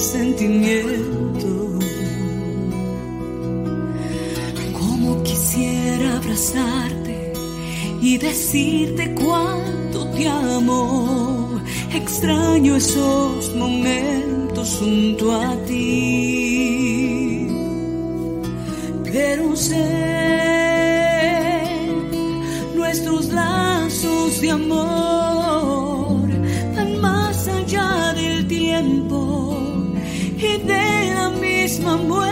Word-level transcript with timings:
Sentimiento? 0.00 1.78
¿Cómo 4.72 5.22
quisiera 5.22 6.16
abrazarte 6.16 7.32
y 8.00 8.18
decirte 8.18 9.14
cuánto 9.14 10.06
te 10.10 10.28
amo? 10.28 11.60
Extraño 11.92 12.76
esos 12.76 13.54
momentos 13.54 14.76
junto 14.78 15.32
a 15.32 15.56
ti 15.66 16.46
pero 19.16 19.56
sé 19.56 19.82
nuestros 22.74 23.28
lazos 23.28 24.40
de 24.42 24.50
amor 24.50 25.15
misma 31.86 31.96
muerte 31.98 32.25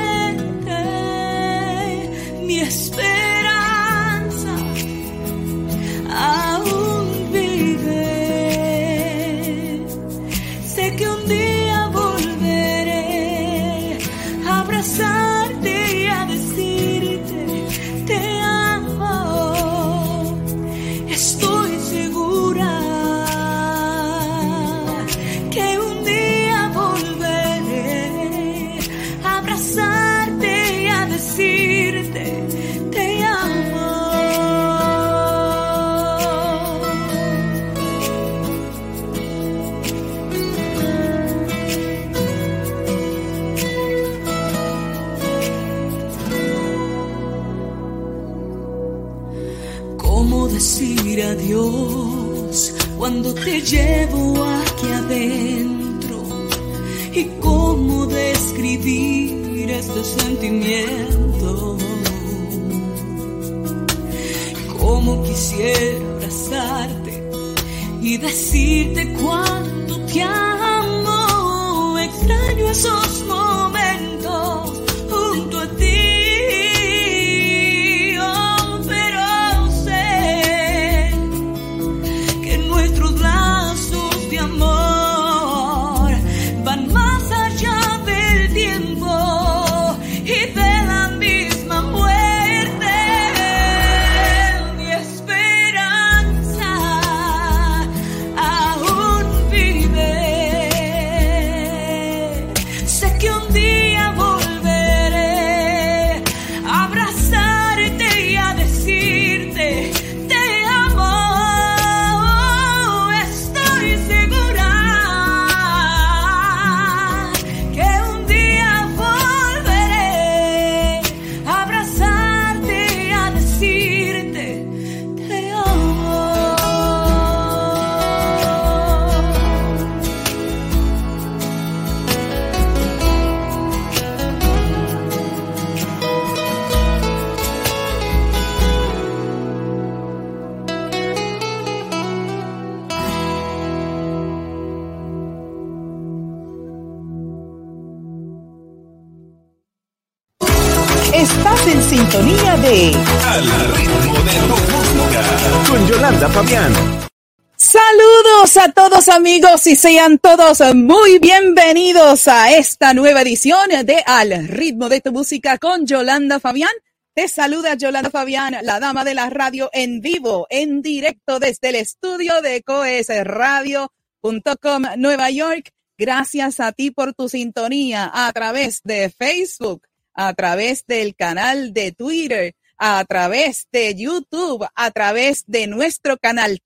a 158.65 158.73
todos 158.73 159.09
amigos 159.09 159.67
y 159.67 159.77
sean 159.77 160.19
todos 160.19 160.63
muy 160.75 161.19
bienvenidos 161.19 162.27
a 162.29 162.51
esta 162.51 162.95
nueva 162.95 163.21
edición 163.21 163.69
de 163.85 164.03
Al 164.07 164.49
ritmo 164.49 164.89
de 164.89 165.03
tu 165.03 165.13
música 165.13 165.59
con 165.59 165.85
Yolanda 165.85 166.41
Fabián. 166.41 166.71
Te 167.13 167.29
saluda 167.29 167.75
Yolanda 167.75 168.09
Fabián, 168.09 168.57
la 168.63 168.81
dama 168.81 169.05
de 169.05 169.13
la 169.13 169.29
radio 169.29 169.69
en 169.75 170.01
vivo, 170.01 170.47
en 170.49 170.81
directo 170.81 171.41
desde 171.41 171.69
el 171.69 171.75
estudio 171.75 172.41
de 172.41 172.63
coesradio.com 172.63 174.83
Nueva 174.97 175.31
York. 175.31 175.71
Gracias 175.99 176.59
a 176.59 176.73
ti 176.73 176.91
por 176.91 177.13
tu 177.13 177.29
sintonía 177.29 178.11
a 178.15 178.33
través 178.33 178.81
de 178.83 179.11
Facebook, 179.11 179.83
a 180.15 180.33
través 180.33 180.87
del 180.87 181.15
canal 181.15 181.75
de 181.75 181.93
Twitter, 181.93 182.55
a 182.79 183.05
través 183.05 183.69
de 183.73 183.95
YouTube, 183.95 184.67
a 184.75 184.91
través 184.91 185.45
de 185.47 185.67
nuestro 185.67 186.17
canal 186.17 186.63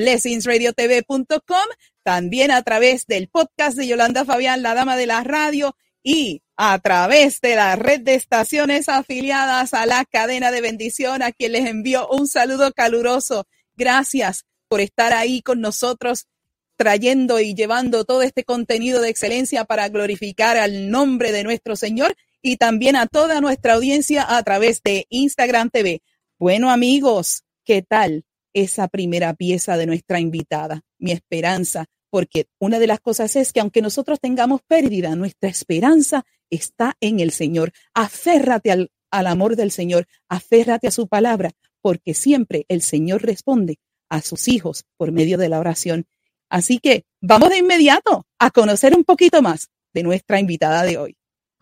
www.blessingsradiotv.com, 0.00 1.66
también 2.02 2.50
a 2.50 2.62
través 2.62 3.06
del 3.06 3.28
podcast 3.28 3.76
de 3.76 3.86
Yolanda 3.86 4.24
Fabián, 4.24 4.62
la 4.62 4.74
dama 4.74 4.96
de 4.96 5.06
la 5.06 5.22
radio, 5.22 5.76
y 6.02 6.42
a 6.56 6.78
través 6.78 7.40
de 7.40 7.56
la 7.56 7.76
red 7.76 8.00
de 8.00 8.14
estaciones 8.14 8.88
afiliadas 8.88 9.74
a 9.74 9.86
la 9.86 10.04
cadena 10.04 10.50
de 10.50 10.60
bendición, 10.60 11.22
a 11.22 11.32
quien 11.32 11.52
les 11.52 11.66
envío 11.66 12.08
un 12.08 12.26
saludo 12.26 12.72
caluroso. 12.72 13.46
Gracias 13.76 14.44
por 14.68 14.80
estar 14.80 15.12
ahí 15.12 15.42
con 15.42 15.60
nosotros 15.60 16.26
trayendo 16.76 17.40
y 17.40 17.54
llevando 17.54 18.04
todo 18.04 18.22
este 18.22 18.44
contenido 18.44 19.02
de 19.02 19.10
excelencia 19.10 19.64
para 19.64 19.88
glorificar 19.90 20.56
al 20.56 20.90
nombre 20.90 21.32
de 21.32 21.44
nuestro 21.44 21.76
Señor 21.76 22.16
y 22.40 22.56
también 22.56 22.96
a 22.96 23.06
toda 23.06 23.42
nuestra 23.42 23.74
audiencia 23.74 24.24
a 24.36 24.42
través 24.42 24.82
de 24.82 25.06
Instagram 25.10 25.68
TV. 25.68 26.02
Bueno, 26.38 26.70
amigos, 26.70 27.44
¿qué 27.64 27.82
tal 27.82 28.24
esa 28.52 28.88
primera 28.88 29.34
pieza 29.34 29.76
de 29.76 29.86
nuestra 29.86 30.20
invitada? 30.20 30.82
Mi 30.98 31.12
esperanza, 31.12 31.86
porque 32.10 32.46
una 32.58 32.78
de 32.78 32.86
las 32.86 33.00
cosas 33.00 33.36
es 33.36 33.52
que 33.52 33.60
aunque 33.60 33.82
nosotros 33.82 34.20
tengamos 34.20 34.60
pérdida, 34.66 35.14
nuestra 35.14 35.48
esperanza 35.48 36.24
está 36.50 36.96
en 37.00 37.20
el 37.20 37.30
Señor. 37.30 37.72
Aférrate 37.94 38.72
al, 38.72 38.90
al 39.10 39.26
amor 39.26 39.56
del 39.56 39.70
Señor, 39.70 40.06
aférrate 40.28 40.88
a 40.88 40.90
su 40.90 41.08
palabra, 41.08 41.52
porque 41.80 42.14
siempre 42.14 42.66
el 42.68 42.82
Señor 42.82 43.22
responde 43.22 43.78
a 44.08 44.20
sus 44.22 44.48
hijos 44.48 44.84
por 44.96 45.12
medio 45.12 45.38
de 45.38 45.48
la 45.48 45.60
oración. 45.60 46.06
Así 46.48 46.78
que 46.78 47.04
vamos 47.20 47.50
de 47.50 47.58
inmediato 47.58 48.26
a 48.38 48.50
conocer 48.50 48.94
un 48.94 49.04
poquito 49.04 49.40
más 49.40 49.68
de 49.94 50.02
nuestra 50.02 50.40
invitada 50.40 50.82
de 50.82 50.98
hoy. 50.98 51.16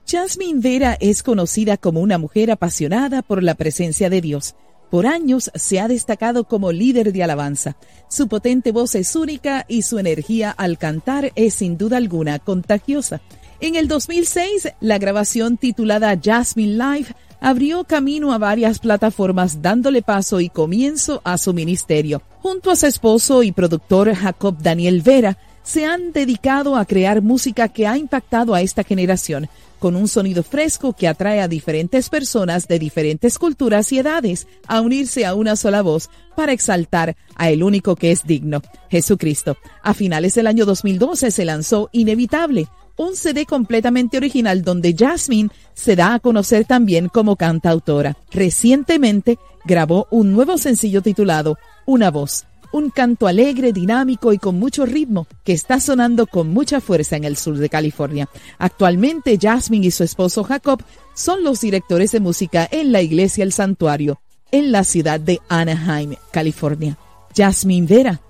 Jasmine 0.06 0.60
Vera 0.60 0.96
es 1.00 1.22
conocida 1.22 1.76
como 1.76 2.00
una 2.00 2.16
mujer 2.16 2.50
apasionada 2.50 3.20
por 3.20 3.42
la 3.42 3.54
presencia 3.54 4.08
de 4.08 4.22
Dios. 4.22 4.56
Por 4.90 5.06
años 5.06 5.50
se 5.54 5.80
ha 5.80 5.88
destacado 5.88 6.44
como 6.44 6.72
líder 6.72 7.12
de 7.12 7.22
alabanza. 7.22 7.76
Su 8.08 8.28
potente 8.28 8.72
voz 8.72 8.94
es 8.94 9.14
única 9.16 9.66
y 9.68 9.82
su 9.82 9.98
energía 9.98 10.50
al 10.50 10.78
cantar 10.78 11.32
es 11.34 11.54
sin 11.54 11.76
duda 11.76 11.98
alguna 11.98 12.38
contagiosa. 12.38 13.20
En 13.60 13.74
el 13.74 13.88
2006, 13.88 14.72
la 14.80 14.98
grabación 14.98 15.56
titulada 15.56 16.18
Jasmine 16.22 16.74
Live 16.74 17.08
abrió 17.40 17.84
camino 17.84 18.32
a 18.32 18.38
varias 18.38 18.78
plataformas 18.78 19.62
dándole 19.62 20.02
paso 20.02 20.40
y 20.40 20.48
comienzo 20.48 21.20
a 21.24 21.38
su 21.38 21.52
ministerio. 21.52 22.22
Junto 22.40 22.70
a 22.70 22.76
su 22.76 22.86
esposo 22.86 23.42
y 23.42 23.52
productor 23.52 24.14
Jacob 24.14 24.56
Daniel 24.58 25.02
Vera, 25.02 25.38
se 25.68 25.84
han 25.84 26.12
dedicado 26.12 26.76
a 26.76 26.86
crear 26.86 27.20
música 27.20 27.68
que 27.68 27.86
ha 27.86 27.98
impactado 27.98 28.54
a 28.54 28.62
esta 28.62 28.84
generación, 28.84 29.50
con 29.78 29.96
un 29.96 30.08
sonido 30.08 30.42
fresco 30.42 30.94
que 30.94 31.06
atrae 31.06 31.42
a 31.42 31.46
diferentes 31.46 32.08
personas 32.08 32.68
de 32.68 32.78
diferentes 32.78 33.38
culturas 33.38 33.92
y 33.92 33.98
edades 33.98 34.46
a 34.66 34.80
unirse 34.80 35.26
a 35.26 35.34
una 35.34 35.56
sola 35.56 35.82
voz 35.82 36.08
para 36.34 36.52
exaltar 36.52 37.16
a 37.34 37.50
el 37.50 37.62
único 37.62 37.96
que 37.96 38.12
es 38.12 38.24
digno, 38.24 38.62
Jesucristo. 38.88 39.58
A 39.82 39.92
finales 39.92 40.34
del 40.34 40.46
año 40.46 40.64
2012 40.64 41.30
se 41.30 41.44
lanzó 41.44 41.90
Inevitable, 41.92 42.66
un 42.96 43.14
CD 43.14 43.44
completamente 43.44 44.16
original 44.16 44.62
donde 44.62 44.96
Jasmine 44.98 45.50
se 45.74 45.96
da 45.96 46.14
a 46.14 46.18
conocer 46.18 46.64
también 46.64 47.08
como 47.08 47.36
cantautora. 47.36 48.16
Recientemente 48.30 49.38
grabó 49.66 50.08
un 50.10 50.32
nuevo 50.32 50.56
sencillo 50.56 51.02
titulado 51.02 51.58
Una 51.84 52.10
voz 52.10 52.46
un 52.72 52.90
canto 52.90 53.26
alegre, 53.26 53.72
dinámico 53.72 54.32
y 54.32 54.38
con 54.38 54.58
mucho 54.58 54.86
ritmo 54.86 55.26
que 55.44 55.52
está 55.52 55.80
sonando 55.80 56.26
con 56.26 56.48
mucha 56.48 56.80
fuerza 56.80 57.16
en 57.16 57.24
el 57.24 57.36
sur 57.36 57.56
de 57.58 57.68
California. 57.68 58.28
Actualmente 58.58 59.38
Jasmine 59.40 59.86
y 59.86 59.90
su 59.90 60.04
esposo 60.04 60.44
Jacob 60.44 60.82
son 61.14 61.44
los 61.44 61.60
directores 61.60 62.12
de 62.12 62.20
música 62.20 62.68
en 62.70 62.92
la 62.92 63.02
iglesia 63.02 63.44
El 63.44 63.52
Santuario 63.52 64.20
en 64.50 64.72
la 64.72 64.84
ciudad 64.84 65.20
de 65.20 65.40
Anaheim, 65.48 66.14
California. 66.30 66.96
Jasmine 67.36 67.86
Vera, 67.86 68.20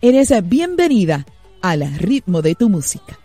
eres 0.00 0.32
bienvenida 0.48 1.26
al 1.62 1.98
ritmo 1.98 2.42
de 2.42 2.54
tu 2.54 2.68
música. 2.68 3.18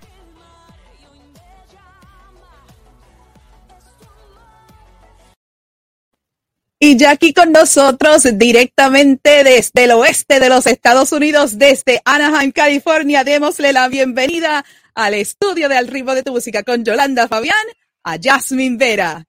Y 6.85 6.97
ya 6.97 7.11
aquí 7.11 7.33
con 7.33 7.53
nosotros 7.53 8.23
directamente 8.33 9.45
desde 9.45 9.85
el 9.85 9.91
oeste 9.91 10.41
de 10.41 10.49
los 10.49 10.67
Estados 10.67 11.13
Unidos, 11.13 11.57
desde 11.57 12.01
Anaheim, 12.03 12.51
California, 12.51 13.23
démosle 13.23 13.71
la 13.71 13.87
bienvenida 13.87 14.65
al 14.93 15.13
estudio 15.13 15.69
de 15.69 15.77
Al 15.77 15.87
ritmo 15.87 16.13
de 16.13 16.23
tu 16.23 16.33
música 16.33 16.61
con 16.61 16.83
Yolanda 16.83 17.29
Fabián, 17.29 17.55
a 18.03 18.17
Jasmine 18.21 18.75
Vera. 18.75 19.23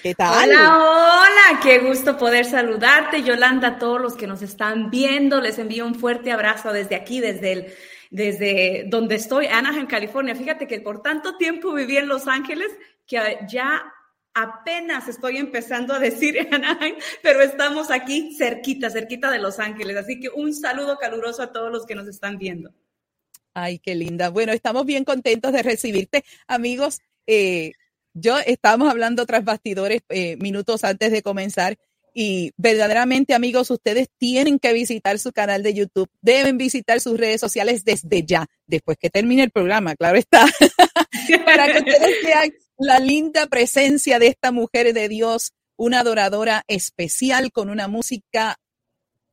¿Qué 0.00 0.14
tal? 0.14 0.48
Hola, 0.48 0.78
hola, 0.78 1.60
qué 1.60 1.80
gusto 1.80 2.16
poder 2.16 2.44
saludarte, 2.44 3.24
Yolanda, 3.24 3.66
a 3.66 3.78
todos 3.80 4.00
los 4.00 4.14
que 4.14 4.28
nos 4.28 4.42
están 4.42 4.88
viendo. 4.88 5.40
Les 5.40 5.58
envío 5.58 5.84
un 5.84 5.96
fuerte 5.96 6.30
abrazo 6.30 6.72
desde 6.72 6.94
aquí, 6.94 7.18
desde 7.18 7.74
desde 8.10 8.84
donde 8.86 9.16
estoy, 9.16 9.46
Anaheim, 9.46 9.88
California. 9.88 10.36
Fíjate 10.36 10.68
que 10.68 10.80
por 10.80 11.02
tanto 11.02 11.36
tiempo 11.36 11.72
viví 11.72 11.96
en 11.96 12.06
Los 12.06 12.28
Ángeles 12.28 12.68
que 13.08 13.38
ya 13.48 13.84
apenas 14.36 15.08
estoy 15.08 15.38
empezando 15.38 15.94
a 15.94 15.98
decir 15.98 16.46
Anaheim, 16.52 16.96
pero 17.22 17.40
estamos 17.40 17.90
aquí 17.90 18.36
cerquita, 18.36 18.90
cerquita 18.90 19.30
de 19.30 19.38
Los 19.38 19.58
Ángeles. 19.58 19.96
Así 19.96 20.20
que 20.20 20.28
un 20.28 20.54
saludo 20.54 20.98
caluroso 20.98 21.42
a 21.42 21.52
todos 21.52 21.72
los 21.72 21.86
que 21.86 21.94
nos 21.94 22.06
están 22.06 22.36
viendo. 22.36 22.70
Ay, 23.54 23.78
qué 23.78 23.94
linda. 23.94 24.28
Bueno, 24.28 24.52
estamos 24.52 24.84
bien 24.84 25.04
contentos 25.04 25.52
de 25.52 25.62
recibirte, 25.62 26.22
amigos. 26.46 27.00
Eh, 27.26 27.72
yo 28.12 28.38
estábamos 28.38 28.90
hablando 28.90 29.24
tras 29.24 29.42
bastidores 29.42 30.02
eh, 30.10 30.36
minutos 30.36 30.84
antes 30.84 31.10
de 31.10 31.22
comenzar 31.22 31.78
y 32.12 32.52
verdaderamente, 32.56 33.34
amigos, 33.34 33.70
ustedes 33.70 34.08
tienen 34.18 34.58
que 34.58 34.72
visitar 34.72 35.18
su 35.18 35.32
canal 35.32 35.62
de 35.62 35.74
YouTube, 35.74 36.08
deben 36.22 36.56
visitar 36.56 37.00
sus 37.00 37.18
redes 37.18 37.40
sociales 37.40 37.84
desde 37.84 38.24
ya, 38.24 38.46
después 38.66 38.96
que 38.98 39.10
termine 39.10 39.42
el 39.42 39.50
programa, 39.50 39.94
claro 39.96 40.16
está, 40.16 40.46
para 41.44 41.70
que 41.70 41.78
ustedes 41.78 42.24
vean 42.24 42.54
la 42.78 42.98
linda 42.98 43.46
presencia 43.46 44.18
de 44.18 44.28
esta 44.28 44.52
mujer 44.52 44.92
de 44.92 45.08
Dios, 45.08 45.52
una 45.76 46.00
adoradora 46.00 46.64
especial 46.68 47.52
con 47.52 47.70
una 47.70 47.88
música 47.88 48.56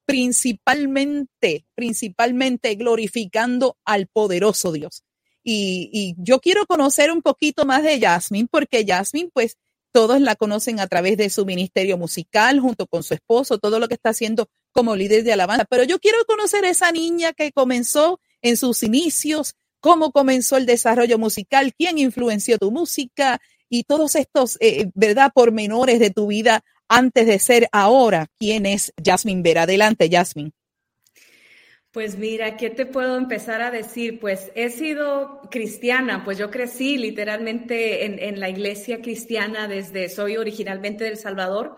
principalmente, 0.06 1.66
principalmente 1.76 2.76
glorificando 2.76 3.78
al 3.86 4.08
poderoso 4.08 4.72
Dios. 4.72 5.04
Y, 5.44 6.16
yo 6.18 6.40
quiero 6.40 6.66
conocer 6.66 7.12
un 7.12 7.22
poquito 7.22 7.66
más 7.66 7.84
de 7.84 8.00
Jasmine, 8.00 8.48
porque 8.50 8.86
Jasmine, 8.88 9.30
pues 9.34 9.58
todos 9.92 10.22
la 10.22 10.36
conocen 10.36 10.80
a 10.80 10.88
través 10.88 11.18
de 11.18 11.30
su 11.30 11.46
ministerio 11.46 11.98
musical, 11.98 12.60
junto 12.60 12.88
con 12.88 13.04
su 13.04 13.14
esposo, 13.14 13.60
todo 13.60 13.80
lo 13.80 13.88
que 13.88 13.94
está 13.94 14.10
haciendo 14.10 14.50
como 14.72 14.96
líder 14.96 15.24
de 15.24 15.34
alabanza. 15.34 15.66
Pero 15.66 15.84
yo 15.84 16.00
quiero 16.00 16.18
conocer 16.26 16.66
a 16.66 16.70
esa 16.70 16.92
niña 16.92 17.34
que 17.34 17.52
comenzó 17.52 18.20
en 18.42 18.58
sus 18.58 18.84
inicios, 18.84 19.56
cómo 19.84 20.14
comenzó 20.14 20.56
el 20.56 20.66
desarrollo 20.66 21.18
musical, 21.20 21.74
quién 21.78 21.98
influenció 21.98 22.58
tu 22.58 22.72
música 22.72 23.42
y 23.68 23.84
todos 23.84 24.16
estos, 24.16 24.58
eh, 24.62 24.90
¿verdad?, 24.96 25.34
pormenores 25.36 26.00
de 26.00 26.10
tu 26.10 26.28
vida 26.28 26.62
antes 26.88 27.28
de 27.28 27.38
ser 27.38 27.68
ahora. 27.74 28.28
¿Quién 28.40 28.66
es 28.66 28.94
Jasmine 29.04 29.42
Vera? 29.42 29.64
Adelante, 29.64 30.08
Jasmine. 30.10 30.52
Pues 31.92 32.18
mira, 32.18 32.56
¿qué 32.56 32.70
te 32.70 32.86
puedo 32.86 33.18
empezar 33.18 33.62
a 33.62 33.72
decir? 33.72 34.22
Pues 34.22 34.54
he 34.56 34.70
sido 34.70 35.42
cristiana, 35.52 36.24
pues 36.24 36.38
yo 36.38 36.50
crecí 36.50 36.98
literalmente 36.98 38.06
en, 38.06 38.20
en 38.20 38.40
la 38.40 38.50
iglesia 38.50 39.02
cristiana 39.02 39.68
desde, 39.68 40.08
soy 40.08 40.38
originalmente 40.38 41.04
del 41.04 41.18
Salvador 41.18 41.78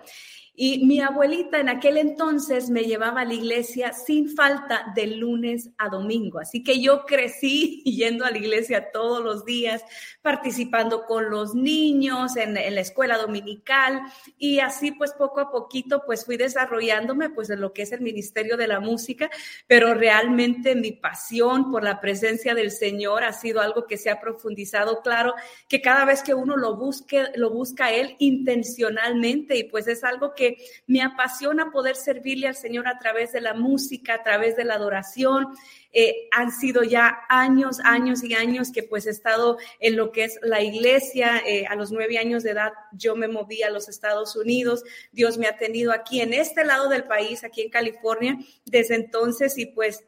y 0.58 0.86
mi 0.86 1.02
abuelita 1.02 1.60
en 1.60 1.68
aquel 1.68 1.98
entonces 1.98 2.70
me 2.70 2.84
llevaba 2.84 3.22
a 3.22 3.26
la 3.26 3.34
iglesia 3.34 3.92
sin 3.92 4.30
falta 4.30 4.94
de 4.96 5.08
lunes 5.08 5.70
a 5.78 5.90
domingo. 5.90 6.40
Así 6.40 6.64
que 6.64 6.80
yo 6.80 7.06
crecí 7.06 7.82
yendo 7.86 8.26
a 8.26 8.32
la 8.32 8.38
iglesia 8.38 8.92
todos 8.92 9.24
los 9.24 9.44
días, 9.44 9.84
participando 10.22 11.06
con 11.06 11.30
los 11.30 11.56
niños 11.56 12.38
en, 12.38 12.54
la 12.54 12.82
escuela 12.82 13.18
dominical 13.18 14.02
y 14.38 14.60
así 14.60 14.92
pues 14.92 15.14
poco 15.14 15.40
a 15.40 15.52
poquito 15.52 16.04
pues 16.06 16.26
fui 16.26 16.38
desarrollándome 16.38 17.30
pues 17.30 17.50
en 17.50 17.60
lo 17.60 17.74
que 17.74 17.82
es 17.82 17.92
el 17.92 18.02
ministerio 18.02 18.56
de 18.56 18.68
la 18.68 18.80
música, 18.80 19.30
pero 19.68 19.94
realmente 19.94 20.76
mi 20.76 20.94
pasión 20.94 21.70
por 21.70 21.84
la 21.84 22.00
presencia 22.00 22.56
del 22.56 22.72
Señor 22.72 23.24
ha 23.24 23.34
sido 23.34 23.62
algo 23.62 23.86
que 23.86 23.98
se 23.98 24.10
ha 24.10 24.20
profundizado. 24.22 25.02
Claro 25.02 25.34
que 25.68 25.82
cada 25.82 26.06
vez 26.06 26.24
que 26.24 26.34
uno 26.34 26.56
lo 26.56 26.78
busque, 26.78 27.26
lo 27.36 27.50
busca 27.50 27.92
Él 27.92 28.16
intencionalmente 28.20 29.58
y 29.58 29.66
pues 29.66 29.88
es 29.88 30.04
algo 30.04 30.34
que 30.34 30.45
me 30.88 31.02
apasiona 31.02 31.72
poder 31.72 31.96
servirle 31.96 32.48
al 32.48 32.56
Señor 32.56 32.88
a 32.88 32.98
través 33.00 33.32
de 33.32 33.42
la 33.42 33.54
música, 33.54 34.16
a 34.16 34.24
través 34.24 34.56
de 34.56 34.66
la 34.66 34.76
adoración. 34.76 35.48
Eh, 35.92 36.28
han 36.32 36.52
sido 36.52 36.84
ya 36.84 37.20
años, 37.30 37.80
años 37.84 38.24
y 38.24 38.34
años 38.34 38.72
que 38.72 38.84
pues 38.84 39.08
he 39.08 39.12
estado 39.12 39.58
en 39.80 39.96
lo 39.96 40.12
que 40.12 40.26
es 40.26 40.40
la 40.42 40.62
iglesia. 40.62 41.42
Eh, 41.46 41.66
a 41.68 41.76
los 41.76 41.92
nueve 41.92 42.18
años 42.18 42.44
de 42.44 42.52
edad 42.52 42.74
yo 42.92 43.16
me 43.16 43.28
moví 43.28 43.64
a 43.64 43.70
los 43.70 43.88
Estados 43.88 44.36
Unidos. 44.36 44.84
Dios 45.12 45.38
me 45.38 45.48
ha 45.48 45.58
tenido 45.58 45.92
aquí 45.92 46.22
en 46.22 46.34
este 46.34 46.66
lado 46.66 46.90
del 46.90 47.06
país, 47.06 47.44
aquí 47.44 47.62
en 47.62 47.70
California, 47.70 48.38
desde 48.66 48.96
entonces 48.96 49.58
y 49.58 49.68
pues 49.68 50.04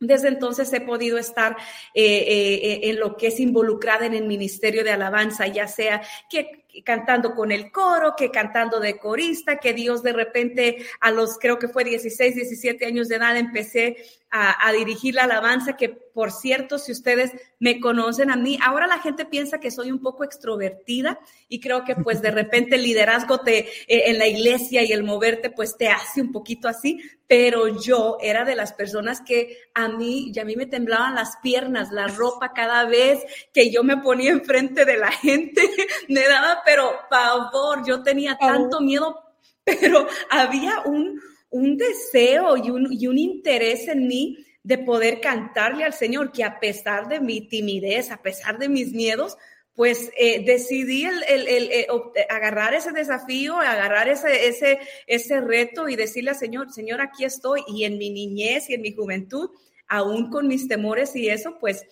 desde 0.00 0.28
entonces 0.28 0.72
he 0.72 0.80
podido 0.80 1.18
estar 1.18 1.56
eh, 1.94 2.80
en 2.82 2.98
lo 2.98 3.16
que 3.16 3.28
es 3.28 3.40
involucrada 3.40 4.06
en 4.06 4.14
el 4.14 4.26
ministerio 4.26 4.84
de 4.84 4.90
alabanza, 4.90 5.46
ya 5.46 5.66
sea 5.66 6.02
que 6.28 6.63
cantando 6.82 7.34
con 7.34 7.52
el 7.52 7.70
coro, 7.70 8.14
que 8.16 8.30
cantando 8.30 8.80
de 8.80 8.98
corista, 8.98 9.58
que 9.58 9.72
Dios 9.72 10.02
de 10.02 10.12
repente 10.12 10.84
a 11.00 11.10
los, 11.10 11.38
creo 11.38 11.58
que 11.58 11.68
fue 11.68 11.84
16, 11.84 12.34
17 12.34 12.86
años 12.86 13.08
de 13.08 13.16
edad, 13.16 13.36
empecé 13.36 13.96
a, 14.36 14.72
dirigir 14.72 15.14
la 15.14 15.24
alabanza, 15.24 15.76
que 15.76 15.88
por 15.88 16.32
cierto, 16.32 16.80
si 16.80 16.90
ustedes 16.90 17.30
me 17.60 17.78
conocen 17.78 18.32
a 18.32 18.36
mí, 18.36 18.58
ahora 18.60 18.88
la 18.88 18.98
gente 18.98 19.24
piensa 19.24 19.60
que 19.60 19.70
soy 19.70 19.92
un 19.92 20.00
poco 20.00 20.24
extrovertida 20.24 21.20
y 21.48 21.60
creo 21.60 21.84
que 21.84 21.94
pues 21.94 22.20
de 22.20 22.32
repente 22.32 22.74
el 22.74 22.82
liderazgo 22.82 23.38
te, 23.38 23.58
eh, 23.60 23.66
en 23.86 24.18
la 24.18 24.26
iglesia 24.26 24.82
y 24.82 24.90
el 24.90 25.04
moverte 25.04 25.50
pues 25.50 25.76
te 25.76 25.86
hace 25.86 26.20
un 26.20 26.32
poquito 26.32 26.66
así, 26.66 27.00
pero 27.28 27.80
yo 27.80 28.18
era 28.20 28.44
de 28.44 28.56
las 28.56 28.72
personas 28.72 29.20
que 29.20 29.56
a 29.72 29.86
mí, 29.86 30.32
y 30.34 30.38
a 30.40 30.44
mí 30.44 30.56
me 30.56 30.66
temblaban 30.66 31.14
las 31.14 31.36
piernas, 31.36 31.92
la 31.92 32.08
ropa 32.08 32.52
cada 32.52 32.86
vez 32.86 33.22
que 33.52 33.70
yo 33.70 33.84
me 33.84 33.98
ponía 33.98 34.32
enfrente 34.32 34.84
de 34.84 34.96
la 34.96 35.12
gente, 35.12 35.62
me 36.08 36.26
daba 36.26 36.62
pero 36.64 36.90
pavor, 37.08 37.86
yo 37.86 38.02
tenía 38.02 38.36
tanto 38.36 38.80
miedo, 38.80 39.22
pero 39.62 40.08
había 40.28 40.80
un 40.86 41.20
un 41.54 41.76
deseo 41.76 42.56
y 42.56 42.70
un, 42.70 42.92
y 42.92 43.06
un 43.06 43.16
interés 43.16 43.86
en 43.86 44.08
mí 44.08 44.44
de 44.64 44.76
poder 44.78 45.20
cantarle 45.20 45.84
al 45.84 45.94
Señor, 45.94 46.32
que 46.32 46.42
a 46.42 46.58
pesar 46.58 47.06
de 47.06 47.20
mi 47.20 47.42
timidez, 47.42 48.10
a 48.10 48.20
pesar 48.20 48.58
de 48.58 48.68
mis 48.68 48.92
miedos, 48.92 49.36
pues 49.76 50.10
eh, 50.18 50.44
decidí 50.44 51.04
el, 51.04 51.22
el, 51.28 51.46
el, 51.46 51.70
eh, 51.70 51.86
agarrar 52.28 52.74
ese 52.74 52.90
desafío, 52.90 53.56
agarrar 53.56 54.08
ese, 54.08 54.48
ese, 54.48 54.80
ese 55.06 55.40
reto 55.40 55.88
y 55.88 55.94
decirle 55.94 56.30
al 56.30 56.36
Señor, 56.36 56.72
Señor, 56.72 57.00
aquí 57.00 57.24
estoy. 57.24 57.62
Y 57.68 57.84
en 57.84 57.98
mi 57.98 58.10
niñez 58.10 58.68
y 58.68 58.74
en 58.74 58.82
mi 58.82 58.92
juventud, 58.92 59.50
aún 59.86 60.30
con 60.30 60.48
mis 60.48 60.66
temores 60.66 61.14
y 61.14 61.28
eso, 61.28 61.58
pues 61.60 61.86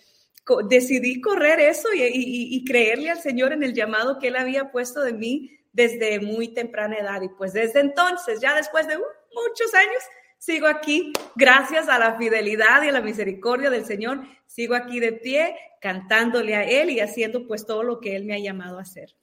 decidí 0.67 1.21
correr 1.21 1.61
eso 1.61 1.87
y, 1.93 2.01
y, 2.01 2.55
y 2.55 2.65
creerle 2.65 3.11
al 3.11 3.21
Señor 3.21 3.53
en 3.53 3.63
el 3.63 3.73
llamado 3.73 4.19
que 4.19 4.27
Él 4.27 4.35
había 4.35 4.71
puesto 4.71 5.01
de 5.01 5.13
mí 5.13 5.51
desde 5.73 6.19
muy 6.19 6.53
temprana 6.53 6.97
edad. 6.97 7.21
Y 7.21 7.29
pues 7.29 7.51
desde 7.51 7.81
entonces, 7.81 8.39
ya 8.39 8.55
después 8.55 8.87
de 8.87 8.95
uh, 8.95 9.01
muchos 9.01 9.73
años, 9.73 10.03
sigo 10.37 10.67
aquí, 10.67 11.11
gracias 11.35 11.89
a 11.89 11.99
la 11.99 12.17
fidelidad 12.17 12.83
y 12.83 12.89
a 12.89 12.91
la 12.91 13.01
misericordia 13.01 13.69
del 13.69 13.85
Señor, 13.85 14.21
sigo 14.45 14.75
aquí 14.75 14.99
de 14.99 15.13
pie, 15.13 15.55
cantándole 15.81 16.55
a 16.55 16.63
Él 16.63 16.89
y 16.91 16.99
haciendo 16.99 17.47
pues 17.47 17.65
todo 17.65 17.83
lo 17.83 17.99
que 17.99 18.15
Él 18.15 18.23
me 18.25 18.35
ha 18.35 18.39
llamado 18.39 18.77
a 18.77 18.83
hacer. 18.83 19.15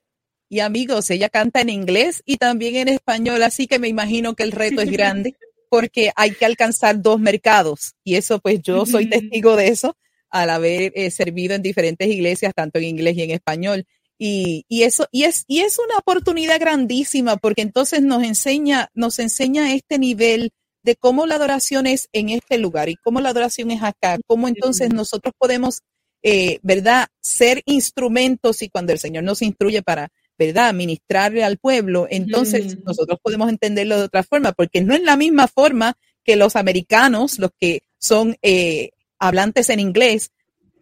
Y 0.49 0.61
amigos, 0.61 1.09
ella 1.11 1.29
canta 1.29 1.61
en 1.61 1.69
inglés 1.69 2.23
y 2.27 2.37
también 2.37 2.75
en 2.75 2.89
español, 2.89 3.43
así 3.45 3.69
que 3.69 3.79
me 3.79 3.87
imagino 3.87 4.35
que 4.35 4.43
el 4.43 4.51
reto 4.51 4.81
es 4.81 4.91
grande 4.91 5.37
porque 5.71 6.11
hay 6.17 6.33
que 6.33 6.45
alcanzar 6.45 7.01
dos 7.01 7.21
mercados 7.21 7.95
y 8.03 8.17
eso 8.17 8.41
pues 8.41 8.61
yo 8.61 8.85
soy 8.85 9.07
testigo 9.11 9.55
de 9.55 9.69
eso 9.69 9.97
al 10.29 10.51
haber 10.51 10.93
eh, 10.97 11.11
servido 11.11 11.55
en 11.55 11.63
diferentes 11.63 12.09
iglesias, 12.09 12.53
tanto 12.55 12.79
en 12.79 12.85
inglés 12.85 13.17
y 13.17 13.23
en 13.23 13.31
español. 13.31 13.87
Y, 14.23 14.67
y, 14.69 14.83
eso, 14.83 15.07
y 15.13 15.23
es, 15.23 15.45
y 15.49 15.61
es 15.61 15.79
una 15.79 15.97
oportunidad 15.97 16.61
grandísima 16.61 17.39
porque 17.39 17.63
entonces 17.63 18.03
nos 18.03 18.23
enseña, 18.23 18.91
nos 18.93 19.19
enseña 19.19 19.73
este 19.73 19.99
nivel 19.99 20.51
de 20.83 20.95
cómo 20.95 21.25
la 21.25 21.37
adoración 21.37 21.87
es 21.87 22.11
en 22.13 22.29
este 22.29 22.59
lugar 22.59 22.91
y 22.91 22.97
cómo 22.97 23.23
la 23.23 23.31
adoración 23.31 23.71
es 23.71 23.83
acá, 23.83 24.19
cómo 24.27 24.47
entonces 24.47 24.93
nosotros 24.93 25.33
podemos, 25.39 25.81
eh, 26.23 26.59
¿verdad?, 26.63 27.09
ser 27.23 27.63
instrumentos 27.65 28.61
y 28.61 28.69
cuando 28.69 28.93
el 28.93 28.99
Señor 28.99 29.25
nos 29.25 29.41
instruye 29.41 29.81
para, 29.83 30.09
¿verdad?, 30.39 30.75
ministrarle 30.75 31.43
al 31.43 31.57
pueblo, 31.57 32.07
entonces 32.11 32.77
nosotros 32.85 33.19
podemos 33.23 33.49
entenderlo 33.49 33.97
de 33.97 34.05
otra 34.05 34.23
forma, 34.23 34.53
porque 34.53 34.83
no 34.83 34.93
es 34.93 35.01
la 35.03 35.17
misma 35.17 35.49
forma 35.49 35.97
que 36.25 36.37
los 36.37 36.57
americanos, 36.57 37.39
los 37.39 37.53
que 37.59 37.85
son 37.99 38.37
eh, 38.43 38.91
hablantes 39.19 39.71
en 39.71 39.81
inglés, 39.81 40.31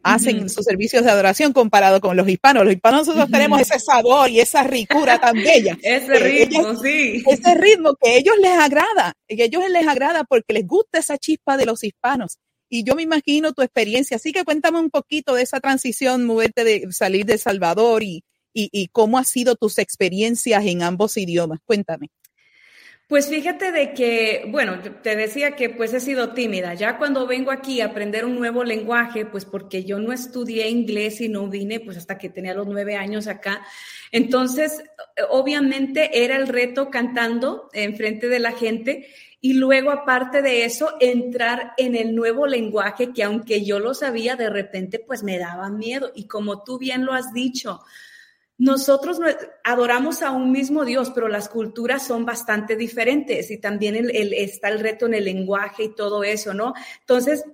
hacen 0.02 0.49
sus 0.49 0.64
servicios 0.64 1.05
de 1.05 1.11
adoración 1.11 1.52
comparado 1.52 2.00
con 2.00 2.17
los 2.17 2.28
hispanos. 2.28 2.64
Los 2.64 2.75
hispanos 2.75 3.07
nosotros 3.07 3.31
tenemos 3.31 3.61
ese 3.61 3.78
sabor 3.78 4.31
y 4.31 4.40
esa 4.40 4.62
ricura 4.62 5.21
tan 5.21 5.35
bella. 5.35 5.76
ese 5.83 6.19
ritmo, 6.19 6.76
sí. 6.76 7.23
Ese 7.26 7.55
ritmo 7.55 7.95
que 8.00 8.11
a 8.11 8.14
ellos 8.14 8.37
les 8.40 8.59
agrada, 8.59 9.14
que 9.26 9.43
a 9.43 9.47
ellos 9.47 9.62
les 9.71 9.87
agrada 9.87 10.25
porque 10.25 10.52
les 10.52 10.67
gusta 10.67 10.99
esa 10.99 11.19
chispa 11.19 11.57
de 11.57 11.67
los 11.67 11.85
hispanos. 11.85 12.38
Y 12.71 12.85
yo 12.85 12.95
me 12.95 13.02
imagino 13.02 13.52
tu 13.52 13.62
experiencia. 13.62 14.17
Así 14.17 14.33
que 14.33 14.45
cuéntame 14.45 14.78
un 14.78 14.90
poquito 14.90 15.35
de 15.35 15.43
esa 15.43 15.61
transición, 15.61 16.25
moverte 16.25 16.64
de 16.64 16.88
salir 16.93 17.25
de 17.25 17.38
Salvador 17.38 18.02
y, 18.02 18.25
y, 18.52 18.69
y 18.73 18.88
cómo 18.88 19.19
han 19.19 19.25
sido 19.25 19.57
tus 19.57 19.78
experiencias 19.78 20.64
en 20.64 20.83
ambos 20.83 21.17
idiomas. 21.17 21.61
Cuéntame. 21.64 22.11
Pues 23.09 23.31
fíjate 23.31 23.73
de 23.73 23.95
que, 23.95 24.45
bueno, 24.50 24.79
te 25.03 25.17
decía 25.17 25.57
que 25.57 25.71
pues 25.71 25.95
he 25.95 26.00
sido 26.00 26.35
tímida. 26.35 26.75
Ya 26.75 26.99
cuando 26.99 27.27
vengo 27.27 27.50
aquí 27.50 27.81
a 27.81 27.87
aprender 27.87 28.27
un 28.27 28.35
nuevo 28.35 28.65
lenguaje, 28.65 29.25
pues 29.25 29.47
porque 29.47 29.83
yo 29.83 29.99
no 29.99 30.12
estudié 30.12 30.69
inglés 30.69 31.23
y 31.23 31.31
no 31.31 31.49
vine 31.49 31.81
pues 31.81 31.97
hasta 31.97 32.19
que 32.19 32.29
tenía 32.29 32.53
los 32.53 32.67
nueve 32.67 32.97
años 32.97 33.27
acá. 33.27 33.62
Entonces, 34.12 34.83
obviamente 35.31 36.23
era 36.23 36.37
el 36.37 36.49
reto 36.49 36.91
cantando 36.91 37.71
en 37.73 37.97
frente 37.97 38.29
de 38.29 38.41
la 38.41 38.53
gente 38.53 39.09
y 39.41 39.55
luego 39.55 39.91
aparte 39.91 40.43
de 40.43 40.67
eso 40.67 40.95
entrar 41.00 41.73
en 41.79 41.97
el 41.97 42.15
nuevo 42.15 42.47
lenguaje 42.47 43.15
que 43.15 43.23
aunque 43.23 43.65
yo 43.65 43.79
lo 43.79 43.95
sabía 43.95 44.37
de 44.37 44.50
repente 44.50 44.99
pues 44.99 45.23
me 45.23 45.38
daba 45.38 45.71
miedo 45.71 46.11
y 46.15 46.27
como 46.27 46.62
tú 46.62 46.77
bien 46.79 47.07
lo 47.07 47.15
has 47.15 47.33
dicho, 47.33 47.81
nosotros 48.59 49.19
adoramos 49.62 50.23
a 50.23 50.33
un 50.33 50.50
mismo 50.50 50.85
Dios, 50.85 51.11
pero 51.15 51.29
las 51.29 51.49
culturas 51.49 52.05
son 52.05 52.27
bastante 52.27 52.75
diferentes 52.75 53.50
y 53.53 53.59
también 53.59 53.95
el, 53.95 54.33
está 54.35 54.69
el 54.69 54.81
reto 54.81 55.07
en 55.07 55.15
el 55.15 55.25
lenguaje 55.25 55.85
y 55.85 55.95
todo 55.95 56.25
eso, 56.25 56.53
¿no? 56.53 56.75
Entonces, 57.00 57.45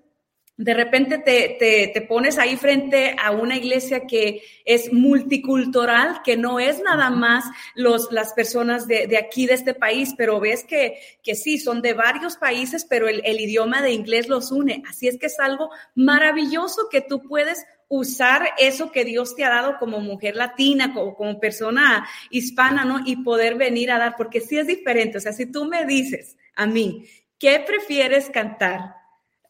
de 0.57 0.73
repente 0.73 1.19
te, 1.19 1.91
te, 1.93 2.01
pones 2.03 2.39
ahí 2.39 2.57
frente 2.57 3.17
a 3.21 3.33
una 3.33 3.57
iglesia 3.57 4.07
que 4.07 4.43
es 4.65 4.93
multicultural, 4.93 6.23
que 6.23 6.37
no 6.37 6.61
es 6.61 6.81
nada 6.81 7.11
más 7.11 7.45
los, 7.75 8.13
las 8.13 8.33
personas 8.35 8.87
de, 8.87 9.09
de 9.09 9.19
aquí, 9.19 9.47
de 9.47 9.55
este 9.55 9.75
país, 9.75 10.15
pero 10.17 10.39
ves 10.39 10.63
que, 10.63 11.01
que 11.25 11.35
sí, 11.35 11.59
son 11.59 11.83
de 11.83 11.93
varios 11.93 12.37
países, 12.37 12.87
pero 12.89 13.09
el, 13.09 13.21
el 13.25 13.41
idioma 13.41 13.83
de 13.83 13.91
inglés 13.91 14.29
los 14.29 14.53
une. 14.53 14.85
Así 14.89 15.09
es 15.09 15.19
que 15.19 15.27
es 15.27 15.41
algo 15.41 15.71
maravilloso 15.97 16.89
que 16.89 17.01
tú 17.01 17.21
puedes 17.21 17.65
usar 17.99 18.51
eso 18.59 18.91
que 18.91 19.05
Dios 19.05 19.37
te 19.37 19.45
ha 19.45 19.51
dado 19.51 19.79
como 19.79 20.01
mujer 20.01 20.37
latina, 20.37 20.93
como, 20.93 21.15
como 21.15 21.39
persona 21.39 22.09
hispana, 22.31 22.85
¿no? 22.85 23.01
Y 23.05 23.17
poder 23.17 23.55
venir 23.55 23.91
a 23.91 23.99
dar, 23.99 24.17
porque 24.17 24.41
sí 24.41 24.59
es 24.59 24.67
diferente. 24.67 25.19
O 25.19 25.21
sea, 25.21 25.33
si 25.33 25.47
tú 25.47 25.65
me 25.65 25.85
dices 25.85 26.37
a 26.57 26.67
mí, 26.67 27.07
¿qué 27.39 27.63
prefieres 27.67 28.31
cantar? 28.31 28.97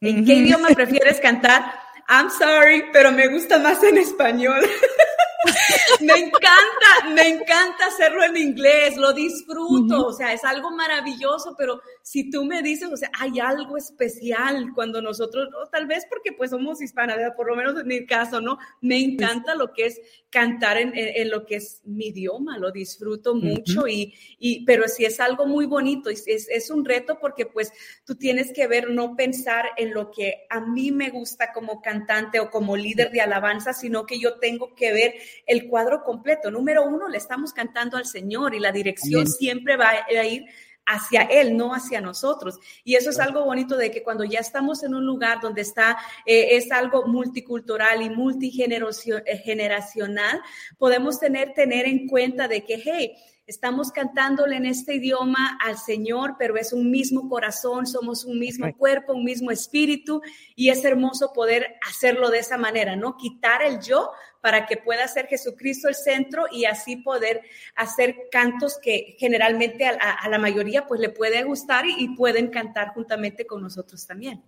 ¿En 0.00 0.24
qué 0.24 0.34
idioma 0.34 0.68
prefieres 0.68 1.20
cantar? 1.20 1.62
I'm 2.08 2.30
sorry, 2.30 2.84
pero 2.92 3.10
me 3.12 3.28
gusta 3.28 3.58
más 3.58 3.82
en 3.82 3.96
español. 3.96 4.60
me 6.00 6.12
encanta, 6.12 7.14
me 7.14 7.28
encanta 7.28 7.86
hacerlo 7.86 8.22
en 8.24 8.36
inglés, 8.36 8.96
lo 8.96 9.12
disfruto, 9.12 10.06
o 10.06 10.12
sea, 10.12 10.32
es 10.32 10.44
algo 10.44 10.70
maravilloso, 10.70 11.54
pero 11.56 11.80
si 12.02 12.30
tú 12.30 12.44
me 12.44 12.62
dices, 12.62 12.88
o 12.92 12.96
sea, 12.96 13.10
hay 13.18 13.40
algo 13.40 13.76
especial 13.76 14.72
cuando 14.74 15.00
nosotros, 15.00 15.48
o 15.54 15.68
tal 15.68 15.86
vez 15.86 16.04
porque 16.08 16.32
pues 16.32 16.50
somos 16.50 16.80
hispanas, 16.80 17.18
por 17.36 17.48
lo 17.48 17.56
menos 17.56 17.78
en 17.78 17.86
mi 17.86 18.06
caso, 18.06 18.40
¿no? 18.40 18.58
Me 18.80 18.98
encanta 18.98 19.54
lo 19.54 19.72
que 19.72 19.86
es 19.86 20.00
cantar 20.30 20.78
en, 20.78 20.92
en, 20.94 21.30
lo 21.30 21.46
que 21.46 21.56
es 21.56 21.80
mi 21.84 22.08
idioma, 22.08 22.58
lo 22.58 22.72
disfruto 22.72 23.34
mucho 23.34 23.86
y, 23.86 24.14
y, 24.38 24.64
pero 24.64 24.88
sí 24.88 25.04
es 25.04 25.20
algo 25.20 25.46
muy 25.46 25.66
bonito, 25.66 26.10
es, 26.10 26.26
es 26.26 26.70
un 26.70 26.84
reto 26.84 27.18
porque 27.20 27.46
pues 27.46 27.72
tú 28.04 28.16
tienes 28.16 28.52
que 28.52 28.66
ver, 28.66 28.90
no 28.90 29.14
pensar 29.14 29.66
en 29.76 29.94
lo 29.94 30.10
que 30.10 30.46
a 30.50 30.60
mí 30.60 30.90
me 30.90 31.10
gusta 31.10 31.52
como 31.52 31.80
cantante 31.80 32.40
o 32.40 32.50
como 32.50 32.76
líder 32.76 33.12
de 33.12 33.20
alabanza, 33.20 33.72
sino 33.72 34.06
que 34.06 34.18
yo 34.18 34.38
tengo 34.38 34.74
que 34.74 34.92
ver 34.92 35.14
el 35.46 35.68
cuadro 35.68 36.02
completo. 36.02 36.50
Número 36.50 36.84
uno, 36.84 37.08
le 37.08 37.18
estamos 37.18 37.52
cantando 37.52 37.96
al 37.96 38.06
Señor 38.06 38.54
y 38.54 38.60
la 38.60 38.72
dirección 38.72 39.26
siempre 39.26 39.76
va 39.76 39.90
a 39.90 40.24
ir 40.24 40.46
hacia 40.86 41.22
Él, 41.22 41.56
no 41.56 41.74
hacia 41.74 42.00
nosotros. 42.00 42.60
Y 42.84 42.94
eso 42.96 43.10
es 43.10 43.18
algo 43.18 43.44
bonito 43.44 43.76
de 43.76 43.90
que 43.90 44.02
cuando 44.02 44.24
ya 44.24 44.40
estamos 44.40 44.82
en 44.82 44.94
un 44.94 45.04
lugar 45.04 45.40
donde 45.40 45.60
está, 45.62 45.98
eh, 46.26 46.56
es 46.56 46.72
algo 46.72 47.06
multicultural 47.06 48.02
y 48.02 48.10
multigeneracional, 48.10 50.40
podemos 50.78 51.18
tener, 51.18 51.54
tener 51.54 51.86
en 51.86 52.06
cuenta 52.06 52.48
de 52.48 52.64
que, 52.64 52.82
hey, 52.84 53.14
estamos 53.46 53.92
cantándole 53.92 54.56
en 54.56 54.66
este 54.66 54.94
idioma 54.94 55.58
al 55.62 55.76
Señor, 55.76 56.36
pero 56.38 56.56
es 56.56 56.72
un 56.72 56.90
mismo 56.90 57.28
corazón, 57.28 57.86
somos 57.86 58.24
un 58.24 58.38
mismo 58.38 58.74
cuerpo, 58.74 59.12
un 59.12 59.24
mismo 59.24 59.50
espíritu, 59.50 60.22
y 60.54 60.70
es 60.70 60.82
hermoso 60.84 61.32
poder 61.34 61.74
hacerlo 61.86 62.30
de 62.30 62.38
esa 62.38 62.56
manera, 62.56 62.96
¿no? 62.96 63.18
Quitar 63.18 63.60
el 63.62 63.80
yo 63.80 64.10
para 64.44 64.66
que 64.66 64.76
pueda 64.76 65.08
ser 65.08 65.26
Jesucristo 65.26 65.88
el 65.88 65.94
centro 65.94 66.44
y 66.52 66.66
así 66.66 66.96
poder 66.96 67.40
hacer 67.76 68.28
cantos 68.30 68.76
que 68.78 69.16
generalmente 69.18 69.86
a, 69.86 70.28
la 70.28 70.36
mayoría 70.36 70.86
pues 70.86 71.00
le 71.00 71.08
puede 71.08 71.42
gustar 71.44 71.86
y, 71.86 71.94
y 71.96 72.14
pueden 72.14 72.48
cantar 72.48 72.88
juntamente 72.88 73.46
con 73.46 73.62
nosotros 73.62 74.06
también. 74.06 74.42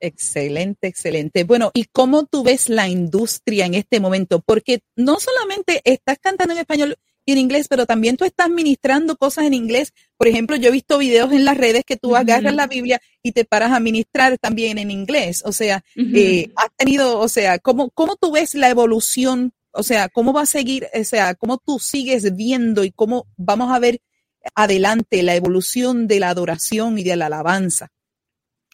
Excelente, 0.00 0.86
excelente. 0.86 1.44
Bueno, 1.44 1.72
¿y 1.74 1.84
cómo 1.92 2.24
tú 2.24 2.42
ves 2.42 2.70
la 2.70 2.88
industria 2.88 3.66
en 3.66 3.74
este 3.74 4.00
momento? 4.00 4.40
Porque 4.40 4.80
no 4.96 5.20
solamente 5.20 5.82
estás 5.84 6.18
cantando 6.18 6.54
en 6.54 6.60
español, 6.60 6.96
en 7.32 7.38
inglés, 7.38 7.68
pero 7.68 7.86
también 7.86 8.16
tú 8.16 8.24
estás 8.24 8.48
ministrando 8.50 9.16
cosas 9.16 9.44
en 9.44 9.54
inglés. 9.54 9.92
Por 10.16 10.28
ejemplo, 10.28 10.56
yo 10.56 10.68
he 10.68 10.72
visto 10.72 10.98
videos 10.98 11.32
en 11.32 11.44
las 11.44 11.56
redes 11.56 11.84
que 11.84 11.96
tú 11.96 12.16
agarras 12.16 12.54
la 12.54 12.66
Biblia 12.66 13.00
y 13.22 13.32
te 13.32 13.44
paras 13.44 13.72
a 13.72 13.80
ministrar 13.80 14.38
también 14.38 14.78
en 14.78 14.90
inglés. 14.90 15.42
O 15.44 15.52
sea, 15.52 15.82
eh, 15.96 16.50
has 16.56 16.70
tenido, 16.76 17.18
o 17.18 17.28
sea, 17.28 17.58
¿cómo, 17.58 17.90
¿cómo 17.90 18.16
tú 18.16 18.32
ves 18.32 18.54
la 18.54 18.68
evolución? 18.68 19.52
O 19.72 19.82
sea, 19.82 20.08
¿cómo 20.08 20.32
va 20.32 20.42
a 20.42 20.46
seguir? 20.46 20.88
O 20.98 21.04
sea, 21.04 21.34
¿cómo 21.34 21.58
tú 21.58 21.78
sigues 21.78 22.34
viendo 22.34 22.84
y 22.84 22.90
cómo 22.90 23.26
vamos 23.36 23.72
a 23.72 23.78
ver 23.78 24.00
adelante 24.54 25.22
la 25.22 25.34
evolución 25.34 26.06
de 26.06 26.20
la 26.20 26.30
adoración 26.30 26.98
y 26.98 27.04
de 27.04 27.16
la 27.16 27.26
alabanza? 27.26 27.88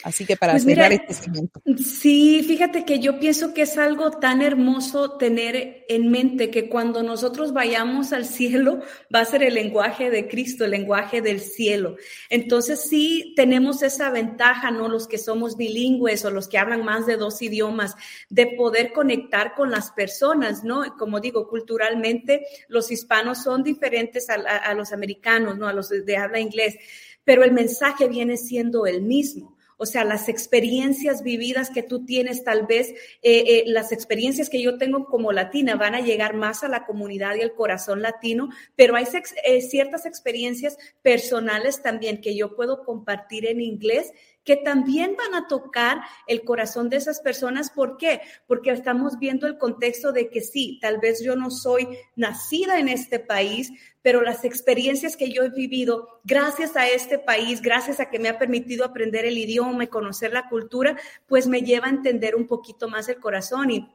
Así 0.02 0.26
que 0.26 0.36
para 0.36 0.54
pues 0.54 0.64
cerrar 0.64 0.92
este 0.92 1.14
segmento. 1.14 1.62
Sí, 1.78 2.42
fíjate 2.46 2.84
que 2.84 2.98
yo 2.98 3.18
pienso 3.20 3.54
que 3.54 3.62
es 3.62 3.78
algo 3.78 4.10
tan 4.10 4.42
hermoso 4.42 5.16
tener 5.16 5.86
en 5.88 6.10
mente 6.10 6.50
que 6.50 6.68
cuando 6.68 7.02
nosotros 7.02 7.52
vayamos 7.52 8.12
al 8.12 8.26
cielo 8.26 8.80
va 9.14 9.20
a 9.20 9.24
ser 9.24 9.42
el 9.42 9.54
lenguaje 9.54 10.10
de 10.10 10.28
Cristo, 10.28 10.64
el 10.64 10.72
lenguaje 10.72 11.22
del 11.22 11.40
cielo. 11.40 11.96
Entonces 12.28 12.82
sí 12.82 13.32
tenemos 13.36 13.82
esa 13.82 14.10
ventaja, 14.10 14.70
¿no? 14.70 14.88
Los 14.88 15.06
que 15.06 15.16
somos 15.16 15.56
bilingües 15.56 16.24
o 16.24 16.30
los 16.30 16.48
que 16.48 16.58
hablan 16.58 16.84
más 16.84 17.06
de 17.06 17.16
dos 17.16 17.40
idiomas, 17.40 17.94
de 18.28 18.48
poder 18.48 18.92
conectar 18.92 19.54
con 19.54 19.70
las 19.70 19.90
personas, 19.92 20.64
¿no? 20.64 20.96
Como 20.98 21.20
digo, 21.20 21.48
culturalmente 21.48 22.44
los 22.68 22.90
hispanos 22.90 23.42
son 23.42 23.62
diferentes 23.62 24.28
a, 24.28 24.34
a 24.34 24.74
los 24.74 24.92
americanos, 24.92 25.56
¿no? 25.56 25.68
A 25.68 25.72
los 25.72 25.88
de 25.88 26.16
habla 26.16 26.40
inglés, 26.40 26.76
pero 27.24 27.42
el 27.42 27.52
mensaje 27.52 28.08
viene 28.08 28.36
siendo 28.36 28.86
el 28.86 29.00
mismo. 29.00 29.53
O 29.76 29.86
sea, 29.86 30.04
las 30.04 30.28
experiencias 30.28 31.22
vividas 31.22 31.70
que 31.70 31.82
tú 31.82 32.04
tienes, 32.04 32.44
tal 32.44 32.66
vez 32.66 32.90
eh, 33.22 33.44
eh, 33.46 33.64
las 33.66 33.92
experiencias 33.92 34.48
que 34.48 34.62
yo 34.62 34.78
tengo 34.78 35.06
como 35.06 35.32
latina 35.32 35.76
van 35.76 35.94
a 35.94 36.00
llegar 36.00 36.34
más 36.34 36.64
a 36.64 36.68
la 36.68 36.86
comunidad 36.86 37.34
y 37.36 37.42
al 37.42 37.54
corazón 37.54 38.02
latino, 38.02 38.50
pero 38.76 38.96
hay 38.96 39.06
eh, 39.44 39.60
ciertas 39.60 40.06
experiencias 40.06 40.76
personales 41.02 41.82
también 41.82 42.20
que 42.20 42.36
yo 42.36 42.54
puedo 42.54 42.84
compartir 42.84 43.46
en 43.46 43.60
inglés 43.60 44.12
que 44.44 44.56
también 44.56 45.16
van 45.16 45.34
a 45.34 45.48
tocar 45.48 46.02
el 46.26 46.44
corazón 46.44 46.88
de 46.88 46.96
esas 46.96 47.20
personas. 47.20 47.70
¿Por 47.70 47.96
qué? 47.96 48.20
Porque 48.46 48.70
estamos 48.70 49.18
viendo 49.18 49.46
el 49.46 49.58
contexto 49.58 50.12
de 50.12 50.28
que 50.28 50.42
sí, 50.42 50.78
tal 50.80 50.98
vez 50.98 51.22
yo 51.22 51.34
no 51.34 51.50
soy 51.50 51.88
nacida 52.14 52.78
en 52.78 52.88
este 52.88 53.18
país, 53.18 53.72
pero 54.02 54.20
las 54.20 54.44
experiencias 54.44 55.16
que 55.16 55.32
yo 55.32 55.42
he 55.42 55.48
vivido 55.48 56.20
gracias 56.24 56.76
a 56.76 56.86
este 56.86 57.18
país, 57.18 57.62
gracias 57.62 58.00
a 58.00 58.10
que 58.10 58.18
me 58.18 58.28
ha 58.28 58.38
permitido 58.38 58.84
aprender 58.84 59.24
el 59.24 59.38
idioma 59.38 59.84
y 59.84 59.88
conocer 59.88 60.32
la 60.32 60.48
cultura, 60.48 60.96
pues 61.26 61.46
me 61.46 61.62
lleva 61.62 61.86
a 61.86 61.90
entender 61.90 62.36
un 62.36 62.46
poquito 62.46 62.88
más 62.88 63.08
el 63.08 63.16
corazón 63.16 63.70
y 63.70 63.88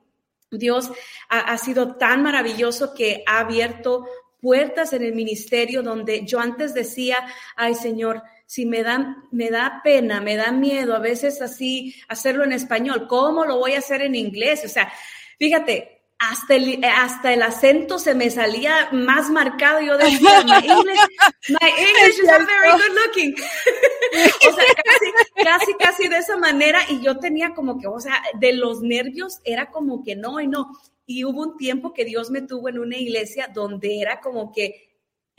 Dios 0.51 0.91
ha, 1.29 1.39
ha 1.39 1.58
sido 1.60 1.96
tan 1.98 2.24
maravilloso 2.24 2.96
que 2.96 3.24
ha 3.27 3.41
abierto 3.41 4.08
puertas 4.41 4.94
en 4.94 5.03
el 5.03 5.13
ministerio 5.13 5.84
donde 5.84 6.25
yo 6.25 6.39
antes 6.39 6.74
decía, 6.74 7.18
ay 7.56 7.75
Señor, 7.75 8.24
si 8.50 8.65
me 8.65 8.82
da, 8.82 9.15
me 9.29 9.51
da 9.51 9.79
pena, 9.84 10.22
me 10.22 10.36
da 10.36 10.51
miedo 10.51 10.96
a 10.96 11.00
veces 11.00 11.39
así 11.39 11.94
hacerlo 12.08 12.44
en 12.44 12.51
español, 12.51 13.06
¿cómo 13.08 13.46
lo 13.46 13.60
voy 13.60 13.74
a 13.74 13.77
hacer 13.77 14.01
en 14.01 14.15
inglés? 14.15 14.63
O 14.65 14.68
sea, 14.68 14.91
fíjate, 15.38 16.01
hasta 16.18 16.56
el, 16.56 16.84
hasta 16.84 17.32
el 17.32 17.44
acento 17.44 18.00
se 18.00 18.15
me 18.15 18.32
salía 18.32 18.89
más 18.91 19.29
marcado. 19.29 19.82
Yo 19.82 20.00
decía, 20.00 20.44
my 20.46 20.68
English, 20.68 21.00
my 21.48 21.70
English 21.77 22.20
is 22.20 22.25
not 22.25 22.41
very 22.48 22.72
good 22.72 22.98
looking. 23.06 23.36
o 24.50 24.56
sea, 24.56 24.65
casi, 24.84 25.44
casi, 25.44 25.74
casi 25.75 26.08
de 26.08 26.18
esa 26.18 26.36
manera. 26.36 26.79
Y 26.89 27.03
yo 27.03 27.20
tenía 27.20 27.53
como 27.53 27.79
que, 27.79 27.86
o 27.86 28.00
sea, 28.00 28.20
de 28.39 28.53
los 28.53 28.82
nervios 28.82 29.41
era 29.44 29.70
como 29.70 30.03
que 30.03 30.15
no 30.15 30.41
y 30.41 30.48
no. 30.48 30.72
Y 31.06 31.24
hubo 31.24 31.44
un 31.44 31.56
tiempo 31.56 31.94
que 31.94 32.03
Dios 32.03 32.32
me 32.32 32.41
tuvo 32.41 32.70
en 32.70 32.79
una 32.79 32.98
iglesia 32.98 33.48
donde 33.53 34.01
era 34.01 34.22
como 34.22 34.51
que 34.51 34.88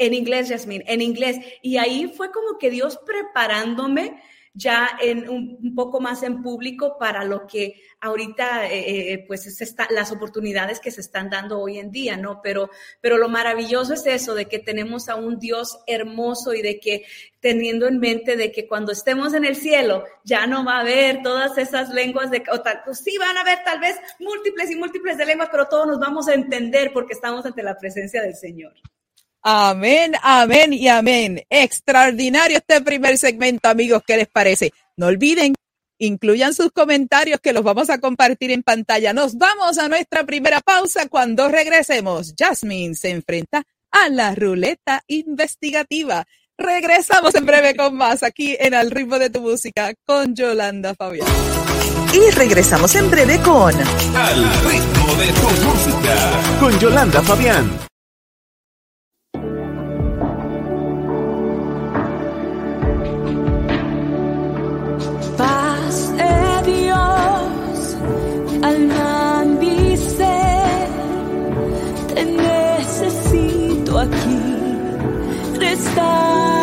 en 0.01 0.15
inglés, 0.15 0.49
Jasmine, 0.49 0.85
en 0.89 1.03
inglés. 1.03 1.37
Y 1.63 1.77
ahí 1.77 2.13
fue 2.17 2.33
como 2.33 2.59
que 2.59 2.71
Dios 2.71 2.99
preparándome 3.05 4.21
ya 4.53 4.99
en 5.01 5.29
un, 5.29 5.75
poco 5.77 6.01
más 6.01 6.25
en 6.25 6.43
público 6.43 6.97
para 6.99 7.23
lo 7.25 7.47
que 7.47 7.83
ahorita, 8.01 8.67
eh, 8.67 9.13
eh, 9.13 9.25
pues, 9.29 9.47
es 9.47 9.77
las 9.91 10.11
oportunidades 10.11 10.81
que 10.81 10.91
se 10.91 11.03
están 11.03 11.31
dando 11.31 11.61
hoy 11.61 11.79
en 11.79 11.93
día, 11.93 12.17
¿no? 12.17 12.41
Pero, 12.43 12.71
pero 13.01 13.17
lo 13.19 13.29
maravilloso 13.29 13.93
es 13.95 14.07
eso, 14.07 14.35
de 14.35 14.47
que 14.47 14.59
tenemos 14.59 15.09
a 15.09 15.15
un 15.15 15.39
Dios 15.39 15.79
hermoso 15.87 16.55
y 16.55 16.63
de 16.63 16.81
que 16.81 17.05
teniendo 17.39 17.87
en 17.87 18.01
mente 18.01 18.37
de 18.37 18.51
que 18.51 18.67
cuando 18.67 18.91
estemos 18.91 19.35
en 19.35 19.45
el 19.45 19.55
cielo 19.55 20.05
ya 20.25 20.47
no 20.47 20.65
va 20.65 20.79
a 20.79 20.81
haber 20.81 21.23
todas 21.23 21.57
esas 21.59 21.91
lenguas 21.91 22.31
de, 22.31 22.43
o 22.51 22.61
tal, 22.61 22.81
pues 22.85 22.99
sí 23.05 23.17
van 23.19 23.37
a 23.37 23.43
haber 23.43 23.63
tal 23.65 23.81
vez 23.81 23.97
múltiples 24.19 24.71
y 24.71 24.77
múltiples 24.77 25.19
de 25.19 25.27
lenguas, 25.27 25.51
pero 25.53 25.69
todos 25.69 25.87
nos 25.87 26.01
vamos 26.01 26.27
a 26.27 26.35
entender 26.35 26.93
porque 26.93 27.13
estamos 27.13 27.45
ante 27.45 27.63
la 27.63 27.79
presencia 27.79 28.23
del 28.23 28.35
Señor. 28.35 28.73
Amén, 29.43 30.13
amén 30.23 30.73
y 30.73 30.89
amén. 30.89 31.43
Extraordinario 31.49 32.59
este 32.59 32.83
primer 32.83 33.17
segmento, 33.17 33.69
amigos. 33.69 34.03
¿Qué 34.07 34.19
les 34.19 34.29
parece? 34.29 34.73
No 34.97 35.07
olviden, 35.07 35.55
incluyan 35.99 36.53
sus 36.53 36.73
comentarios 36.73 37.41
que 37.41 37.55
los 37.55 37.63
vamos 37.63 37.89
a 37.89 37.99
compartir 37.99 38.51
en 38.51 38.63
pantalla. 38.63 39.15
Nos 39.15 39.39
vamos 39.39 39.79
a 39.79 39.89
nuestra 39.89 40.25
primera 40.25 40.61
pausa. 40.61 41.09
Cuando 41.09 41.49
regresemos, 41.49 42.35
Jasmine 42.39 42.95
se 42.95 43.11
enfrenta 43.11 43.63
a 43.91 44.09
la 44.11 44.35
ruleta 44.35 45.03
investigativa. 45.07 46.27
Regresamos 46.59 47.35
en 47.35 47.47
breve 47.47 47.75
con 47.75 47.97
más 47.97 48.23
aquí 48.23 48.55
en 48.61 48.75
Al 48.75 48.91
ritmo 48.91 49.19
de 49.19 49.31
tu 49.31 49.41
música 49.41 49.95
con 50.05 50.35
Yolanda 50.35 50.95
Fabián. 50.95 51.27
Y 52.13 52.31
regresamos 52.33 52.95
en 52.95 53.11
breve 53.11 53.39
con 53.41 53.75
Al 53.75 54.45
ritmo 54.65 55.15
de 55.15 55.33
tu 55.33 55.65
música 55.65 56.59
con 56.61 56.79
Yolanda 56.79 57.23
Fabián. 57.23 57.91
stars. 75.81 76.60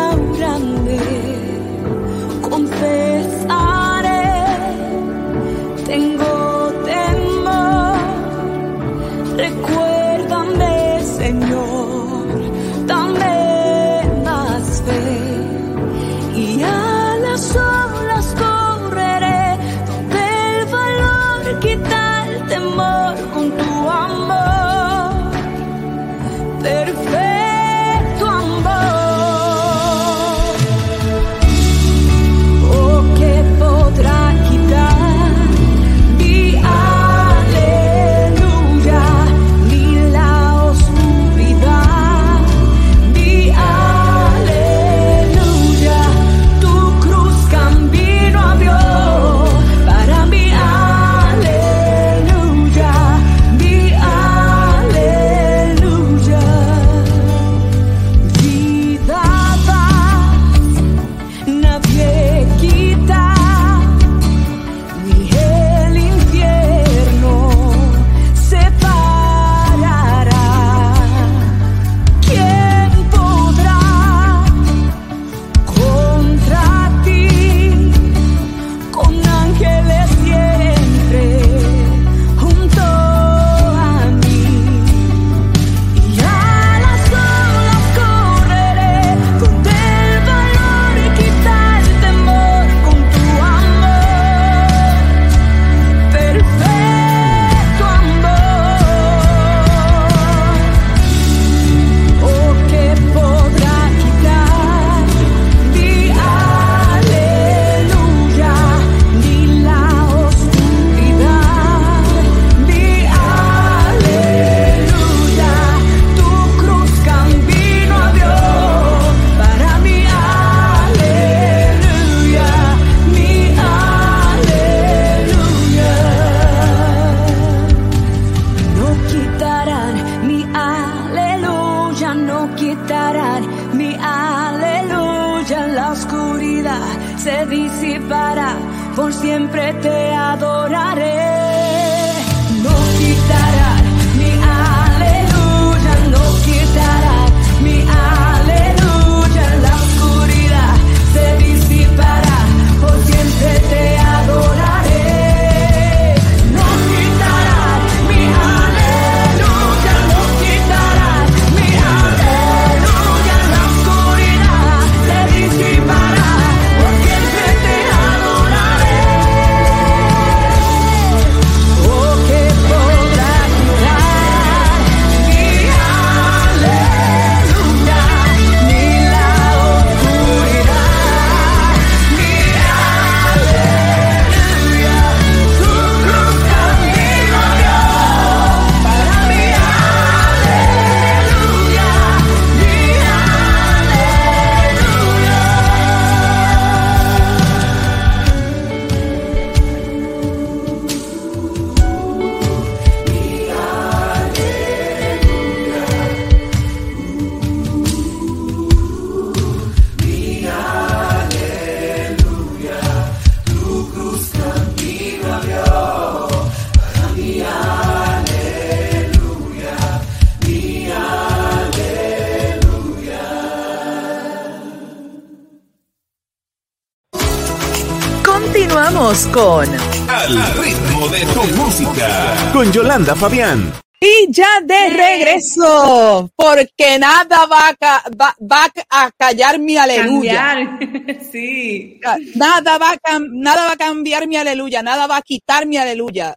Yolanda 232.98 233.14
Fabián. 233.14 233.72
Y 234.00 234.32
ya 234.32 234.60
de 234.64 234.90
regreso, 234.90 236.32
porque 236.34 236.98
nada 236.98 237.46
va 237.46 237.68
a, 237.80 238.02
va, 238.10 238.34
va 238.40 238.66
a 238.90 239.10
callar 239.12 239.60
mi 239.60 239.76
aleluya. 239.76 240.54
Cambiar. 240.54 241.22
sí. 241.32 242.00
Nada 242.34 242.76
va, 242.78 242.92
a 242.92 243.18
nada 243.30 243.66
va 243.66 243.72
a 243.72 243.76
cambiar 243.76 244.26
mi 244.26 244.36
aleluya, 244.36 244.82
nada 244.82 245.06
va 245.06 245.18
a 245.18 245.22
quitar 245.22 245.64
mi 245.66 245.76
aleluya, 245.76 246.34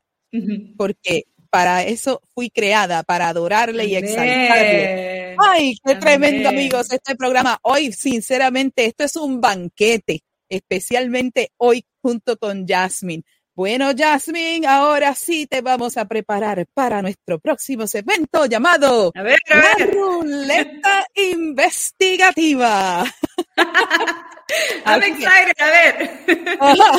porque 0.77 1.23
para 1.49 1.83
eso 1.83 2.21
fui 2.35 2.51
creada, 2.51 3.01
para 3.01 3.29
adorarle 3.29 3.85
y 3.85 3.95
exaltarle. 3.95 5.35
Ay, 5.39 5.75
qué 5.83 5.95
tremendo, 5.95 6.49
amigos, 6.49 6.91
este 6.91 7.15
programa. 7.15 7.57
Hoy, 7.63 7.91
sinceramente, 7.91 8.85
esto 8.85 9.03
es 9.03 9.15
un 9.15 9.41
banquete, 9.41 10.21
especialmente 10.47 11.51
hoy 11.57 11.85
junto 12.03 12.37
con 12.37 12.67
Jasmine. 12.67 13.23
Bueno, 13.61 13.91
Jasmine, 13.95 14.65
ahora 14.65 15.13
sí 15.13 15.45
te 15.45 15.61
vamos 15.61 15.95
a 15.95 16.05
preparar 16.05 16.65
para 16.73 17.03
nuestro 17.03 17.37
próximo 17.37 17.85
segmento 17.85 18.47
llamado 18.47 19.11
A 19.13 19.21
ver, 19.21 19.37
a 19.51 19.55
La 19.55 19.75
ver. 19.77 19.93
Ruleta 19.93 21.05
Investigativa. 21.13 23.03
I'm 24.87 25.03
excited, 25.03 25.53
a 25.59 25.69
ver. 25.69 26.57
Ajá. 26.59 26.97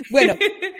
bueno, 0.10 0.34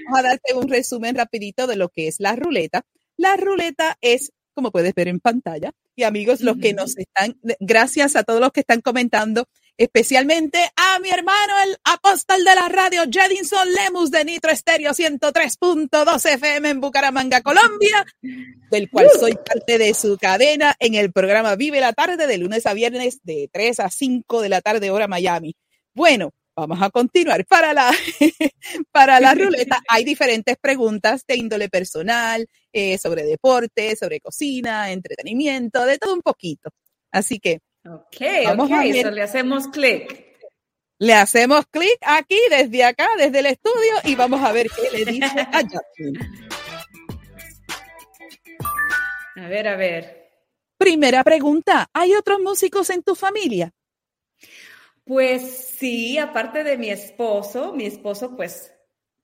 vamos 0.07 0.19
a 0.19 0.23
darte 0.23 0.55
un 0.55 0.67
resumen 0.67 1.15
rapidito 1.15 1.67
de 1.67 1.77
lo 1.77 1.91
que 1.91 2.09
es 2.09 2.21
la 2.21 2.37
ruleta. 2.37 2.87
La 3.19 3.37
ruleta 3.37 3.99
es, 4.01 4.33
como 4.55 4.73
puedes 4.73 4.95
ver 4.95 5.09
en 5.09 5.21
pantalla, 5.21 5.73
y 5.95 6.05
amigos, 6.05 6.41
los 6.41 6.57
que 6.57 6.73
nos 6.73 6.97
están, 6.97 7.39
gracias 7.61 8.17
a 8.17 8.23
todos 8.23 8.41
los 8.41 8.51
que 8.51 8.61
están 8.61 8.81
comentando, 8.81 9.47
especialmente 9.77 10.59
a 10.77 10.99
mi 11.01 11.11
hermano, 11.11 11.53
el 11.67 11.77
apóstol 11.85 12.45
de 12.45 12.55
la 12.55 12.69
radio, 12.69 13.03
Jedinson 13.11 13.73
Lemus 13.73 14.11
de 14.11 14.25
Nitro 14.25 14.51
Estéreo 14.51 14.93
103.2 14.93 16.33
FM 16.35 16.71
en 16.71 16.81
Bucaramanga, 16.81 17.41
Colombia, 17.43 18.05
del 18.71 18.89
cual 18.91 19.09
soy 19.19 19.35
parte 19.35 19.79
de 19.79 19.95
su 19.95 20.17
cadena 20.19 20.75
en 20.79 20.95
el 20.95 21.13
programa 21.13 21.57
Vive 21.57 21.81
la 21.81 21.93
Tarde 21.93 22.27
de 22.27 22.39
lunes 22.39 22.67
a 22.67 22.75
viernes 22.75 23.21
de 23.25 23.49
3 23.53 23.81
a 23.81 23.91
5 23.91 24.43
de 24.43 24.49
la 24.49 24.61
tarde 24.61 24.91
hora 24.91 25.09
Miami. 25.09 25.55
Bueno, 25.93 26.31
vamos 26.57 26.81
a 26.81 26.91
continuar. 26.91 27.45
Para 27.47 27.75
la, 27.75 27.91
para 28.93 29.19
la 29.19 29.35
ruleta 29.35 29.81
hay 29.89 30.05
diferentes 30.05 30.57
preguntas 30.61 31.25
de 31.27 31.37
índole 31.37 31.69
personal, 31.69 32.47
eh, 32.73 32.99
sobre 32.99 33.25
deporte, 33.25 33.97
sobre 33.97 34.21
cocina, 34.21 34.93
entretenimiento, 34.93 35.85
de 35.85 35.99
todo 35.99 36.15
un 36.15 36.23
poquito. 36.23 36.71
Así 37.11 37.39
que 37.39 37.61
Ok, 37.87 38.17
Vamos 38.45 38.67
ok, 38.71 38.73
a 38.73 38.83
ver. 38.83 39.03
so 39.03 39.11
le 39.11 39.23
hacemos 39.23 39.69
clic. 39.69 40.25
le 40.99 41.13
hacemos 41.15 41.67
clic 41.71 41.99
aquí 42.03 42.39
desde 42.51 42.85
acá, 42.85 43.09
desde 43.19 43.41
el 43.41 43.47
estudio, 43.47 43.93
y 44.05 44.15
vamos 44.15 44.43
a 44.43 44.53
ver 44.53 44.67
qué 44.71 44.91
le 44.91 45.05
dice 45.13 45.41
a 45.53 45.61
Jacqueline. 45.63 46.49
A 49.37 49.49
ver, 49.49 49.69
a 49.69 49.77
ver. 49.77 50.31
Primera 50.79 51.23
pregunta, 51.25 51.89
¿hay 51.93 52.15
otros 52.15 52.41
músicos 52.41 52.91
en 52.91 53.03
tu 53.03 53.15
familia? 53.15 53.73
Pues 55.05 55.43
sí, 55.79 56.17
aparte 56.19 56.65
de 56.65 56.79
mi 56.79 56.89
esposo, 56.91 57.73
mi 57.75 57.85
esposo, 57.87 58.35
pues, 58.37 58.74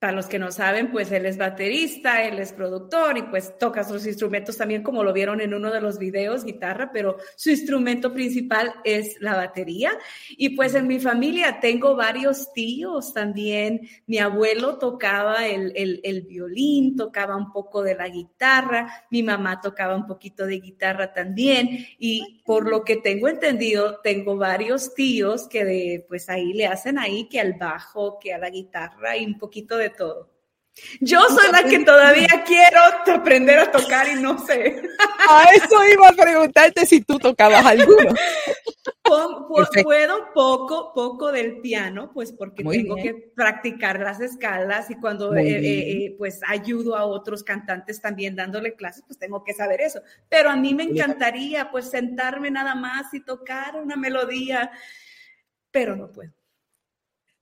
para 0.00 0.14
los 0.14 0.26
que 0.26 0.38
no 0.38 0.50
saben, 0.50 0.90
pues 0.90 1.12
él 1.12 1.26
es 1.26 1.36
baterista, 1.36 2.24
él 2.24 2.38
es 2.38 2.54
productor 2.54 3.18
y 3.18 3.22
pues 3.24 3.58
toca 3.58 3.84
sus 3.84 4.06
instrumentos 4.06 4.56
también, 4.56 4.82
como 4.82 5.04
lo 5.04 5.12
vieron 5.12 5.42
en 5.42 5.52
uno 5.52 5.70
de 5.70 5.82
los 5.82 5.98
videos, 5.98 6.42
guitarra, 6.42 6.90
pero 6.90 7.18
su 7.36 7.50
instrumento 7.50 8.14
principal 8.14 8.72
es 8.82 9.20
la 9.20 9.36
batería. 9.36 9.92
Y 10.30 10.56
pues 10.56 10.74
en 10.74 10.86
mi 10.86 11.00
familia 11.00 11.60
tengo 11.60 11.96
varios 11.96 12.50
tíos 12.54 13.12
también. 13.12 13.86
Mi 14.06 14.16
abuelo 14.16 14.78
tocaba 14.78 15.46
el, 15.46 15.74
el, 15.76 16.00
el 16.02 16.22
violín, 16.22 16.96
tocaba 16.96 17.36
un 17.36 17.52
poco 17.52 17.82
de 17.82 17.94
la 17.94 18.08
guitarra, 18.08 19.04
mi 19.10 19.22
mamá 19.22 19.60
tocaba 19.60 19.94
un 19.94 20.06
poquito 20.06 20.46
de 20.46 20.60
guitarra 20.60 21.12
también. 21.12 21.68
Y 21.98 22.40
por 22.46 22.66
lo 22.66 22.84
que 22.84 22.96
tengo 22.96 23.28
entendido, 23.28 24.00
tengo 24.02 24.38
varios 24.38 24.94
tíos 24.94 25.46
que 25.46 25.66
de, 25.66 26.06
pues 26.08 26.30
ahí 26.30 26.54
le 26.54 26.66
hacen 26.66 26.98
ahí 26.98 27.28
que 27.28 27.38
al 27.38 27.52
bajo, 27.52 28.18
que 28.18 28.32
a 28.32 28.38
la 28.38 28.48
guitarra 28.48 29.14
y 29.18 29.26
un 29.26 29.36
poquito 29.38 29.76
de 29.76 29.89
todo. 29.90 30.30
Yo 31.00 31.20
soy 31.28 31.50
la 31.52 31.64
que 31.64 31.80
todavía 31.80 32.28
quiero 32.46 32.80
aprender 33.18 33.58
a 33.58 33.70
tocar 33.70 34.08
y 34.08 34.14
no 34.14 34.38
sé. 34.38 34.82
A 35.28 35.44
eso 35.54 35.76
iba 35.92 36.08
a 36.08 36.12
preguntarte 36.12 36.86
si 36.86 37.00
tú 37.00 37.18
tocabas 37.18 37.64
alguno. 37.64 38.14
Puedo 39.82 40.32
poco, 40.32 40.92
poco 40.94 41.32
del 41.32 41.60
piano, 41.60 42.12
pues 42.12 42.32
porque 42.32 42.62
Muy 42.62 42.78
tengo 42.78 42.94
bien. 42.94 43.06
que 43.06 43.14
practicar 43.34 43.98
las 44.00 44.20
escalas 44.20 44.90
y 44.90 44.94
cuando 44.94 45.34
eh, 45.34 45.48
eh, 45.48 46.04
eh, 46.04 46.14
pues 46.16 46.40
ayudo 46.46 46.96
a 46.96 47.04
otros 47.04 47.42
cantantes 47.42 48.00
también 48.00 48.36
dándole 48.36 48.74
clases, 48.74 49.02
pues 49.06 49.18
tengo 49.18 49.42
que 49.42 49.52
saber 49.52 49.80
eso. 49.80 50.00
Pero 50.28 50.50
a 50.50 50.56
mí 50.56 50.74
me 50.74 50.84
encantaría 50.84 51.70
pues 51.70 51.90
sentarme 51.90 52.50
nada 52.50 52.74
más 52.74 53.12
y 53.12 53.20
tocar 53.20 53.76
una 53.76 53.96
melodía, 53.96 54.70
pero 55.72 55.96
no 55.96 56.12
puedo. 56.12 56.32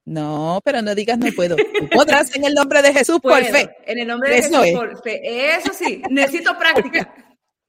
No, 0.09 0.61
pero 0.65 0.81
no 0.81 0.95
digas 0.95 1.19
no 1.19 1.27
puedo. 1.37 1.57
Tú 1.57 1.89
podrás 1.91 2.35
en 2.35 2.45
el 2.45 2.55
nombre 2.55 2.81
de 2.83 2.93
Jesús 2.95 3.19
por 3.21 3.45
fe. 3.45 3.69
En 3.87 3.99
el 3.99 4.07
nombre 4.09 4.31
de 4.31 4.39
Eso 4.39 4.49
Jesús, 4.63 4.67
es. 4.67 4.75
por 4.75 5.03
fe. 5.03 5.55
Eso 5.57 5.73
sí, 5.75 6.03
necesito 6.11 6.57
práctica. 6.59 7.15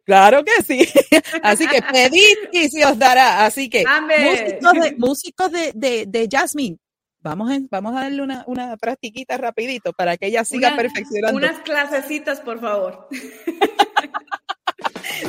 Claro 0.05 0.43
que 0.43 0.63
sí. 0.63 0.89
Así 1.43 1.67
que 1.67 1.83
pedid 1.83 2.35
y 2.51 2.67
se 2.69 2.83
os 2.83 2.97
dará. 2.97 3.45
Así 3.45 3.69
que 3.69 3.83
Amén. 3.87 4.57
músicos 4.59 4.73
de, 4.81 4.95
músicos 4.97 5.51
de, 5.51 5.71
de, 5.75 6.05
de 6.07 6.27
Jasmine, 6.31 6.77
vamos, 7.19 7.51
en- 7.51 7.67
vamos 7.69 7.95
a 7.95 8.01
darle 8.01 8.23
una, 8.23 8.43
una 8.47 8.75
practiquita 8.77 9.37
rapidito 9.37 9.93
para 9.93 10.17
que 10.17 10.25
ella 10.25 10.43
siga 10.43 10.69
Una- 10.69 10.77
perfeccionando. 10.77 11.37
Unas 11.37 11.59
clasecitas, 11.59 12.39
por 12.41 12.59
favor. 12.59 13.07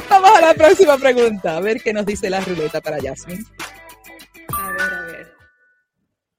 Vamos 0.09 0.31
a 0.37 0.40
la 0.40 0.55
próxima 0.55 0.96
pregunta, 0.96 1.57
a 1.57 1.61
ver 1.61 1.83
qué 1.83 1.92
nos 1.92 2.07
dice 2.07 2.31
la 2.31 2.40
ruleta 2.40 2.81
para 2.81 2.99
Jasmine. 3.03 3.44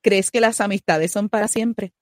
¿Crees 0.02 0.32
que 0.32 0.42
las 0.42 0.62
amistades 0.62 1.12
son 1.12 1.30
para 1.30 1.48
siempre? 1.48 1.94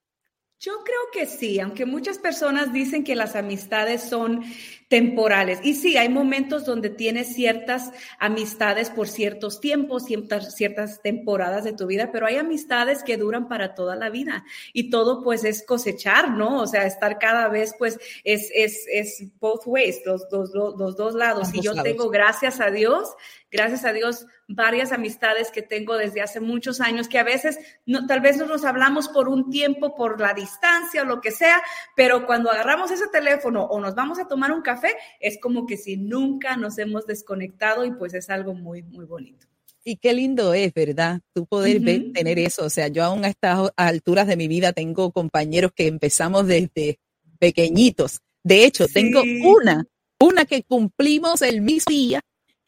Yo 0.58 0.72
creo 0.84 1.00
que 1.12 1.26
sí, 1.26 1.58
aunque 1.58 1.86
muchas 1.86 2.18
personas 2.18 2.72
dicen 2.72 3.02
que 3.02 3.14
las 3.14 3.34
amistades 3.34 4.02
son 4.02 4.42
temporales. 4.90 5.60
Y 5.62 5.74
sí, 5.74 5.96
hay 5.96 6.08
momentos 6.08 6.64
donde 6.64 6.90
tienes 6.90 7.32
ciertas 7.32 7.92
amistades 8.18 8.90
por 8.90 9.06
ciertos 9.06 9.60
tiempos, 9.60 10.04
ciertas, 10.04 10.56
ciertas 10.56 11.00
temporadas 11.00 11.62
de 11.62 11.72
tu 11.72 11.86
vida, 11.86 12.10
pero 12.10 12.26
hay 12.26 12.38
amistades 12.38 13.04
que 13.04 13.16
duran 13.16 13.46
para 13.46 13.76
toda 13.76 13.94
la 13.94 14.10
vida 14.10 14.44
y 14.72 14.90
todo 14.90 15.22
pues 15.22 15.44
es 15.44 15.64
cosechar, 15.64 16.32
¿no? 16.32 16.60
O 16.60 16.66
sea, 16.66 16.86
estar 16.86 17.20
cada 17.20 17.46
vez 17.46 17.72
pues 17.78 18.00
es, 18.24 18.50
es, 18.52 18.84
es 18.92 19.22
both 19.38 19.62
ways, 19.66 20.00
los, 20.04 20.26
los, 20.32 20.52
los 20.52 20.96
dos 20.96 21.14
lados. 21.14 21.54
y 21.54 21.60
yo 21.60 21.80
tengo, 21.84 22.10
gracias 22.10 22.60
a 22.60 22.72
Dios, 22.72 23.10
gracias 23.48 23.84
a 23.84 23.92
Dios, 23.92 24.26
varias 24.52 24.90
amistades 24.90 25.52
que 25.52 25.62
tengo 25.62 25.96
desde 25.96 26.22
hace 26.22 26.40
muchos 26.40 26.80
años 26.80 27.08
que 27.08 27.20
a 27.20 27.24
veces 27.24 27.58
no, 27.86 28.06
tal 28.06 28.20
vez 28.20 28.36
no 28.36 28.46
nos 28.46 28.64
hablamos 28.64 29.08
por 29.08 29.28
un 29.28 29.50
tiempo, 29.50 29.94
por 29.94 30.20
la 30.20 30.34
distancia 30.34 31.02
o 31.02 31.04
lo 31.04 31.20
que 31.20 31.30
sea, 31.30 31.62
pero 31.94 32.26
cuando 32.26 32.50
agarramos 32.50 32.90
ese 32.90 33.06
teléfono 33.08 33.62
o 33.64 33.80
nos 33.80 33.94
vamos 33.94 34.18
a 34.18 34.26
tomar 34.26 34.50
un 34.50 34.62
café, 34.62 34.79
es 35.20 35.38
como 35.38 35.66
que 35.66 35.76
si 35.76 35.96
nunca 35.96 36.56
nos 36.56 36.78
hemos 36.78 37.06
desconectado 37.06 37.84
y 37.84 37.92
pues 37.92 38.14
es 38.14 38.30
algo 38.30 38.54
muy, 38.54 38.82
muy 38.82 39.04
bonito. 39.04 39.46
Y 39.82 39.96
qué 39.96 40.12
lindo 40.12 40.52
es, 40.52 40.74
¿verdad? 40.74 41.20
Tú 41.32 41.46
poder 41.46 41.80
ver, 41.80 42.12
tener 42.12 42.38
eso. 42.38 42.66
O 42.66 42.70
sea, 42.70 42.88
yo 42.88 43.02
aún 43.02 43.24
a 43.24 43.28
estas 43.28 43.70
alturas 43.76 44.26
de 44.26 44.36
mi 44.36 44.46
vida 44.46 44.72
tengo 44.72 45.10
compañeros 45.10 45.72
que 45.74 45.86
empezamos 45.86 46.46
desde 46.46 46.98
pequeñitos. 47.38 48.20
De 48.42 48.64
hecho, 48.64 48.86
tengo 48.88 49.22
una, 49.42 49.86
una 50.18 50.44
que 50.44 50.62
cumplimos 50.62 51.40
el 51.42 51.62
mismo 51.62 51.90
día 51.90 52.20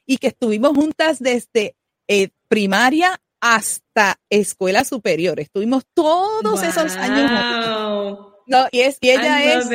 y 0.06 0.16
que 0.16 0.28
estuvimos 0.28 0.72
juntas 0.74 1.18
desde 1.18 1.76
eh, 2.08 2.30
primaria 2.48 3.20
hasta 3.40 4.18
escuela 4.30 4.84
superior. 4.84 5.38
Estuvimos 5.40 5.84
todos 5.94 6.62
esos 6.62 6.96
años 6.96 7.30
juntos. 7.30 8.32
No, 8.46 8.68
y, 8.70 8.80
es, 8.80 8.98
y 9.00 9.10
ella 9.10 9.58
es 9.58 9.68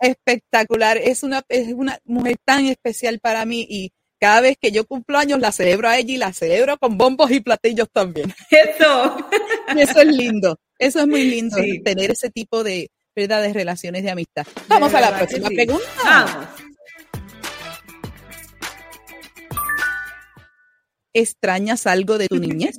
espectacular. 0.00 0.96
Es 0.98 1.22
una, 1.22 1.42
es 1.48 1.72
una 1.72 1.98
mujer 2.04 2.36
tan 2.44 2.66
especial 2.66 3.20
para 3.20 3.44
mí 3.44 3.66
y 3.68 3.92
cada 4.20 4.40
vez 4.40 4.56
que 4.60 4.72
yo 4.72 4.86
cumplo 4.86 5.18
años 5.18 5.38
la 5.40 5.52
celebro 5.52 5.88
a 5.88 5.98
ella 5.98 6.14
y 6.14 6.16
la 6.16 6.32
celebro 6.32 6.78
con 6.78 6.96
bombos 6.96 7.30
y 7.30 7.40
platillos 7.40 7.88
también. 7.92 8.32
Eso. 8.50 9.16
eso 9.76 10.00
es 10.00 10.06
lindo. 10.06 10.58
Eso 10.78 11.00
es 11.00 11.06
muy 11.06 11.24
lindo, 11.24 11.56
tener 11.84 12.10
ese 12.10 12.30
tipo 12.30 12.64
de, 12.64 12.90
¿verdad? 13.14 13.42
de 13.42 13.52
relaciones 13.52 14.02
de 14.02 14.10
amistad. 14.10 14.46
Vamos 14.68 14.92
a 14.92 15.00
la 15.00 15.16
próxima 15.16 15.48
pregunta. 15.48 15.84
Vamos. 16.04 16.46
¿Extrañas 21.12 21.86
algo 21.86 22.18
de 22.18 22.26
tu 22.26 22.38
niñez? 22.38 22.76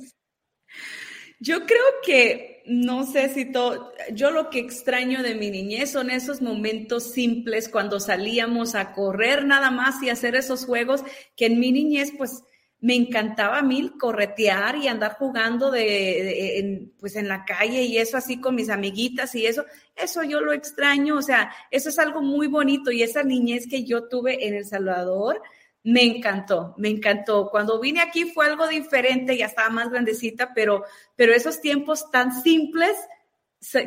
Yo 1.38 1.66
creo 1.66 1.84
que, 2.04 2.62
no 2.66 3.04
sé 3.04 3.28
si 3.28 3.52
todo, 3.52 3.92
yo 4.12 4.30
lo 4.30 4.48
que 4.48 4.58
extraño 4.58 5.22
de 5.22 5.34
mi 5.34 5.50
niñez 5.50 5.92
son 5.92 6.10
esos 6.10 6.40
momentos 6.40 7.12
simples 7.12 7.68
cuando 7.68 8.00
salíamos 8.00 8.74
a 8.74 8.92
correr 8.92 9.44
nada 9.44 9.70
más 9.70 10.02
y 10.02 10.08
hacer 10.08 10.34
esos 10.34 10.64
juegos 10.64 11.02
que 11.36 11.46
en 11.46 11.60
mi 11.60 11.72
niñez 11.72 12.12
pues 12.16 12.42
me 12.80 12.94
encantaba 12.94 13.58
a 13.58 13.62
mí 13.62 13.90
corretear 13.98 14.76
y 14.76 14.88
andar 14.88 15.16
jugando 15.18 15.70
de, 15.70 16.58
en, 16.58 16.92
pues 16.98 17.16
en 17.16 17.28
la 17.28 17.44
calle 17.44 17.82
y 17.82 17.98
eso 17.98 18.16
así 18.16 18.40
con 18.40 18.54
mis 18.54 18.68
amiguitas 18.68 19.34
y 19.34 19.46
eso, 19.46 19.64
eso 19.94 20.22
yo 20.22 20.40
lo 20.40 20.52
extraño, 20.52 21.16
o 21.16 21.22
sea, 21.22 21.52
eso 21.70 21.88
es 21.88 21.98
algo 21.98 22.22
muy 22.22 22.46
bonito 22.46 22.90
y 22.90 23.02
esa 23.02 23.22
niñez 23.22 23.66
que 23.66 23.84
yo 23.84 24.08
tuve 24.08 24.46
en 24.46 24.54
El 24.54 24.66
Salvador, 24.66 25.42
me 25.86 26.02
encantó, 26.02 26.74
me 26.78 26.88
encantó. 26.88 27.48
Cuando 27.48 27.78
vine 27.78 28.00
aquí 28.00 28.24
fue 28.24 28.44
algo 28.44 28.66
diferente, 28.66 29.36
ya 29.36 29.46
estaba 29.46 29.70
más 29.70 29.88
grandecita, 29.88 30.52
pero, 30.52 30.82
pero 31.14 31.32
esos 31.32 31.60
tiempos 31.60 32.10
tan 32.10 32.42
simples 32.42 32.96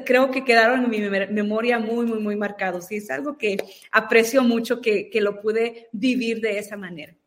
creo 0.05 0.31
que 0.31 0.45
quedaron 0.45 0.85
en 0.85 0.89
mi 0.89 1.01
memoria 1.01 1.77
muy, 1.77 2.05
muy, 2.05 2.19
muy 2.19 2.38
marcados. 2.38 2.89
Y 2.93 2.97
es 2.97 3.12
algo 3.12 3.38
que 3.38 3.57
aprecio 3.91 4.43
mucho 4.43 4.79
que, 4.79 5.09
que 5.09 5.19
lo 5.19 5.41
pude 5.41 5.89
vivir 5.91 6.39
de 6.39 6.57
esa 6.57 6.77
manera. 6.77 7.17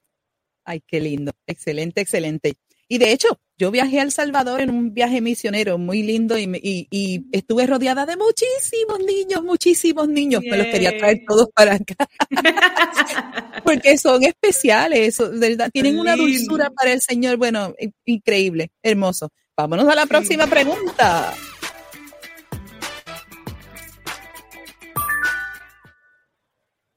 Ay, 0.64 0.80
qué 0.86 1.00
lindo. 1.00 1.32
Excelente, 1.46 2.00
excelente. 2.00 2.54
Y 2.88 2.96
de 2.96 3.12
hecho, 3.12 3.38
yo 3.62 3.70
viajé 3.70 4.00
a 4.00 4.02
El 4.02 4.10
Salvador 4.10 4.60
en 4.60 4.70
un 4.70 4.92
viaje 4.92 5.20
misionero 5.20 5.78
muy 5.78 6.02
lindo 6.02 6.36
y, 6.36 7.28
estuve 7.30 7.64
rodeada 7.64 8.04
de 8.04 8.16
muchísimos 8.16 8.98
niños, 8.98 9.44
muchísimos 9.44 10.08
niños. 10.08 10.42
Me 10.42 10.56
los 10.56 10.66
quería 10.66 10.98
traer 10.98 11.22
todos 11.28 11.48
para 11.54 11.74
acá. 11.74 11.94
Porque 13.64 13.98
son 13.98 14.24
especiales, 14.24 15.16
¿verdad? 15.38 15.70
tienen 15.72 16.00
una 16.00 16.16
dulzura 16.16 16.70
para 16.70 16.92
el 16.92 17.00
Señor. 17.00 17.36
Bueno, 17.36 17.72
increíble, 18.04 18.72
hermoso. 18.82 19.28
Vámonos 19.56 19.88
a 19.88 19.94
la 19.94 20.06
próxima 20.06 20.48
pregunta. 20.48 21.32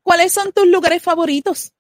¿Cuáles 0.02 0.34
son 0.34 0.52
tus 0.52 0.66
lugares 0.66 1.04
favoritos? 1.04 1.75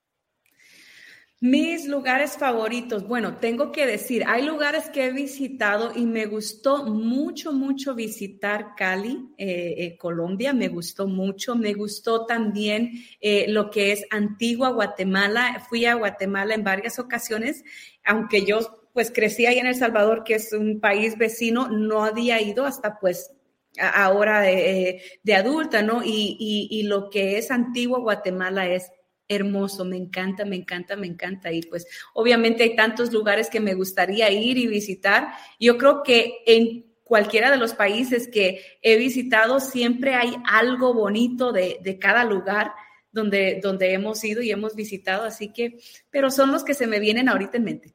Mis 1.47 1.88
lugares 1.88 2.38
favoritos. 2.39 3.08
Bueno, 3.08 3.38
tengo 3.38 3.71
que 3.71 3.86
decir, 3.86 4.23
hay 4.25 4.43
lugares 4.43 4.89
que 4.89 5.05
he 5.05 5.12
visitado 5.12 5.91
y 5.95 6.08
me 6.08 6.25
gustó 6.25 6.86
mucho, 6.86 7.53
mucho 7.53 7.93
visitar 7.93 8.73
Cali, 8.75 9.29
eh, 9.38 9.75
eh, 9.77 9.97
Colombia, 9.97 10.53
me 10.53 10.69
gustó 10.69 11.05
mucho. 11.08 11.55
Me 11.55 11.75
gustó 11.75 12.25
también 12.25 12.93
eh, 13.21 13.45
lo 13.47 13.69
que 13.69 13.91
es 13.91 14.08
Antigua 14.10 14.71
Guatemala. 14.71 15.63
Fui 15.69 15.86
a 15.86 15.93
Guatemala 15.93 16.55
en 16.55 16.63
varias 16.63 16.97
ocasiones, 16.97 17.63
aunque 18.03 18.43
yo 18.43 18.88
pues 18.91 19.12
crecí 19.12 19.45
ahí 19.45 19.60
en 19.60 19.67
El 19.67 19.75
Salvador, 19.75 20.23
que 20.23 20.34
es 20.34 20.51
un 20.51 20.79
país 20.79 21.15
vecino, 21.15 21.67
no 21.69 22.03
había 22.03 22.41
ido 22.41 22.65
hasta 22.65 22.97
pues 22.97 23.31
ahora 23.79 24.41
de, 24.41 24.99
adulta, 25.36 25.84
¿no? 25.84 26.01
Y, 26.03 26.38
y 26.71 26.84
lo 26.88 27.12
que 27.12 27.38
es 27.38 27.51
Antigua 27.51 27.99
Guatemala 27.99 28.67
es 28.67 28.89
hermoso, 29.27 29.85
me 29.85 29.97
encanta, 29.97 30.45
me 30.45 30.55
encanta, 30.55 30.95
me 30.95 31.07
encanta. 31.07 31.51
Y 31.51 31.61
pues 31.63 31.88
obviamente 32.13 32.63
hay 32.63 32.75
tantos 32.75 33.11
lugares 33.11 33.49
que 33.49 33.59
me 33.59 33.73
gustaría 33.73 34.31
ir 34.31 34.57
y 34.57 34.67
visitar. 34.67 35.29
Yo 35.59 35.77
creo 35.77 36.03
que 36.03 36.39
en 36.45 36.85
cualquiera 37.03 37.51
de 37.51 37.57
los 37.57 37.73
países 37.73 38.27
que 38.27 38.61
he 38.81 38.97
visitado 38.97 39.59
siempre 39.59 40.15
hay 40.15 40.35
algo 40.45 40.93
bonito 40.93 41.51
de, 41.51 41.79
de 41.81 41.99
cada 41.99 42.25
lugar 42.25 42.73
donde, 43.11 43.59
donde 43.63 43.93
hemos 43.93 44.23
ido 44.23 44.41
y 44.41 44.51
hemos 44.51 44.75
visitado. 44.75 45.23
Así 45.23 45.53
que, 45.53 45.79
pero 46.09 46.29
son 46.29 46.51
los 46.51 46.63
que 46.63 46.73
se 46.73 46.88
me 46.88 46.99
vienen 46.99 47.29
ahorita 47.29 47.57
en 47.57 47.63
mente. 47.63 47.93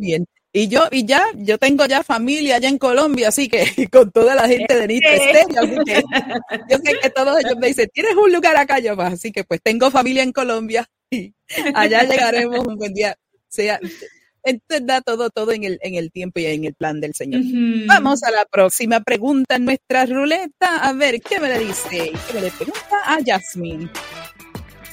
Bien. 0.00 0.26
Y 0.52 0.68
yo, 0.68 0.88
y 0.90 1.04
ya, 1.04 1.24
yo 1.34 1.58
tengo 1.58 1.84
ya 1.86 2.02
familia 2.02 2.56
allá 2.56 2.68
en 2.68 2.78
Colombia, 2.78 3.28
así 3.28 3.48
que 3.48 3.66
con 3.92 4.10
toda 4.10 4.34
la 4.34 4.48
gente 4.48 4.74
de 4.74 4.86
Nito 4.86 5.08
Estéreo, 5.08 5.84
yo 6.70 6.78
sé 6.78 6.98
que 7.02 7.10
todos 7.10 7.38
ellos 7.44 7.56
me 7.58 7.68
dicen, 7.68 7.88
¿tienes 7.92 8.14
un 8.16 8.32
lugar 8.32 8.56
acá? 8.56 8.78
Yo 8.78 8.96
más, 8.96 9.12
así 9.12 9.30
que 9.30 9.44
pues 9.44 9.60
tengo 9.62 9.90
familia 9.90 10.22
en 10.22 10.32
Colombia 10.32 10.86
y 11.10 11.34
allá 11.74 12.04
llegaremos 12.04 12.66
un 12.66 12.76
buen 12.76 12.94
día. 12.94 13.14
sea, 13.48 13.78
da 14.82 15.00
todo, 15.02 15.30
todo 15.30 15.52
en 15.52 15.64
el, 15.64 15.78
en 15.82 15.94
el 15.94 16.10
tiempo 16.10 16.40
y 16.40 16.46
en 16.46 16.64
el 16.64 16.74
plan 16.74 17.00
del 17.00 17.14
Señor. 17.14 17.42
Vamos 17.86 18.22
a 18.22 18.30
la 18.30 18.44
próxima 18.46 19.00
pregunta 19.00 19.56
en 19.56 19.66
nuestra 19.66 20.06
ruleta. 20.06 20.78
A 20.78 20.92
ver, 20.92 21.20
¿qué 21.20 21.40
me 21.40 21.48
le 21.48 21.58
dice? 21.58 22.12
¿Qué 22.26 22.34
me 22.34 22.40
le 22.40 22.50
pregunta 22.50 22.96
a 23.04 23.18
Jasmine? 23.24 23.90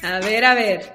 A 0.03 0.19
ver, 0.19 0.45
a 0.45 0.53
ver. 0.53 0.93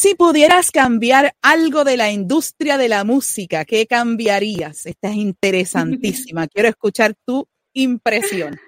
Si 0.00 0.14
pudieras 0.14 0.70
cambiar 0.70 1.34
algo 1.42 1.84
de 1.84 1.98
la 1.98 2.10
industria 2.10 2.78
de 2.78 2.88
la 2.88 3.04
música, 3.04 3.66
¿qué 3.66 3.86
cambiarías? 3.86 4.86
Esta 4.86 5.10
es 5.10 5.16
interesantísima. 5.16 6.48
Quiero 6.48 6.70
escuchar 6.70 7.12
tu 7.26 7.46
impresión. 7.74 8.58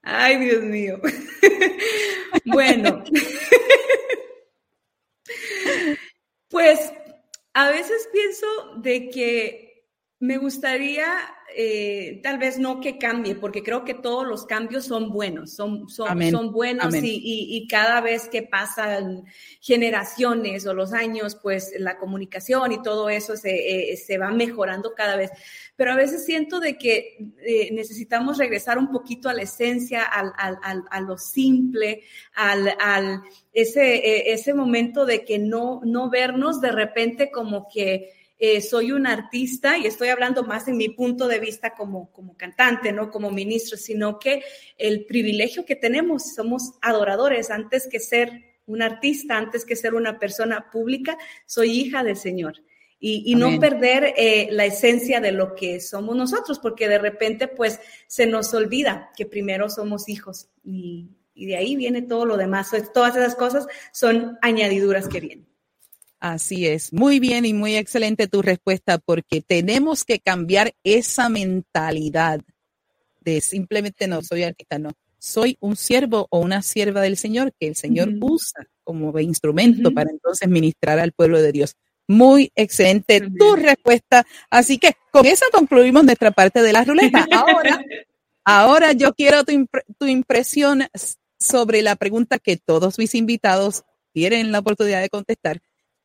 Ay, 0.00 0.38
Dios 0.38 0.62
mío. 0.62 0.98
bueno, 2.46 3.04
pues 6.48 6.78
a 7.52 7.68
veces 7.68 8.08
pienso 8.10 8.46
de 8.78 9.10
que 9.10 9.71
me 10.22 10.36
gustaría 10.36 11.04
eh, 11.56 12.20
tal 12.22 12.38
vez 12.38 12.56
no 12.56 12.80
que 12.80 12.96
cambie, 12.96 13.34
porque 13.34 13.64
creo 13.64 13.82
que 13.82 13.92
todos 13.92 14.24
los 14.24 14.46
cambios 14.46 14.84
son 14.84 15.10
buenos, 15.10 15.52
son, 15.52 15.88
son, 15.88 16.30
son 16.30 16.52
buenos 16.52 16.94
y, 16.94 17.20
y, 17.24 17.66
cada 17.66 18.00
vez 18.00 18.28
que 18.28 18.42
pasan 18.42 19.24
generaciones 19.60 20.64
o 20.64 20.74
los 20.74 20.92
años, 20.92 21.36
pues 21.42 21.74
la 21.76 21.98
comunicación 21.98 22.70
y 22.70 22.80
todo 22.82 23.10
eso 23.10 23.36
se, 23.36 23.90
eh, 23.92 23.96
se 23.96 24.16
va 24.16 24.30
mejorando 24.30 24.94
cada 24.94 25.16
vez. 25.16 25.32
Pero 25.74 25.90
a 25.90 25.96
veces 25.96 26.24
siento 26.24 26.60
de 26.60 26.78
que 26.78 27.16
eh, 27.44 27.70
necesitamos 27.72 28.38
regresar 28.38 28.78
un 28.78 28.92
poquito 28.92 29.28
a 29.28 29.34
la 29.34 29.42
esencia, 29.42 30.04
al, 30.04 30.32
al, 30.38 30.84
a 30.88 31.00
lo 31.00 31.18
simple, 31.18 32.04
al, 32.36 32.72
al 32.78 33.22
ese, 33.52 34.32
ese 34.32 34.54
momento 34.54 35.04
de 35.04 35.24
que 35.24 35.40
no, 35.40 35.80
no 35.84 36.10
vernos 36.10 36.60
de 36.60 36.70
repente 36.70 37.32
como 37.32 37.66
que 37.68 38.21
eh, 38.44 38.60
soy 38.60 38.90
un 38.90 39.06
artista 39.06 39.78
y 39.78 39.86
estoy 39.86 40.08
hablando 40.08 40.42
más 40.42 40.66
en 40.66 40.76
mi 40.76 40.88
punto 40.88 41.28
de 41.28 41.38
vista 41.38 41.74
como, 41.76 42.10
como 42.10 42.36
cantante, 42.36 42.92
no 42.92 43.08
como 43.08 43.30
ministro, 43.30 43.78
sino 43.78 44.18
que 44.18 44.42
el 44.76 45.06
privilegio 45.06 45.64
que 45.64 45.76
tenemos, 45.76 46.34
somos 46.34 46.72
adoradores 46.82 47.52
antes 47.52 47.86
que 47.88 48.00
ser 48.00 48.32
un 48.66 48.82
artista, 48.82 49.38
antes 49.38 49.64
que 49.64 49.76
ser 49.76 49.94
una 49.94 50.18
persona 50.18 50.72
pública, 50.72 51.16
soy 51.46 51.70
hija 51.70 52.02
del 52.02 52.16
Señor. 52.16 52.54
Y, 52.98 53.32
no 53.36 53.60
perder 53.60 54.12
eh, 54.16 54.48
la 54.50 54.64
esencia 54.64 55.20
de 55.20 55.30
lo 55.30 55.54
que 55.54 55.80
somos 55.80 56.16
nosotros, 56.16 56.58
porque 56.58 56.88
de 56.88 56.98
repente 56.98 57.46
pues 57.46 57.78
se 58.08 58.26
nos 58.26 58.52
olvida 58.54 59.10
que 59.16 59.24
primero 59.24 59.68
somos 59.70 60.08
hijos 60.08 60.48
y, 60.64 61.10
Y 61.32 61.46
de 61.46 61.56
ahí 61.56 61.76
viene 61.76 62.02
todo 62.02 62.26
lo 62.26 62.36
demás. 62.36 62.70
Todas 62.92 63.14
esas 63.14 63.36
cosas 63.36 63.68
son 63.92 64.36
añadiduras 64.42 65.06
que 65.06 65.20
vienen. 65.20 65.51
Así 66.22 66.68
es. 66.68 66.92
Muy 66.92 67.18
bien 67.18 67.44
y 67.44 67.52
muy 67.52 67.74
excelente 67.74 68.28
tu 68.28 68.42
respuesta 68.42 68.98
porque 68.98 69.42
tenemos 69.42 70.04
que 70.04 70.20
cambiar 70.20 70.72
esa 70.84 71.28
mentalidad 71.28 72.40
de 73.22 73.40
simplemente 73.40 74.06
no 74.06 74.22
soy 74.22 74.44
artista, 74.44 74.78
no. 74.78 74.92
Soy 75.18 75.56
un 75.58 75.74
siervo 75.74 76.28
o 76.30 76.38
una 76.38 76.62
sierva 76.62 77.00
del 77.00 77.16
Señor 77.16 77.52
que 77.58 77.66
el 77.66 77.74
Señor 77.74 78.10
usa 78.20 78.68
como 78.84 79.18
instrumento 79.18 79.90
para 79.90 80.12
entonces 80.12 80.48
ministrar 80.48 81.00
al 81.00 81.10
pueblo 81.10 81.42
de 81.42 81.50
Dios. 81.50 81.74
Muy 82.06 82.52
excelente 82.54 83.20
tu 83.36 83.56
respuesta. 83.56 84.24
Así 84.48 84.78
que 84.78 84.92
con 85.10 85.26
eso 85.26 85.44
concluimos 85.52 86.04
nuestra 86.04 86.30
parte 86.30 86.62
de 86.62 86.72
la 86.72 86.84
ruleta. 86.84 87.26
Ahora, 87.32 87.84
ahora 88.44 88.92
yo 88.92 89.12
quiero 89.12 89.42
tu, 89.42 89.66
tu 89.98 90.06
impresión 90.06 90.84
sobre 91.36 91.82
la 91.82 91.96
pregunta 91.96 92.38
que 92.38 92.58
todos 92.58 92.96
mis 92.96 93.16
invitados 93.16 93.82
tienen 94.12 94.52
la 94.52 94.60
oportunidad 94.60 95.00
de 95.00 95.08
contestar. 95.10 95.60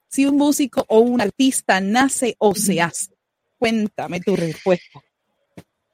Si 0.07 0.25
un 0.25 0.37
músico 0.37 0.85
o 0.87 0.99
un 0.99 1.21
artista 1.21 1.79
nace 1.81 2.35
o 2.39 2.55
se 2.55 2.81
hace, 2.81 3.11
cuéntame 3.57 4.19
tu 4.19 4.35
respuesta. 4.35 5.01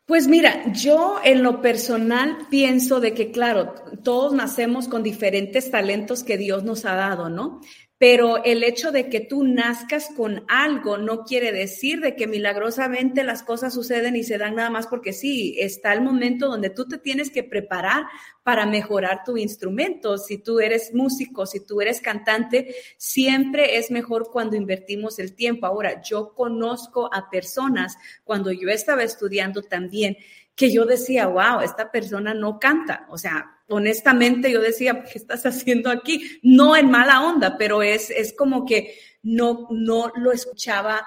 Pues 0.06 0.28
mira, 0.28 0.72
yo 0.74 1.20
en 1.24 1.44
lo 1.44 1.62
personal 1.62 2.48
pienso 2.50 3.00
de 3.00 3.14
que, 3.14 3.32
claro, 3.32 3.74
todos 4.04 4.34
nacemos 4.34 4.90
con 4.90 5.02
diferentes 5.02 5.72
talentos 5.72 6.24
que 6.24 6.38
Dios 6.38 6.64
nos 6.64 6.84
ha 6.84 6.96
dado, 6.96 7.30
¿no? 7.30 7.62
Pero 8.04 8.44
el 8.44 8.66
hecho 8.66 8.92
de 8.92 9.08
que 9.08 9.22
tú 9.22 9.46
nazcas 9.46 10.10
con 10.14 10.44
algo 10.50 10.98
no 10.98 11.24
quiere 11.24 11.54
decir 11.54 12.02
de 12.02 12.18
que 12.18 12.28
milagrosamente 12.28 13.24
las 13.24 13.44
cosas 13.44 13.74
suceden 13.74 14.18
y 14.18 14.26
se 14.26 14.38
dan 14.38 14.56
nada 14.56 14.70
más 14.70 14.88
porque 14.88 15.14
sí, 15.14 15.56
está 15.58 15.94
el 15.94 16.02
momento 16.02 16.50
donde 16.50 16.70
tú 16.70 16.86
te 16.86 16.98
tienes 16.98 17.32
que 17.32 17.46
preparar 17.46 18.04
para 18.44 18.66
mejorar 18.66 19.24
tu 19.24 19.38
instrumento. 19.38 20.18
Si 20.18 20.38
tú 20.38 20.60
eres 20.60 20.94
músico, 20.94 21.46
si 21.46 21.66
tú 21.66 21.80
eres 21.80 22.02
cantante, 22.02 22.76
siempre 22.98 23.78
es 23.78 23.90
mejor 23.90 24.32
cuando 24.34 24.58
invertimos 24.58 25.18
el 25.18 25.34
tiempo. 25.34 25.66
Ahora, 25.66 26.02
yo 26.02 26.34
conozco 26.34 27.10
a 27.14 27.30
personas 27.30 27.96
cuando 28.26 28.52
yo 28.52 28.68
estaba 28.68 29.04
estudiando 29.04 29.62
también 29.62 30.18
que 30.56 30.74
yo 30.74 30.86
decía, 30.86 31.28
wow, 31.28 31.62
esta 31.62 31.90
persona 31.90 32.34
no 32.34 32.60
canta, 32.60 33.08
o 33.10 33.18
sea, 33.18 33.63
honestamente 33.74 34.52
yo 34.52 34.62
decía, 34.62 35.04
¿qué 35.04 35.18
estás 35.18 35.46
haciendo 35.46 35.90
aquí? 35.90 36.40
No 36.42 36.76
en 36.76 36.90
mala 36.90 37.24
onda, 37.24 37.58
pero 37.58 37.84
es, 37.84 38.10
es 38.10 38.34
como 38.34 38.66
que 38.66 38.96
no, 39.22 39.68
no 39.72 40.12
lo 40.16 40.32
escuchaba 40.32 41.06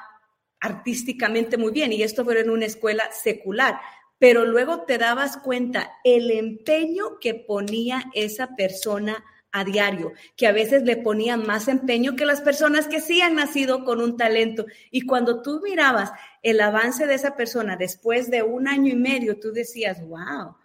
artísticamente 0.61 1.57
muy 1.57 1.72
bien 1.72 1.92
y 1.92 2.02
esto 2.02 2.24
fue 2.24 2.40
en 2.40 2.50
una 2.50 2.66
escuela 2.66 3.11
secular. 3.12 3.79
Pero 4.18 4.46
luego 4.46 4.83
te 4.83 4.96
dabas 4.96 5.37
cuenta 5.37 5.92
el 6.02 6.31
empeño 6.31 7.18
que 7.20 7.35
ponía 7.35 8.05
esa 8.14 8.57
persona 8.57 9.22
a 9.52 9.64
diario, 9.64 10.12
que 10.37 10.46
a 10.46 10.52
veces 10.52 10.83
le 10.83 10.96
ponían 10.96 11.46
más 11.46 11.68
empeño 11.68 12.16
que 12.16 12.26
las 12.26 12.40
personas 12.40 12.88
que 12.88 13.00
sí 13.00 13.20
han 13.20 13.37
nacido 13.37 13.85
con 13.85 14.00
un 14.00 14.16
talento. 14.16 14.66
Y 14.90 15.02
cuando 15.02 15.42
tú 15.42 15.61
mirabas 15.62 16.12
el 16.42 16.61
avance 16.61 17.07
de 17.07 17.14
esa 17.14 17.37
persona 17.37 17.76
después 17.76 18.31
de 18.31 18.42
un 18.42 18.68
año 18.68 18.92
y 18.92 18.96
medio, 18.96 19.38
tú 19.38 19.52
decías, 19.52 20.02
wow, 20.07 20.57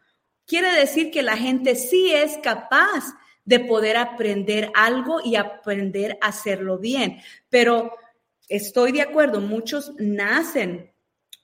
Quiere 0.52 0.74
decir 0.74 1.12
que 1.12 1.22
la 1.22 1.38
gente 1.38 1.76
sí 1.76 2.12
es 2.12 2.38
capaz 2.44 3.16
de 3.46 3.62
poder 3.62 3.96
aprender 3.96 4.70
algo 4.76 5.22
y 5.24 5.38
aprender 5.38 6.18
a 6.20 6.28
hacerlo 6.28 6.78
bien. 6.78 7.22
Pero 7.50 7.94
estoy 8.50 8.92
de 8.92 9.02
acuerdo, 9.02 9.40
muchos 9.40 9.94
nacen 9.98 10.92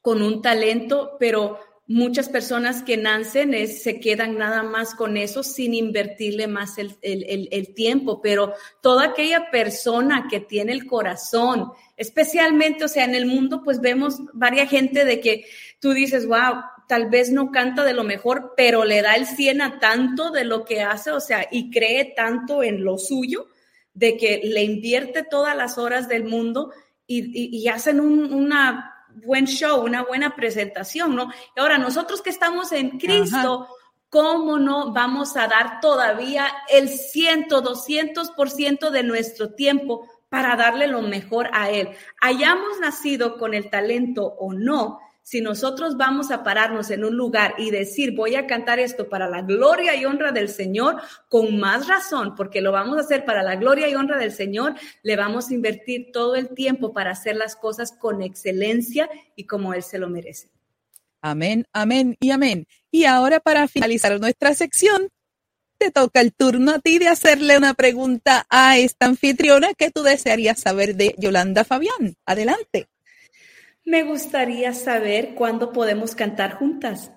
con 0.01 0.21
un 0.21 0.41
talento, 0.41 1.15
pero 1.21 1.57
muchas 1.87 2.27
personas 2.27 2.83
que 2.83 2.97
nacen 2.97 3.53
se 3.69 4.01
quedan 4.01 4.37
nada 4.37 4.61
más 4.61 4.93
con 4.93 5.15
eso 5.15 5.41
sin 5.41 5.73
invertirle 5.73 6.47
más 6.47 6.77
el, 6.77 6.97
el, 7.01 7.73
tiempo, 7.73 8.21
pero 8.21 8.55
toda 8.81 9.05
aquella 9.05 9.49
persona 9.51 10.27
que 10.29 10.41
tiene 10.41 10.73
el 10.73 10.85
corazón, 10.85 11.71
especialmente, 11.95 12.83
o 12.83 12.89
sea, 12.89 13.05
en 13.05 13.15
el 13.15 13.25
mundo, 13.25 13.63
pues 13.63 13.79
vemos 13.79 14.19
varias 14.33 14.69
gente 14.69 15.05
de 15.05 15.21
que 15.21 15.45
tú 15.79 15.93
dices, 15.93 16.27
wow, 16.27 16.55
tal 16.87 17.09
vez 17.09 17.31
no 17.31 17.51
canta 17.51 17.83
de 17.83 17.93
lo 17.93 18.03
mejor, 18.03 18.53
pero 18.55 18.85
le 18.85 19.01
da 19.01 19.15
el 19.15 19.25
100 19.25 19.61
a 19.61 19.79
tanto 19.79 20.31
de 20.31 20.45
lo 20.45 20.63
que 20.63 20.81
hace, 20.81 21.11
o 21.11 21.19
sea, 21.19 21.47
y 21.51 21.69
cree 21.69 22.13
tanto 22.15 22.63
en 22.63 22.83
lo 22.83 22.97
suyo, 22.97 23.47
de 23.93 24.15
que 24.15 24.41
le 24.43 24.63
invierte 24.63 25.23
todas 25.23 25.55
las 25.55 25.77
horas 25.77 26.07
del 26.07 26.23
mundo 26.23 26.71
y, 27.07 27.67
hacen 27.67 27.99
un 27.99 28.33
una 28.33 28.93
buen 29.23 29.47
show, 29.47 29.83
una 29.83 30.03
buena 30.03 30.35
presentación, 30.35 31.15
¿no? 31.15 31.31
Y 31.55 31.59
ahora, 31.59 31.77
nosotros 31.77 32.21
que 32.21 32.29
estamos 32.29 32.71
en 32.71 32.99
Cristo, 32.99 33.67
¿cómo 34.09 34.59
no 34.59 34.93
vamos 34.93 35.35
a 35.35 35.47
dar 35.47 35.79
todavía 35.81 36.47
el 36.69 36.89
100, 36.89 37.47
200% 37.49 38.89
de 38.91 39.03
nuestro 39.03 39.53
tiempo 39.53 40.07
para 40.29 40.55
darle 40.55 40.87
lo 40.87 41.01
mejor 41.01 41.49
a 41.53 41.71
Él? 41.71 41.89
Hayamos 42.21 42.79
nacido 42.79 43.37
con 43.37 43.53
el 43.53 43.69
talento 43.69 44.25
o 44.25 44.53
no, 44.53 44.99
si 45.27 45.41
nosotros 45.41 45.97
vamos 45.97 46.31
a 46.31 46.41
pararnos 46.41 46.89
en 46.89 47.03
un 47.03 47.17
lugar 47.17 47.55
y 47.57 47.69
decir, 47.69 48.15
voy 48.15 48.35
a 48.35 48.47
cantar 48.47 48.79
esto 48.79 49.09
para 49.09 49.27
la 49.27 49.41
gloria 49.41 49.93
y 49.93 50.05
honra 50.05 50.31
del 50.31 50.47
Señor, 50.47 51.01
con 51.27 51.59
más 51.59 51.85
razón, 51.85 52.33
porque 52.33 52.61
lo 52.61 52.71
vamos 52.71 52.97
a 52.97 53.01
hacer 53.01 53.25
para 53.25 53.43
la 53.43 53.57
gloria 53.57 53.89
y 53.89 53.95
honra 53.95 54.17
del 54.17 54.31
Señor, 54.31 54.75
le 55.03 55.17
vamos 55.17 55.49
a 55.49 55.53
invertir 55.53 56.13
todo 56.13 56.37
el 56.37 56.47
tiempo 56.55 56.93
para 56.93 57.11
hacer 57.11 57.35
las 57.35 57.57
cosas 57.57 57.91
con 57.91 58.21
excelencia 58.21 59.09
y 59.35 59.43
como 59.43 59.73
Él 59.73 59.83
se 59.83 59.99
lo 59.99 60.07
merece. 60.07 60.49
Amén, 61.21 61.65
amén 61.73 62.15
y 62.21 62.31
amén. 62.31 62.65
Y 62.89 63.03
ahora 63.03 63.41
para 63.41 63.67
finalizar 63.67 64.17
nuestra 64.21 64.53
sección, 64.53 65.09
te 65.77 65.91
toca 65.91 66.21
el 66.21 66.33
turno 66.33 66.71
a 66.71 66.79
ti 66.79 66.99
de 66.99 67.09
hacerle 67.09 67.57
una 67.57 67.73
pregunta 67.73 68.47
a 68.49 68.77
esta 68.77 69.07
anfitriona 69.07 69.73
que 69.73 69.91
tú 69.91 70.03
desearías 70.03 70.61
saber 70.61 70.95
de 70.95 71.15
Yolanda 71.17 71.65
Fabián. 71.65 72.15
Adelante. 72.25 72.87
Me 73.87 74.03
gustaría 74.03 74.73
saber 74.73 75.33
cuándo 75.33 75.71
podemos 75.71 76.13
cantar 76.13 76.55
juntas. 76.55 77.09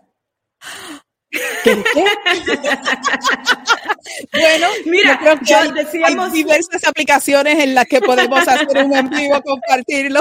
bueno, 4.32 4.66
mira, 4.86 5.20
hay, 5.20 6.14
diversas 6.32 6.84
aplicaciones 6.86 7.58
en 7.58 7.74
las 7.74 7.86
que 7.86 8.00
podemos 8.00 8.46
hacer 8.46 8.68
un 8.84 8.94
en 8.94 9.10
vivo, 9.10 9.42
compartirlo. 9.42 10.20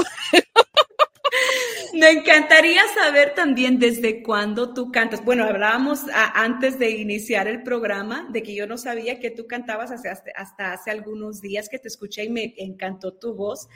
Me 1.93 2.09
encantaría 2.09 2.81
saber 2.95 3.35
también 3.35 3.77
desde 3.77 4.23
cuándo 4.23 4.73
tú 4.73 4.91
cantas. 4.91 5.23
Bueno, 5.23 5.43
hablábamos 5.43 5.99
antes 6.33 6.79
de 6.79 6.89
iniciar 6.89 7.47
el 7.47 7.62
programa 7.62 8.27
de 8.31 8.41
que 8.41 8.55
yo 8.55 8.65
no 8.65 8.79
sabía 8.79 9.19
que 9.19 9.29
tú 9.29 9.45
cantabas 9.45 9.91
hasta 9.91 10.73
hace 10.73 10.89
algunos 10.89 11.41
días 11.41 11.69
que 11.69 11.77
te 11.77 11.89
escuché 11.89 12.23
y 12.23 12.29
me 12.29 12.55
encantó 12.57 13.13
tu 13.13 13.35
voz. 13.35 13.69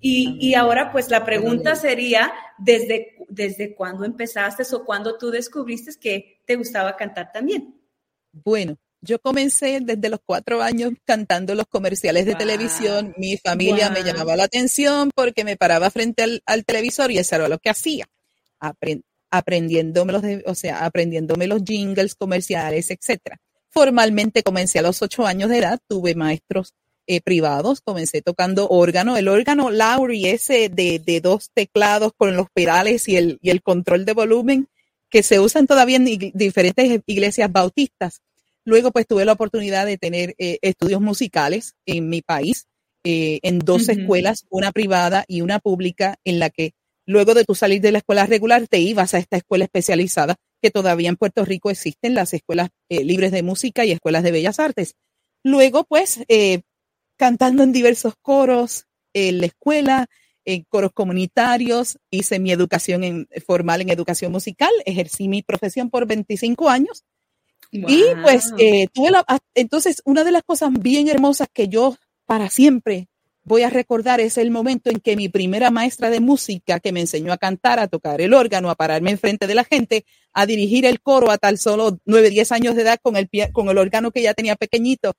Y, 0.00 0.54
ahora, 0.54 0.92
pues 0.92 1.10
la 1.10 1.24
pregunta 1.24 1.74
sería, 1.74 2.32
¿desde, 2.58 3.16
¿desde 3.28 3.74
cuándo 3.74 4.04
empezaste 4.04 4.62
o 4.74 4.84
cuándo 4.84 5.16
tú 5.16 5.30
descubriste 5.30 5.92
que 5.98 6.42
te 6.46 6.56
gustaba 6.56 6.96
cantar 6.96 7.32
también? 7.32 7.74
Bueno, 8.32 8.76
yo 9.00 9.18
comencé 9.18 9.80
desde 9.80 10.08
los 10.08 10.20
cuatro 10.24 10.62
años 10.62 10.92
cantando 11.04 11.54
los 11.54 11.66
comerciales 11.66 12.26
de 12.26 12.34
televisión. 12.34 13.14
Mi 13.16 13.36
familia 13.38 13.90
me 13.90 14.02
llamaba 14.02 14.36
la 14.36 14.44
atención 14.44 15.10
porque 15.14 15.44
me 15.44 15.56
paraba 15.56 15.90
frente 15.90 16.40
al, 16.44 16.64
televisor 16.64 17.10
y 17.10 17.18
eso 17.18 17.36
era 17.36 17.48
lo 17.48 17.58
que 17.58 17.70
hacía, 17.70 18.06
aprendiéndome 19.30 20.12
los, 20.12 20.22
o 20.46 20.54
sea, 20.54 20.84
aprendiéndome 20.84 21.46
los 21.46 21.62
jingles 21.64 22.14
comerciales, 22.14 22.90
etcétera. 22.90 23.38
Formalmente 23.70 24.42
comencé 24.42 24.78
a 24.78 24.82
los 24.82 25.02
ocho 25.02 25.26
años 25.26 25.50
de 25.50 25.58
edad, 25.58 25.78
tuve 25.88 26.14
maestros 26.14 26.74
eh, 27.06 27.20
privados. 27.20 27.80
Comencé 27.80 28.22
tocando 28.22 28.68
órgano, 28.68 29.16
el 29.16 29.28
órgano 29.28 29.70
Lowry 29.70 30.26
ese 30.26 30.68
de, 30.68 30.98
de, 30.98 31.20
dos 31.20 31.50
teclados 31.54 32.12
con 32.16 32.36
los 32.36 32.48
pedales 32.52 33.08
y 33.08 33.16
el, 33.16 33.38
y 33.42 33.50
el 33.50 33.62
control 33.62 34.04
de 34.04 34.12
volumen 34.12 34.68
que 35.08 35.22
se 35.22 35.38
usan 35.38 35.66
todavía 35.66 35.96
en 35.96 36.32
diferentes 36.34 37.00
iglesias 37.06 37.50
bautistas. 37.52 38.22
Luego 38.64 38.90
pues 38.90 39.06
tuve 39.06 39.24
la 39.24 39.32
oportunidad 39.32 39.86
de 39.86 39.98
tener 39.98 40.34
eh, 40.38 40.58
estudios 40.62 41.00
musicales 41.00 41.76
en 41.86 42.08
mi 42.08 42.22
país, 42.22 42.66
eh, 43.04 43.38
en 43.42 43.60
dos 43.60 43.88
escuelas, 43.88 44.44
una 44.50 44.72
privada 44.72 45.24
y 45.28 45.42
una 45.42 45.60
pública, 45.60 46.16
en 46.24 46.40
la 46.40 46.50
que 46.50 46.72
luego 47.06 47.34
de 47.34 47.44
tu 47.44 47.54
salir 47.54 47.80
de 47.80 47.92
la 47.92 47.98
escuela 47.98 48.26
regular 48.26 48.66
te 48.66 48.80
ibas 48.80 49.14
a 49.14 49.18
esta 49.18 49.36
escuela 49.36 49.64
especializada 49.64 50.34
que 50.60 50.72
todavía 50.72 51.08
en 51.08 51.16
Puerto 51.16 51.44
Rico 51.44 51.70
existen, 51.70 52.14
las 52.14 52.34
escuelas 52.34 52.70
libres 52.88 53.30
de 53.30 53.44
música 53.44 53.84
y 53.84 53.92
escuelas 53.92 54.24
de 54.24 54.32
bellas 54.32 54.58
artes. 54.58 54.96
Luego, 55.44 55.84
pues, 55.84 56.24
cantando 57.16 57.62
en 57.62 57.72
diversos 57.72 58.14
coros 58.20 58.86
en 59.12 59.40
la 59.40 59.46
escuela, 59.46 60.06
en 60.44 60.64
coros 60.68 60.92
comunitarios, 60.92 61.98
hice 62.10 62.38
mi 62.38 62.52
educación 62.52 63.04
en, 63.04 63.28
formal 63.46 63.80
en 63.80 63.90
educación 63.90 64.30
musical, 64.32 64.70
ejercí 64.84 65.28
mi 65.28 65.42
profesión 65.42 65.90
por 65.90 66.06
25 66.06 66.68
años. 66.68 67.04
Y 67.72 68.04
pues 68.22 68.52
eh, 68.58 68.86
tuve 68.92 69.10
la, 69.10 69.24
entonces 69.54 70.00
una 70.04 70.22
de 70.22 70.30
las 70.30 70.44
cosas 70.44 70.70
bien 70.72 71.08
hermosas 71.08 71.48
que 71.52 71.68
yo 71.68 71.96
para 72.24 72.48
siempre 72.48 73.08
voy 73.46 73.62
a 73.62 73.70
recordar 73.70 74.20
es 74.20 74.38
el 74.38 74.50
momento 74.50 74.90
en 74.90 75.00
que 75.00 75.16
mi 75.16 75.28
primera 75.28 75.70
maestra 75.70 76.10
de 76.10 76.20
música 76.20 76.80
que 76.80 76.92
me 76.92 77.00
enseñó 77.00 77.32
a 77.32 77.38
cantar, 77.38 77.78
a 77.78 77.86
tocar 77.86 78.20
el 78.20 78.34
órgano, 78.34 78.70
a 78.70 78.74
pararme 78.74 79.12
enfrente 79.12 79.46
de 79.46 79.54
la 79.54 79.64
gente, 79.64 80.04
a 80.32 80.46
dirigir 80.46 80.84
el 80.84 81.00
coro 81.00 81.30
a 81.30 81.38
tal 81.38 81.56
solo 81.56 81.98
nueve, 82.04 82.30
diez 82.30 82.50
años 82.50 82.74
de 82.74 82.82
edad 82.82 82.98
con 83.00 83.16
el, 83.16 83.28
con 83.52 83.68
el 83.68 83.78
órgano 83.78 84.10
que 84.10 84.22
ya 84.22 84.34
tenía 84.34 84.56
pequeñito. 84.56 85.12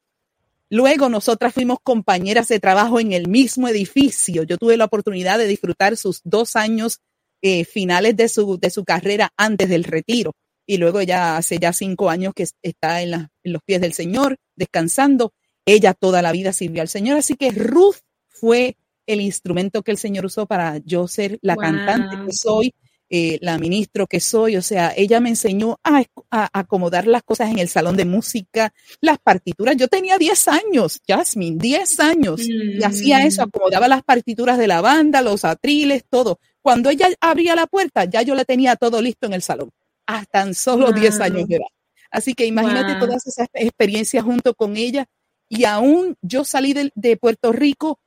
Luego 0.70 1.10
nosotras 1.10 1.54
fuimos 1.54 1.78
compañeras 1.82 2.48
de 2.50 2.60
trabajo 2.60 3.00
en 3.00 3.14
el 3.14 3.28
mismo 3.28 3.68
edificio. 3.68 4.44
Yo 4.44 4.58
tuve 4.58 4.78
la 4.78 4.86
oportunidad 4.86 5.38
de 5.38 5.48
disfrutar 5.48 5.96
sus 5.96 6.22
dos 6.24 6.56
años 6.56 7.00
eh, 7.42 7.66
finales 7.66 8.18
de 8.18 8.28
su, 8.28 8.58
de 8.58 8.70
su 8.70 8.84
carrera 8.84 9.32
antes 9.38 9.70
del 9.70 9.86
retiro. 9.86 10.34
Y 10.66 10.78
luego 10.78 11.02
ya 11.02 11.38
hace 11.38 11.60
ya 11.60 11.72
cinco 11.72 12.10
años 12.10 12.34
que 12.36 12.46
está 12.62 13.02
en, 13.02 13.14
en 13.14 13.54
los 13.54 13.62
pies 13.64 13.80
del 13.80 13.94
Señor, 13.94 14.38
descansando. 14.56 15.32
Ella 15.66 15.94
toda 15.94 16.22
la 16.22 16.34
vida 16.34 16.52
sirvió 16.52 16.82
al 16.82 16.90
Señor. 16.90 17.18
Así 17.18 17.36
que 17.36 17.52
Ruth 17.52 17.98
fue 18.28 18.76
el 19.06 19.22
instrumento 19.22 19.84
que 19.84 19.92
el 19.92 19.98
Señor 19.98 20.26
usó 20.26 20.46
para 20.46 20.78
yo 20.80 21.08
ser 21.08 21.40
la 21.42 21.56
cantante 21.56 22.18
que 22.26 22.34
soy, 22.34 22.74
eh, 23.10 23.40
la 23.42 23.58
ministro 23.58 24.08
que 24.08 24.20
soy. 24.20 24.58
O 24.58 24.62
sea, 24.62 24.94
ella 24.96 25.20
me 25.20 25.30
enseñó 25.30 25.80
a, 25.84 26.04
acomodar 26.30 27.08
las 27.08 27.24
cosas 27.24 27.50
en 27.50 27.60
el 27.60 27.70
salón 27.70 27.96
de 27.96 28.06
música, 28.06 28.74
las 29.02 29.18
partituras. 29.20 29.76
Yo 29.78 29.88
tenía 29.88 30.18
10 30.18 30.48
años, 30.48 31.00
Jasmine, 31.08 31.58
10 31.58 32.00
años. 32.00 32.42
Y 32.42 32.84
hacía 32.84 33.26
eso, 33.26 33.42
mm. 33.42 33.50
acomodaba 33.50 33.88
las 33.88 34.04
partituras 34.04 34.58
de 34.58 34.68
la 34.68 34.82
banda, 34.82 35.22
los 35.22 35.46
atriles, 35.46 36.04
todo. 36.10 36.40
Cuando 36.62 36.90
ella 36.90 37.10
abría 37.22 37.56
la 37.56 37.68
puerta, 37.68 38.06
ya 38.06 38.22
yo 38.22 38.36
la 38.36 38.46
tenía 38.46 38.76
todo 38.76 39.02
listo 39.02 39.26
en 39.26 39.34
el 39.34 39.42
salón, 39.42 39.72
hasta 40.06 40.44
tan 40.44 40.54
solo 40.54 40.92
10 40.92 41.20
años 41.22 41.48
de 41.48 41.56
edad. 41.56 41.68
Así 42.12 42.34
que 42.34 42.46
imagínate 42.46 42.96
todas 43.00 43.26
esas 43.28 43.48
experiencias 43.54 44.24
junto 44.24 44.54
con 44.54 44.78
ella. 44.78 45.06
Y 45.50 45.64
aún 45.64 46.16
yo 46.22 46.44
salí 46.44 46.74
de 46.74 47.18
Puerto 47.18 47.54
Rico 47.54 48.00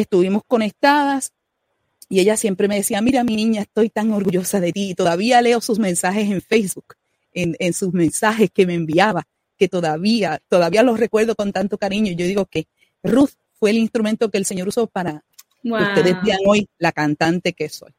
estuvimos 0.00 0.42
conectadas 0.46 1.32
y 2.08 2.20
ella 2.20 2.36
siempre 2.36 2.68
me 2.68 2.76
decía, 2.76 3.00
mira 3.00 3.24
mi 3.24 3.36
niña, 3.36 3.62
estoy 3.62 3.88
tan 3.90 4.12
orgullosa 4.12 4.60
de 4.60 4.72
ti. 4.72 4.94
todavía 4.94 5.42
leo 5.42 5.60
sus 5.60 5.78
mensajes 5.78 6.30
en 6.30 6.40
Facebook, 6.40 6.94
en, 7.32 7.56
en, 7.58 7.72
sus 7.72 7.92
mensajes 7.92 8.50
que 8.50 8.66
me 8.66 8.74
enviaba, 8.74 9.26
que 9.58 9.68
todavía, 9.68 10.40
todavía 10.48 10.82
los 10.82 11.00
recuerdo 11.00 11.34
con 11.34 11.52
tanto 11.52 11.78
cariño. 11.78 12.12
Yo 12.12 12.26
digo 12.26 12.46
que 12.46 12.66
Ruth 13.02 13.32
fue 13.58 13.70
el 13.70 13.78
instrumento 13.78 14.30
que 14.30 14.38
el 14.38 14.44
Señor 14.44 14.68
usó 14.68 14.86
para 14.86 15.24
que 15.62 15.70
ustedes 15.70 16.16
vean 16.22 16.38
hoy 16.46 16.68
la 16.78 16.92
cantante 16.92 17.52
que 17.52 17.68
soy. 17.68 17.90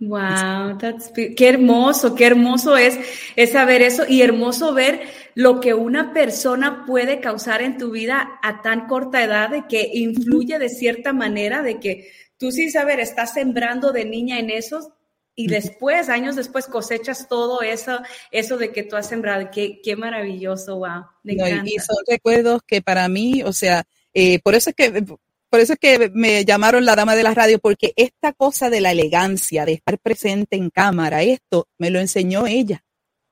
Wow, 0.00 0.78
that's 0.78 1.12
qué 1.14 1.48
hermoso, 1.48 2.16
qué 2.16 2.26
hermoso 2.26 2.76
es, 2.76 2.98
es 3.36 3.52
saber 3.52 3.82
eso 3.82 4.02
y 4.08 4.22
hermoso 4.22 4.74
ver 4.74 5.02
lo 5.36 5.60
que 5.60 5.74
una 5.74 6.12
persona 6.12 6.84
puede 6.84 7.20
causar 7.20 7.62
en 7.62 7.78
tu 7.78 7.92
vida 7.92 8.40
a 8.42 8.62
tan 8.62 8.88
corta 8.88 9.22
edad, 9.22 9.50
de 9.50 9.64
que 9.68 9.90
influye 9.94 10.58
de 10.58 10.70
cierta 10.70 11.12
manera, 11.12 11.62
de 11.62 11.78
que 11.78 12.10
tú 12.42 12.50
sí 12.50 12.70
saber, 12.70 12.98
estás 12.98 13.34
sembrando 13.34 13.92
de 13.92 14.04
niña 14.04 14.40
en 14.40 14.50
eso 14.50 14.96
y 15.36 15.46
después, 15.46 16.08
años 16.08 16.34
después, 16.34 16.66
cosechas 16.66 17.28
todo 17.28 17.62
eso, 17.62 18.00
eso 18.32 18.58
de 18.58 18.72
que 18.72 18.82
tú 18.82 18.96
has 18.96 19.08
sembrado. 19.08 19.48
Qué, 19.52 19.80
qué 19.80 19.94
maravilloso, 19.94 20.76
wow. 20.76 21.04
y 21.22 21.78
son 21.78 21.96
recuerdos 22.04 22.60
que 22.66 22.82
para 22.82 23.08
mí, 23.08 23.44
o 23.44 23.52
sea, 23.52 23.84
eh, 24.12 24.40
por 24.40 24.56
eso 24.56 24.70
es 24.70 24.76
que 24.76 25.04
por 25.48 25.60
eso 25.60 25.74
es 25.74 25.78
que 25.78 26.10
me 26.12 26.44
llamaron 26.44 26.84
la 26.84 26.96
dama 26.96 27.14
de 27.14 27.22
la 27.22 27.32
radio, 27.32 27.60
porque 27.60 27.92
esta 27.94 28.32
cosa 28.32 28.70
de 28.70 28.80
la 28.80 28.90
elegancia, 28.90 29.64
de 29.64 29.74
estar 29.74 30.00
presente 30.00 30.56
en 30.56 30.68
cámara, 30.70 31.22
esto 31.22 31.68
me 31.78 31.90
lo 31.90 32.00
enseñó 32.00 32.48
ella. 32.48 32.82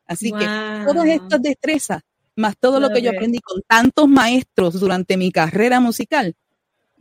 Así 0.06 0.30
que 0.30 0.44
todas 0.86 1.06
estas 1.06 1.42
destrezas, 1.42 2.02
más 2.36 2.54
todo 2.58 2.78
lo 2.78 2.90
que 2.90 3.02
yo 3.02 3.10
aprendí 3.10 3.40
con 3.40 3.60
tantos 3.66 4.06
maestros 4.06 4.78
durante 4.78 5.16
mi 5.16 5.32
carrera 5.32 5.80
musical, 5.80 6.36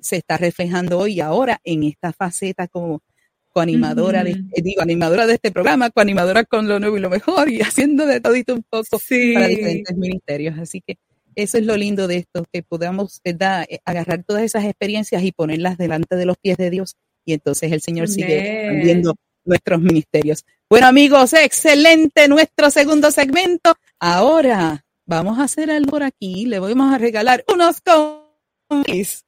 se 0.02 0.18
está 0.18 0.38
reflejando 0.38 1.00
hoy 1.00 1.20
ahora 1.20 1.60
en 1.64 1.84
esta 1.84 2.14
faceta 2.14 2.68
como 2.68 3.02
coanimadora, 3.50 4.24
de, 4.24 4.32
eh, 4.32 4.62
digo, 4.62 4.82
animadora 4.82 5.26
de 5.26 5.34
este 5.34 5.52
programa, 5.52 5.90
coanimadora 5.90 6.44
con 6.46 6.68
lo 6.68 6.80
nuevo 6.80 6.98
y 6.98 7.02
lo 7.02 7.10
mejor 7.10 7.50
y 7.50 7.60
haciendo 7.62 8.06
de 8.06 8.22
todito 8.22 8.54
un 8.54 8.64
poco 8.70 9.00
para 9.34 9.48
diferentes 9.48 9.98
ministerios. 9.98 10.58
Así 10.60 10.82
que 10.86 10.98
eso 11.36 11.58
es 11.58 11.66
lo 11.66 11.78
lindo 11.78 12.08
de 12.08 12.18
esto, 12.18 12.46
que 12.52 12.64
podamos 12.64 13.22
¿verdad? 13.24 13.66
Eh, 13.70 13.80
agarrar 13.86 14.24
todas 14.24 14.44
esas 14.44 14.66
experiencias 14.66 15.24
y 15.24 15.32
ponerlas 15.32 15.78
delante 15.78 16.16
de 16.16 16.26
los 16.26 16.38
pies 16.38 16.58
de 16.58 16.70
Dios 16.70 16.96
y 17.26 17.34
entonces 17.34 17.72
el 17.72 17.82
Señor 17.82 18.08
sigue 18.08 18.82
viendo 18.84 19.16
nuestros 19.46 19.82
ministerios. 19.82 20.46
Bueno 20.70 20.88
amigos, 20.88 21.34
excelente 21.34 22.28
nuestro 22.28 22.70
segundo 22.72 23.12
segmento. 23.12 23.76
Ahora 24.00 24.86
vamos 25.06 25.40
a 25.40 25.44
hacer 25.44 25.72
algo 25.72 25.92
por 25.92 26.04
aquí. 26.04 26.46
Le 26.46 26.60
vamos 26.60 26.94
a 26.94 26.98
regalar 26.98 27.44
unos 27.48 27.82
cómics. 27.82 29.26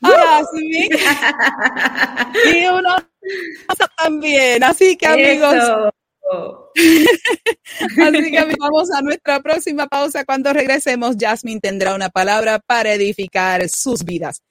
Y 2.52 2.66
unos 2.66 3.04
también. 3.96 4.64
Así 4.64 4.96
que 4.96 5.06
amigos. 5.06 5.54
Así 6.76 8.30
que 8.30 8.56
vamos 8.58 8.90
a 8.92 9.00
nuestra 9.02 9.40
próxima 9.40 9.86
pausa. 9.86 10.24
Cuando 10.24 10.52
regresemos, 10.52 11.16
Jasmine 11.18 11.60
tendrá 11.60 11.94
una 11.94 12.10
palabra 12.10 12.60
para 12.64 12.92
edificar 12.92 13.68
sus 13.68 14.04
vidas. 14.04 14.42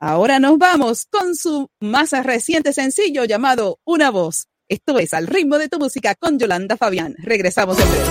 Ahora 0.00 0.38
nos 0.38 0.58
vamos 0.58 1.06
con 1.10 1.34
su 1.34 1.68
más 1.80 2.12
reciente 2.24 2.72
sencillo 2.72 3.24
llamado 3.24 3.80
Una 3.84 4.10
voz. 4.10 4.46
Esto 4.68 4.98
es 4.98 5.12
Al 5.12 5.26
ritmo 5.26 5.58
de 5.58 5.68
tu 5.68 5.78
música 5.78 6.14
con 6.14 6.38
Yolanda 6.38 6.76
Fabián. 6.76 7.16
Regresamos 7.18 7.78
en 7.80 7.90
breve. 7.90 8.06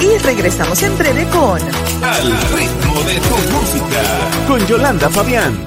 Y 0.00 0.18
regresamos 0.18 0.80
en 0.82 0.96
breve 0.98 1.24
con 1.30 1.60
Al 2.04 2.40
ritmo 2.52 3.02
de 3.02 3.20
tu 3.20 3.36
música 3.52 4.30
con 4.46 4.64
Yolanda 4.66 5.10
Fabián. 5.10 5.66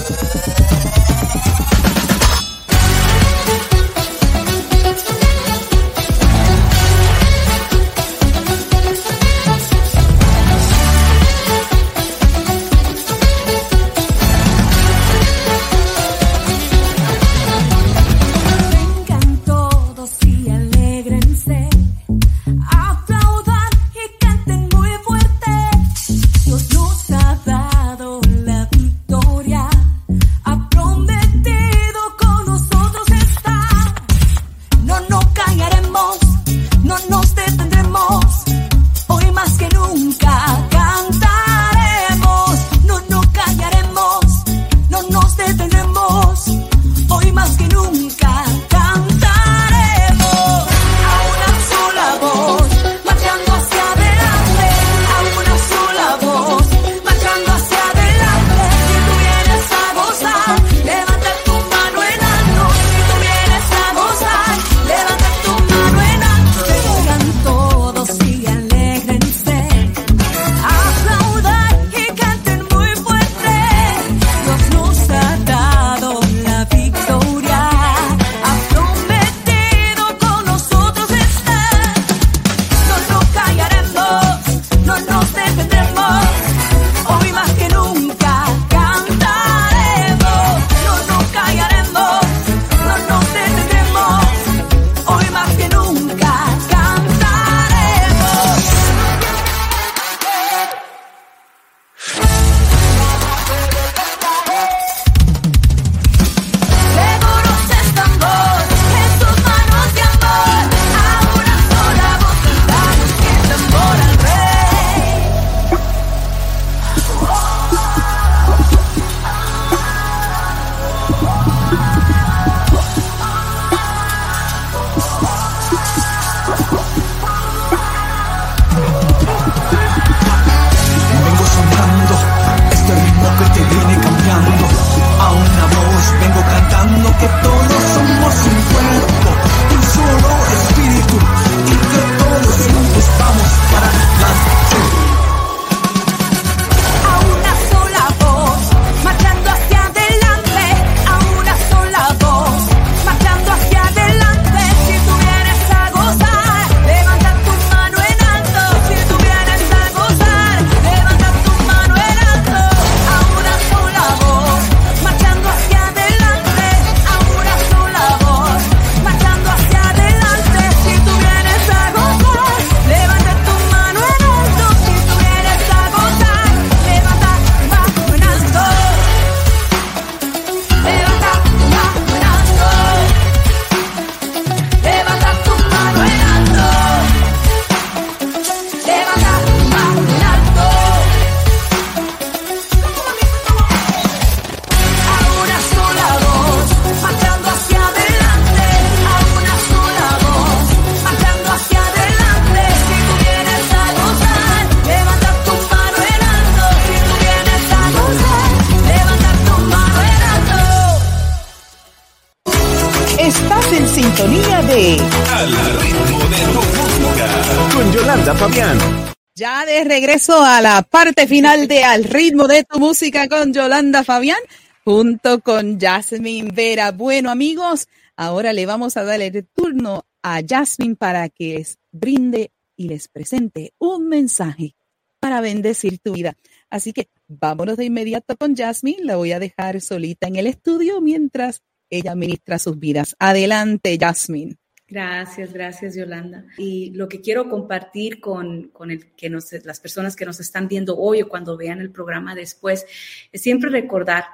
regreso 220.01 220.41
a 220.43 220.61
la 220.61 220.81
parte 220.81 221.27
final 221.27 221.67
de 221.67 221.83
Al 221.83 222.05
ritmo 222.05 222.47
de 222.47 222.63
tu 222.63 222.79
música 222.79 223.27
con 223.27 223.53
Yolanda 223.53 224.03
Fabián, 224.03 224.39
junto 224.83 225.41
con 225.41 225.79
Jasmine 225.79 226.49
Vera. 226.51 226.91
Bueno, 226.91 227.29
amigos, 227.29 227.87
ahora 228.15 228.51
le 228.51 228.65
vamos 228.65 228.97
a 228.97 229.03
dar 229.03 229.21
el 229.21 229.47
turno 229.53 230.07
a 230.23 230.41
Jasmine 230.41 230.95
para 230.95 231.29
que 231.29 231.53
les 231.53 231.77
brinde 231.91 232.51
y 232.75 232.87
les 232.87 233.09
presente 233.09 233.75
un 233.77 234.07
mensaje 234.07 234.73
para 235.19 235.39
bendecir 235.39 235.99
tu 235.99 236.13
vida. 236.13 236.33
Así 236.71 236.93
que 236.93 237.09
vámonos 237.27 237.77
de 237.77 237.85
inmediato 237.85 238.35
con 238.37 238.55
Jasmine. 238.55 239.03
La 239.03 239.17
voy 239.17 239.33
a 239.33 239.39
dejar 239.39 239.81
solita 239.81 240.25
en 240.25 240.35
el 240.35 240.47
estudio 240.47 240.99
mientras 240.99 241.61
ella 241.91 242.15
ministra 242.15 242.57
sus 242.57 242.79
vidas. 242.79 243.15
Adelante, 243.19 243.99
Jasmine. 244.01 244.60
Gracias, 244.91 245.53
gracias 245.53 245.95
Yolanda. 245.95 246.45
Y 246.57 246.91
lo 246.91 247.07
que 247.07 247.21
quiero 247.21 247.47
compartir 247.47 248.19
con, 248.19 248.67
con 248.73 248.91
el 248.91 249.13
que 249.13 249.29
nos, 249.29 249.53
las 249.63 249.79
personas 249.79 250.17
que 250.17 250.25
nos 250.25 250.41
están 250.41 250.67
viendo 250.67 250.97
hoy 250.97 251.21
o 251.21 251.29
cuando 251.29 251.55
vean 251.55 251.79
el 251.79 251.91
programa 251.91 252.35
después, 252.35 252.85
es 253.31 253.41
siempre 253.41 253.69
recordar 253.69 254.25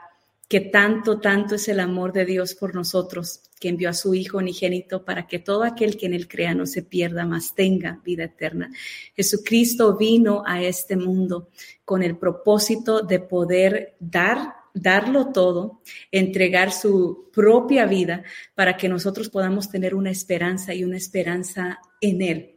que 0.48 0.60
tanto, 0.60 1.20
tanto 1.20 1.54
es 1.56 1.68
el 1.68 1.80
amor 1.80 2.12
de 2.12 2.26
Dios 2.26 2.56
por 2.56 2.74
nosotros, 2.74 3.42
que 3.60 3.70
envió 3.70 3.92
a 3.92 3.94
su 3.94 4.16
Hijo 4.16 4.40
unigénito 4.40 5.06
para 5.06 5.28
que 5.28 5.38
todo 5.38 5.64
aquel 5.64 5.96
que 5.96 6.08
en 6.08 6.16
él 6.16 6.28
crea 6.28 6.56
no 6.56 6.66
se 6.66 6.82
pierda, 6.82 7.24
mas 7.28 7.54
tenga 7.54 8.02
vida 8.04 8.24
eterna. 8.24 8.72
Jesucristo 9.16 9.96
vino 9.96 10.42
a 10.44 10.64
este 10.64 10.96
mundo 10.96 11.50
con 11.86 12.02
el 12.02 12.18
propósito 12.18 13.02
de 13.02 13.20
poder 13.20 13.96
dar 14.00 14.56
darlo 14.82 15.32
todo, 15.32 15.82
entregar 16.12 16.72
su 16.72 17.30
propia 17.34 17.86
vida 17.86 18.24
para 18.56 18.78
que 18.78 18.90
nosotros 18.90 19.30
podamos 19.30 19.70
tener 19.70 19.96
una 19.96 20.12
esperanza 20.12 20.74
y 20.74 20.84
una 20.84 20.98
esperanza 20.98 21.80
en 22.02 22.22
Él. 22.22 22.54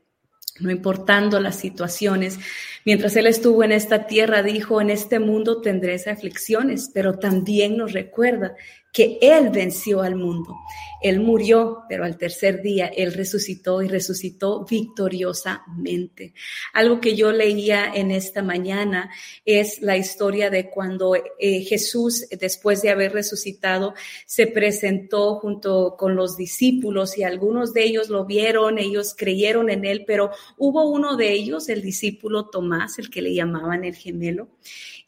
No 0.61 0.71
importando 0.71 1.41
las 1.41 1.57
situaciones, 1.57 2.39
mientras 2.85 3.17
Él 3.17 3.27
estuvo 3.27 3.65
en 3.65 3.73
esta 3.73 4.07
tierra, 4.07 4.43
dijo, 4.43 4.81
en 4.81 4.91
este 4.91 5.19
mundo 5.19 5.61
tendréis 5.61 6.07
aflicciones, 6.07 6.91
pero 6.93 7.19
también 7.19 7.77
nos 7.77 7.93
recuerda 7.93 8.55
que 8.93 9.19
Él 9.21 9.51
venció 9.51 10.03
al 10.03 10.17
mundo. 10.17 10.57
Él 11.01 11.21
murió, 11.21 11.85
pero 11.89 12.05
al 12.05 12.19
tercer 12.19 12.61
día 12.61 12.87
Él 12.87 13.15
resucitó 13.15 13.83
y 13.83 13.89
resucitó 13.89 14.67
victoriosamente. 14.69 16.35
Algo 16.75 17.01
que 17.01 17.17
yo 17.17 17.33
leía 17.33 17.91
en 17.95 18.11
esta 18.11 18.43
mañana 18.43 19.11
es 19.45 19.81
la 19.81 19.97
historia 19.97 20.51
de 20.51 20.69
cuando 20.69 21.15
eh, 21.15 21.63
Jesús, 21.63 22.27
después 22.39 22.83
de 22.83 22.91
haber 22.91 23.13
resucitado, 23.13 23.95
se 24.27 24.47
presentó 24.47 25.37
junto 25.37 25.97
con 25.97 26.17
los 26.17 26.37
discípulos 26.37 27.17
y 27.17 27.23
algunos 27.23 27.73
de 27.73 27.85
ellos 27.85 28.11
lo 28.11 28.27
vieron, 28.27 28.79
ellos 28.79 29.15
creyeron 29.17 29.71
en 29.71 29.85
Él, 29.87 30.05
pero 30.07 30.31
hubo 30.59 30.91
uno 30.91 31.17
de 31.17 31.33
ellos, 31.33 31.69
el 31.69 31.81
discípulo 31.81 32.51
Tomás, 32.51 32.99
el 32.99 33.09
que 33.09 33.23
le 33.23 33.35
llamaban 33.35 33.85
el 33.85 33.95
gemelo, 33.95 34.49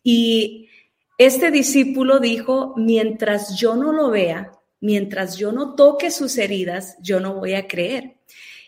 y 0.02 0.68
este 1.24 1.50
discípulo 1.50 2.20
dijo, 2.20 2.74
mientras 2.76 3.58
yo 3.58 3.76
no 3.76 3.92
lo 3.92 4.10
vea, 4.10 4.52
mientras 4.80 5.36
yo 5.36 5.52
no 5.52 5.74
toque 5.74 6.10
sus 6.10 6.38
heridas, 6.38 6.96
yo 7.00 7.20
no 7.20 7.34
voy 7.34 7.54
a 7.54 7.66
creer. 7.66 8.16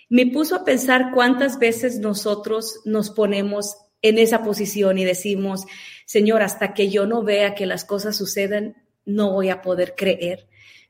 Me 0.08 0.26
puso 0.26 0.56
a 0.56 0.64
pensar 0.64 1.10
cuántas 1.14 1.58
veces 1.58 1.98
nosotros 1.98 2.80
nos 2.84 3.10
ponemos 3.10 3.76
en 4.02 4.18
esa 4.18 4.42
posición 4.42 4.98
y 4.98 5.04
decimos, 5.04 5.64
Señor, 6.04 6.42
hasta 6.42 6.74
que 6.74 6.90
yo 6.90 7.06
no 7.06 7.22
vea 7.22 7.54
que 7.54 7.66
las 7.66 7.84
cosas 7.84 8.16
sucedan, 8.16 8.76
no 9.06 9.32
voy 9.32 9.48
a 9.48 9.62
poder 9.62 9.94
creer. 9.96 10.46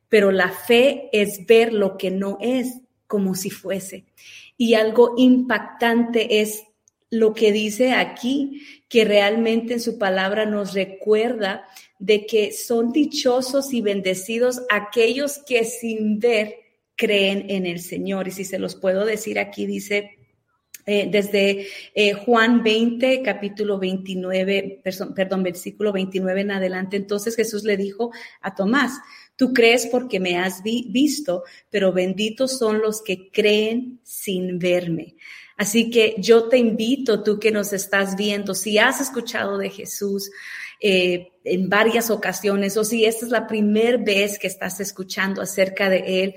Pero 0.08 0.32
la 0.32 0.50
fe 0.50 1.08
es 1.12 1.46
ver 1.46 1.72
lo 1.72 1.96
que 1.96 2.10
no 2.10 2.38
es 2.40 2.80
como 3.06 3.34
si 3.34 3.50
fuese. 3.50 4.06
Y 4.56 4.74
algo 4.74 5.14
impactante 5.16 6.40
es 6.40 6.64
lo 7.10 7.32
que 7.32 7.52
dice 7.52 7.92
aquí, 7.92 8.62
que 8.94 9.04
realmente 9.04 9.72
en 9.72 9.80
su 9.80 9.98
palabra 9.98 10.46
nos 10.46 10.72
recuerda 10.72 11.66
de 11.98 12.26
que 12.26 12.52
son 12.52 12.92
dichosos 12.92 13.72
y 13.72 13.80
bendecidos 13.80 14.62
aquellos 14.70 15.38
que 15.38 15.64
sin 15.64 16.20
ver 16.20 16.54
creen 16.94 17.50
en 17.50 17.66
el 17.66 17.80
Señor. 17.80 18.28
Y 18.28 18.30
si 18.30 18.44
se 18.44 18.60
los 18.60 18.76
puedo 18.76 19.04
decir 19.04 19.40
aquí, 19.40 19.66
dice 19.66 20.12
eh, 20.86 21.08
desde 21.10 21.66
eh, 21.92 22.12
Juan 22.12 22.62
20, 22.62 23.20
capítulo 23.22 23.80
29, 23.80 24.82
perdón, 25.12 25.42
versículo 25.42 25.92
29 25.92 26.42
en 26.42 26.52
adelante. 26.52 26.96
Entonces 26.96 27.34
Jesús 27.34 27.64
le 27.64 27.76
dijo 27.76 28.12
a 28.42 28.54
Tomás, 28.54 29.00
tú 29.34 29.52
crees 29.52 29.86
porque 29.86 30.20
me 30.20 30.38
has 30.38 30.62
visto, 30.62 31.42
pero 31.68 31.92
benditos 31.92 32.58
son 32.60 32.80
los 32.80 33.02
que 33.02 33.28
creen 33.32 33.98
sin 34.04 34.60
verme. 34.60 35.16
Así 35.56 35.90
que 35.90 36.16
yo 36.18 36.48
te 36.48 36.58
invito, 36.58 37.22
tú 37.22 37.38
que 37.38 37.50
nos 37.50 37.72
estás 37.72 38.16
viendo, 38.16 38.54
si 38.54 38.78
has 38.78 39.00
escuchado 39.00 39.58
de 39.58 39.70
Jesús 39.70 40.30
eh, 40.80 41.32
en 41.44 41.68
varias 41.68 42.10
ocasiones 42.10 42.76
o 42.76 42.84
si 42.84 43.04
esta 43.04 43.26
es 43.26 43.30
la 43.30 43.46
primera 43.46 43.98
vez 43.98 44.38
que 44.38 44.48
estás 44.48 44.80
escuchando 44.80 45.40
acerca 45.40 45.88
de 45.88 46.24
Él, 46.24 46.34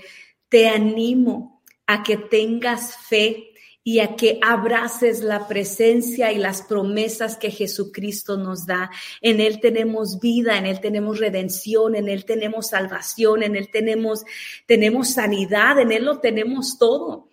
te 0.50 0.70
animo 0.70 1.64
a 1.88 2.04
que 2.04 2.18
tengas 2.18 2.96
fe 2.96 3.48
y 3.84 4.02
a 4.02 4.18
que 4.18 4.38
abraces 4.42 5.22
la 5.22 5.48
presencia 5.48 6.34
y 6.34 6.38
las 6.38 6.62
promesas 6.62 7.38
que 7.38 7.52
Jesucristo 7.52 8.36
nos 8.36 8.66
da. 8.66 8.92
En 9.22 9.40
Él 9.40 9.62
tenemos 9.62 10.20
vida, 10.20 10.58
en 10.58 10.66
Él 10.66 10.82
tenemos 10.82 11.20
redención, 11.20 11.96
en 11.96 12.10
Él 12.10 12.26
tenemos 12.26 12.68
salvación, 12.68 13.44
en 13.44 13.56
Él 13.56 13.70
tenemos, 13.72 14.26
tenemos 14.66 15.14
sanidad, 15.14 15.80
en 15.80 15.94
Él 15.94 16.04
lo 16.04 16.20
tenemos 16.20 16.78
todo. 16.78 17.30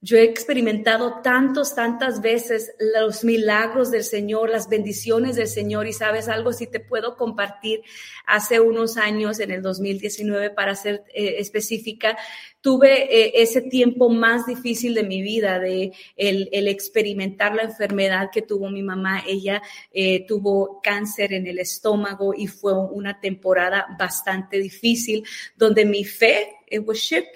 Yo 0.00 0.16
he 0.16 0.22
experimentado 0.22 1.22
tantos, 1.24 1.74
tantas 1.74 2.20
veces 2.20 2.72
los 2.94 3.24
milagros 3.24 3.90
del 3.90 4.04
Señor, 4.04 4.48
las 4.48 4.68
bendiciones 4.68 5.34
del 5.34 5.48
Señor 5.48 5.88
y 5.88 5.92
sabes 5.92 6.28
algo, 6.28 6.52
si 6.52 6.68
te 6.68 6.78
puedo 6.78 7.16
compartir, 7.16 7.80
hace 8.24 8.60
unos 8.60 8.96
años, 8.96 9.40
en 9.40 9.50
el 9.50 9.60
2019, 9.60 10.50
para 10.50 10.76
ser 10.76 11.02
eh, 11.12 11.36
específica, 11.38 12.16
tuve 12.60 13.12
eh, 13.12 13.42
ese 13.42 13.60
tiempo 13.60 14.08
más 14.08 14.46
difícil 14.46 14.94
de 14.94 15.02
mi 15.02 15.20
vida, 15.20 15.58
de 15.58 15.92
el, 16.16 16.68
experimentar 16.68 17.56
la 17.56 17.62
enfermedad 17.62 18.30
que 18.32 18.42
tuvo 18.42 18.70
mi 18.70 18.84
mamá. 18.84 19.24
Ella 19.26 19.60
eh, 19.90 20.24
tuvo 20.28 20.80
cáncer 20.80 21.32
en 21.32 21.48
el 21.48 21.58
estómago 21.58 22.34
y 22.34 22.46
fue 22.46 22.72
una 22.72 23.18
temporada 23.18 23.88
bastante 23.98 24.58
difícil, 24.58 25.24
donde 25.56 25.84
mi 25.84 26.04
fe 26.04 26.57
eh, 26.70 26.82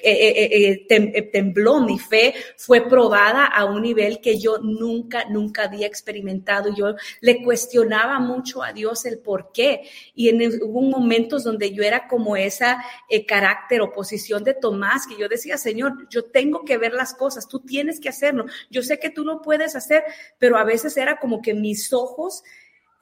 eh, 0.03 0.87
eh, 0.91 1.23
tembló, 1.33 1.81
mi 1.81 1.99
fe 1.99 2.35
fue 2.57 2.89
probada 2.89 3.47
a 3.47 3.65
un 3.65 3.83
nivel 3.83 4.21
que 4.21 4.39
yo 4.39 4.59
nunca, 4.59 5.25
nunca 5.29 5.65
había 5.65 5.87
experimentado. 5.87 6.75
Yo 6.75 6.95
le 7.21 7.43
cuestionaba 7.43 8.19
mucho 8.19 8.63
a 8.63 8.73
Dios 8.73 9.05
el 9.07 9.19
por 9.19 9.53
qué. 9.53 9.83
Y 10.15 10.29
en, 10.29 10.63
hubo 10.63 10.83
momentos 10.83 11.45
donde 11.45 11.73
yo 11.73 11.83
era 11.83 12.09
como 12.09 12.37
esa 12.37 12.83
carácter 13.27 13.81
o 13.81 13.93
posición 13.93 14.45
de 14.45 14.55
Tomás, 14.55 15.07
que 15.07 15.17
yo 15.17 15.29
decía, 15.29 15.57
Señor, 15.57 16.09
yo 16.11 16.25
tengo 16.25 16.65
que 16.65 16.79
ver 16.79 16.93
las 16.93 17.15
cosas, 17.15 17.49
tú 17.49 17.61
tienes 17.61 18.01
que 18.01 18.09
hacerlo. 18.09 18.47
Yo 18.71 18.83
sé 18.83 18.99
que 18.99 19.11
tú 19.11 19.25
lo 19.25 19.41
puedes 19.43 19.75
hacer, 19.77 20.05
pero 20.39 20.57
a 20.57 20.65
veces 20.65 20.97
era 20.97 21.19
como 21.19 21.41
que 21.41 21.55
mis 21.55 21.93
ojos 21.93 22.43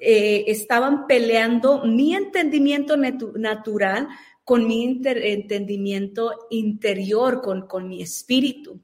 estaban 0.02 1.06
peleando 1.06 1.84
mi 1.84 2.14
entendimiento 2.14 2.96
natural 2.96 4.08
con 4.50 4.66
mi 4.66 4.82
entendimiento 4.82 6.48
interior, 6.50 7.40
con, 7.40 7.68
con 7.68 7.86
mi 7.86 8.02
espíritu. 8.02 8.80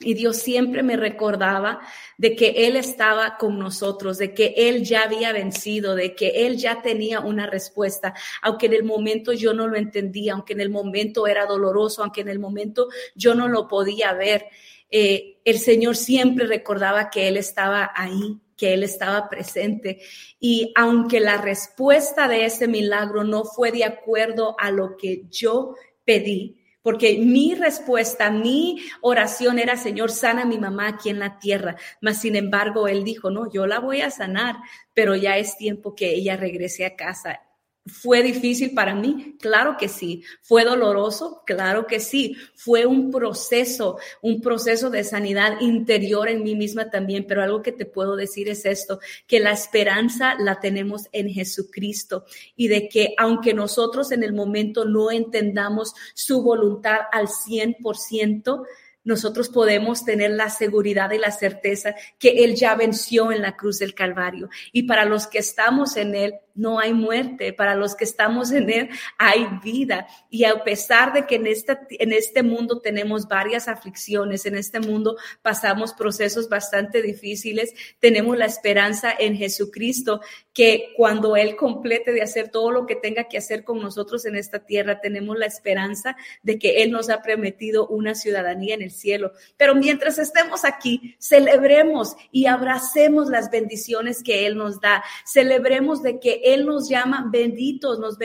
Y 0.00 0.12
Dios 0.12 0.36
siempre 0.36 0.82
me 0.82 0.98
recordaba 0.98 1.80
de 2.18 2.36
que 2.36 2.66
Él 2.66 2.76
estaba 2.76 3.38
con 3.38 3.58
nosotros, 3.58 4.18
de 4.18 4.34
que 4.34 4.52
Él 4.54 4.84
ya 4.84 5.04
había 5.04 5.32
vencido, 5.32 5.94
de 5.94 6.14
que 6.14 6.46
Él 6.46 6.58
ya 6.58 6.82
tenía 6.82 7.20
una 7.20 7.46
respuesta, 7.46 8.12
aunque 8.42 8.66
en 8.66 8.74
el 8.74 8.84
momento 8.84 9.32
yo 9.32 9.54
no 9.54 9.66
lo 9.66 9.78
entendía, 9.78 10.34
aunque 10.34 10.52
en 10.52 10.60
el 10.60 10.68
momento 10.68 11.26
era 11.26 11.46
doloroso, 11.46 12.02
aunque 12.02 12.20
en 12.20 12.28
el 12.28 12.38
momento 12.38 12.88
yo 13.14 13.34
no 13.34 13.48
lo 13.48 13.66
podía 13.66 14.12
ver. 14.12 14.44
Eh, 14.90 15.38
el 15.42 15.58
Señor 15.58 15.96
siempre 15.96 16.46
recordaba 16.46 17.08
que 17.08 17.28
Él 17.28 17.38
estaba 17.38 17.92
ahí 17.94 18.38
que 18.58 18.74
Él 18.74 18.82
estaba 18.82 19.30
presente. 19.30 20.00
Y 20.38 20.72
aunque 20.76 21.20
la 21.20 21.38
respuesta 21.38 22.28
de 22.28 22.44
ese 22.44 22.68
milagro 22.68 23.24
no 23.24 23.44
fue 23.44 23.72
de 23.72 23.84
acuerdo 23.84 24.56
a 24.58 24.70
lo 24.70 24.98
que 24.98 25.22
yo 25.30 25.76
pedí, 26.04 26.56
porque 26.82 27.18
mi 27.18 27.54
respuesta, 27.54 28.30
mi 28.30 28.82
oración 29.00 29.58
era, 29.58 29.76
Señor, 29.76 30.10
sana 30.10 30.44
mi 30.44 30.58
mamá 30.58 30.88
aquí 30.88 31.08
en 31.10 31.18
la 31.18 31.38
tierra. 31.38 31.76
Mas, 32.00 32.20
sin 32.20 32.34
embargo, 32.36 32.88
Él 32.88 33.04
dijo, 33.04 33.30
no, 33.30 33.50
yo 33.50 33.66
la 33.66 33.78
voy 33.78 34.00
a 34.00 34.10
sanar, 34.10 34.56
pero 34.94 35.14
ya 35.14 35.36
es 35.38 35.56
tiempo 35.56 35.94
que 35.94 36.14
ella 36.14 36.36
regrese 36.36 36.86
a 36.86 36.96
casa 36.96 37.40
¿Fue 37.88 38.22
difícil 38.22 38.74
para 38.74 38.94
mí? 38.94 39.36
Claro 39.40 39.76
que 39.78 39.88
sí. 39.88 40.22
¿Fue 40.42 40.64
doloroso? 40.64 41.42
Claro 41.46 41.86
que 41.86 42.00
sí. 42.00 42.36
Fue 42.54 42.86
un 42.86 43.10
proceso, 43.10 43.98
un 44.22 44.40
proceso 44.40 44.90
de 44.90 45.04
sanidad 45.04 45.60
interior 45.60 46.28
en 46.28 46.42
mí 46.42 46.54
misma 46.54 46.90
también. 46.90 47.24
Pero 47.26 47.42
algo 47.42 47.62
que 47.62 47.72
te 47.72 47.86
puedo 47.86 48.16
decir 48.16 48.48
es 48.48 48.64
esto, 48.64 49.00
que 49.26 49.40
la 49.40 49.52
esperanza 49.52 50.36
la 50.38 50.60
tenemos 50.60 51.08
en 51.12 51.30
Jesucristo 51.30 52.24
y 52.56 52.68
de 52.68 52.88
que 52.88 53.14
aunque 53.16 53.54
nosotros 53.54 54.12
en 54.12 54.22
el 54.22 54.32
momento 54.32 54.84
no 54.84 55.10
entendamos 55.10 55.94
su 56.14 56.42
voluntad 56.42 56.98
al 57.12 57.28
100%, 57.28 58.66
nosotros 59.08 59.48
podemos 59.48 60.04
tener 60.04 60.32
la 60.32 60.50
seguridad 60.50 61.10
y 61.12 61.18
la 61.18 61.30
certeza 61.30 61.94
que 62.18 62.44
Él 62.44 62.54
ya 62.54 62.74
venció 62.74 63.32
en 63.32 63.40
la 63.40 63.56
cruz 63.56 63.78
del 63.78 63.94
Calvario. 63.94 64.50
Y 64.70 64.82
para 64.82 65.06
los 65.06 65.26
que 65.26 65.38
estamos 65.38 65.96
en 65.96 66.14
Él, 66.14 66.34
no 66.58 66.78
hay 66.78 66.92
muerte. 66.92 67.52
Para 67.52 67.74
los 67.74 67.94
que 67.94 68.04
estamos 68.04 68.52
en 68.52 68.68
Él 68.68 68.90
hay 69.16 69.46
vida. 69.62 70.06
Y 70.28 70.44
a 70.44 70.62
pesar 70.64 71.12
de 71.12 71.26
que 71.26 71.36
en, 71.36 71.46
esta, 71.46 71.80
en 71.90 72.12
este 72.12 72.42
mundo 72.42 72.80
tenemos 72.80 73.28
varias 73.28 73.68
aflicciones, 73.68 74.44
en 74.44 74.56
este 74.56 74.80
mundo 74.80 75.16
pasamos 75.40 75.94
procesos 75.94 76.48
bastante 76.48 77.00
difíciles, 77.00 77.72
tenemos 78.00 78.36
la 78.36 78.46
esperanza 78.46 79.14
en 79.18 79.36
Jesucristo 79.36 80.20
que 80.52 80.92
cuando 80.96 81.36
Él 81.36 81.54
complete 81.54 82.12
de 82.12 82.20
hacer 82.20 82.48
todo 82.48 82.72
lo 82.72 82.84
que 82.84 82.96
tenga 82.96 83.28
que 83.28 83.38
hacer 83.38 83.62
con 83.62 83.78
nosotros 83.80 84.24
en 84.24 84.34
esta 84.34 84.66
tierra, 84.66 85.00
tenemos 85.00 85.38
la 85.38 85.46
esperanza 85.46 86.16
de 86.42 86.58
que 86.58 86.82
Él 86.82 86.90
nos 86.90 87.10
ha 87.10 87.22
prometido 87.22 87.86
una 87.86 88.16
ciudadanía 88.16 88.74
en 88.74 88.82
el 88.82 88.90
cielo. 88.90 89.30
Pero 89.56 89.76
mientras 89.76 90.18
estemos 90.18 90.64
aquí, 90.64 91.14
celebremos 91.20 92.16
y 92.32 92.46
abracemos 92.46 93.28
las 93.28 93.50
bendiciones 93.52 94.22
que 94.24 94.46
Él 94.46 94.56
nos 94.56 94.80
da. 94.80 95.04
Celebremos 95.24 96.02
de 96.02 96.18
que 96.18 96.40
él 96.54 96.66
nos 96.66 96.88
llama 96.88 97.28
benditos, 97.30 97.98
nos, 97.98 98.18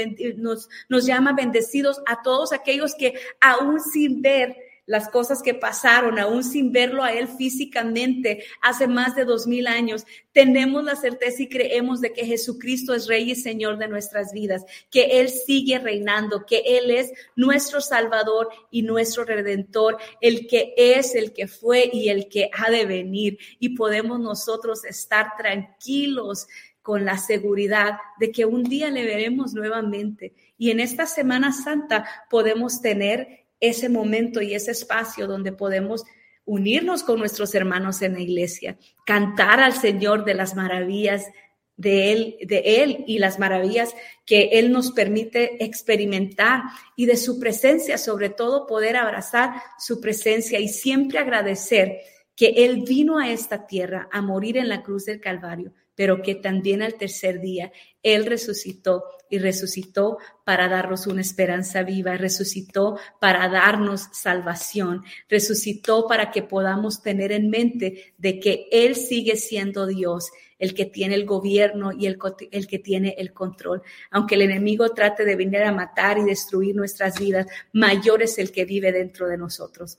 nos, 0.90 1.06
llama 1.06 1.34
bendecidos 1.34 2.02
a 2.06 2.22
todos 2.22 2.54
aquellos 2.54 2.96
que 2.96 3.14
aún 3.40 3.80
sin 3.80 4.22
ver 4.22 4.56
las 4.86 5.08
cosas 5.10 5.42
que 5.42 5.54
pasaron, 5.54 6.20
aún 6.20 6.44
sin 6.44 6.72
verlo 6.72 7.04
a 7.04 7.14
Él 7.14 7.28
físicamente 7.28 8.44
hace 8.62 8.88
más 8.88 9.16
de 9.16 9.24
dos 9.24 9.48
mil 9.48 9.68
años, 9.68 10.06
tenemos 10.34 10.84
la 10.84 10.96
certeza 10.96 11.44
y 11.44 11.48
creemos 11.48 12.02
de 12.02 12.12
que 12.12 12.26
Jesucristo 12.26 12.94
es 12.94 13.08
Rey 13.08 13.32
y 13.32 13.36
Señor 13.36 13.78
de 13.78 13.88
nuestras 13.88 14.34
vidas, 14.34 14.66
que 14.92 15.22
Él 15.22 15.30
sigue 15.30 15.80
reinando, 15.80 16.46
que 16.46 16.64
Él 16.66 16.92
es 16.92 17.12
nuestro 17.36 17.80
Salvador 17.80 18.50
y 18.72 18.82
nuestro 18.82 19.24
Redentor, 19.24 19.98
el 20.20 20.48
que 20.48 20.74
es, 20.76 21.16
el 21.16 21.32
que 21.32 21.48
fue 21.48 21.90
y 21.92 22.10
el 22.10 22.28
que 22.28 22.50
ha 22.52 22.70
de 22.70 22.86
venir. 22.86 23.38
Y 23.60 23.70
podemos 23.70 24.20
nosotros 24.20 24.84
estar 24.84 25.38
tranquilos 25.38 26.48
con 26.84 27.06
la 27.06 27.18
seguridad 27.18 27.94
de 28.20 28.32
que 28.32 28.46
un 28.46 28.64
día 28.64 28.92
le 28.92 29.06
veremos 29.06 29.54
nuevamente. 29.54 30.34
Y 30.58 30.70
en 30.70 30.82
esta 30.82 31.08
Semana 31.08 31.54
Santa 31.54 32.06
podemos 32.30 32.82
tener 32.82 33.48
ese 33.60 33.88
momento 33.88 34.42
y 34.42 34.54
ese 34.54 34.72
espacio 34.72 35.26
donde 35.26 35.54
podemos 35.54 36.04
unirnos 36.46 37.04
con 37.04 37.20
nuestros 37.20 37.56
hermanos 37.56 38.02
en 38.02 38.14
la 38.14 38.20
iglesia, 38.20 38.78
cantar 39.06 39.62
al 39.62 39.74
Señor 39.74 40.26
de 40.26 40.34
las 40.34 40.56
maravillas 40.56 41.26
de 41.78 42.12
él, 42.12 42.36
de 42.42 42.84
él 42.84 43.06
y 43.08 43.18
las 43.18 43.40
maravillas 43.40 43.96
que 44.26 44.50
él 44.54 44.72
nos 44.74 44.92
permite 44.92 45.64
experimentar 45.64 46.64
y 46.98 47.06
de 47.06 47.16
su 47.16 47.40
presencia, 47.40 47.98
sobre 47.98 48.30
todo 48.30 48.68
poder 48.68 48.98
abrazar 48.98 49.54
su 49.80 50.02
presencia 50.02 50.60
y 50.60 50.68
siempre 50.68 51.18
agradecer 51.18 52.00
que 52.36 52.66
él 52.66 52.84
vino 52.86 53.20
a 53.20 53.32
esta 53.32 53.66
tierra 53.66 54.10
a 54.12 54.22
morir 54.22 54.58
en 54.58 54.68
la 54.68 54.84
cruz 54.84 55.06
del 55.06 55.22
Calvario 55.22 55.74
pero 55.96 56.22
que 56.22 56.36
también 56.36 56.82
al 56.82 56.96
tercer 56.96 57.40
día 57.40 57.72
Él 58.02 58.26
resucitó 58.26 59.04
y 59.30 59.40
resucitó 59.40 60.18
para 60.44 60.68
darnos 60.68 61.08
una 61.08 61.22
esperanza 61.22 61.84
viva, 61.84 62.18
resucitó 62.18 63.00
para 63.20 63.50
darnos 63.50 64.10
salvación, 64.12 65.04
resucitó 65.28 66.08
para 66.08 66.32
que 66.32 66.44
podamos 66.44 67.02
tener 67.02 67.32
en 67.32 67.50
mente 67.50 68.14
de 68.18 68.40
que 68.40 68.68
Él 68.72 68.96
sigue 68.96 69.36
siendo 69.36 69.88
Dios, 69.88 70.32
el 70.60 70.74
que 70.74 70.86
tiene 70.86 71.16
el 71.16 71.26
gobierno 71.26 71.92
y 71.92 72.06
el, 72.06 72.18
el 72.52 72.68
que 72.68 72.80
tiene 72.80 73.16
el 73.18 73.34
control. 73.34 73.82
Aunque 74.12 74.36
el 74.36 74.44
enemigo 74.44 74.90
trate 74.90 75.26
de 75.26 75.36
venir 75.36 75.64
a 75.64 75.72
matar 75.72 76.18
y 76.18 76.24
destruir 76.24 76.76
nuestras 76.76 77.20
vidas, 77.20 77.48
mayor 77.72 78.22
es 78.22 78.38
el 78.38 78.52
que 78.52 78.66
vive 78.66 78.92
dentro 78.92 79.28
de 79.28 79.38
nosotros 79.38 79.98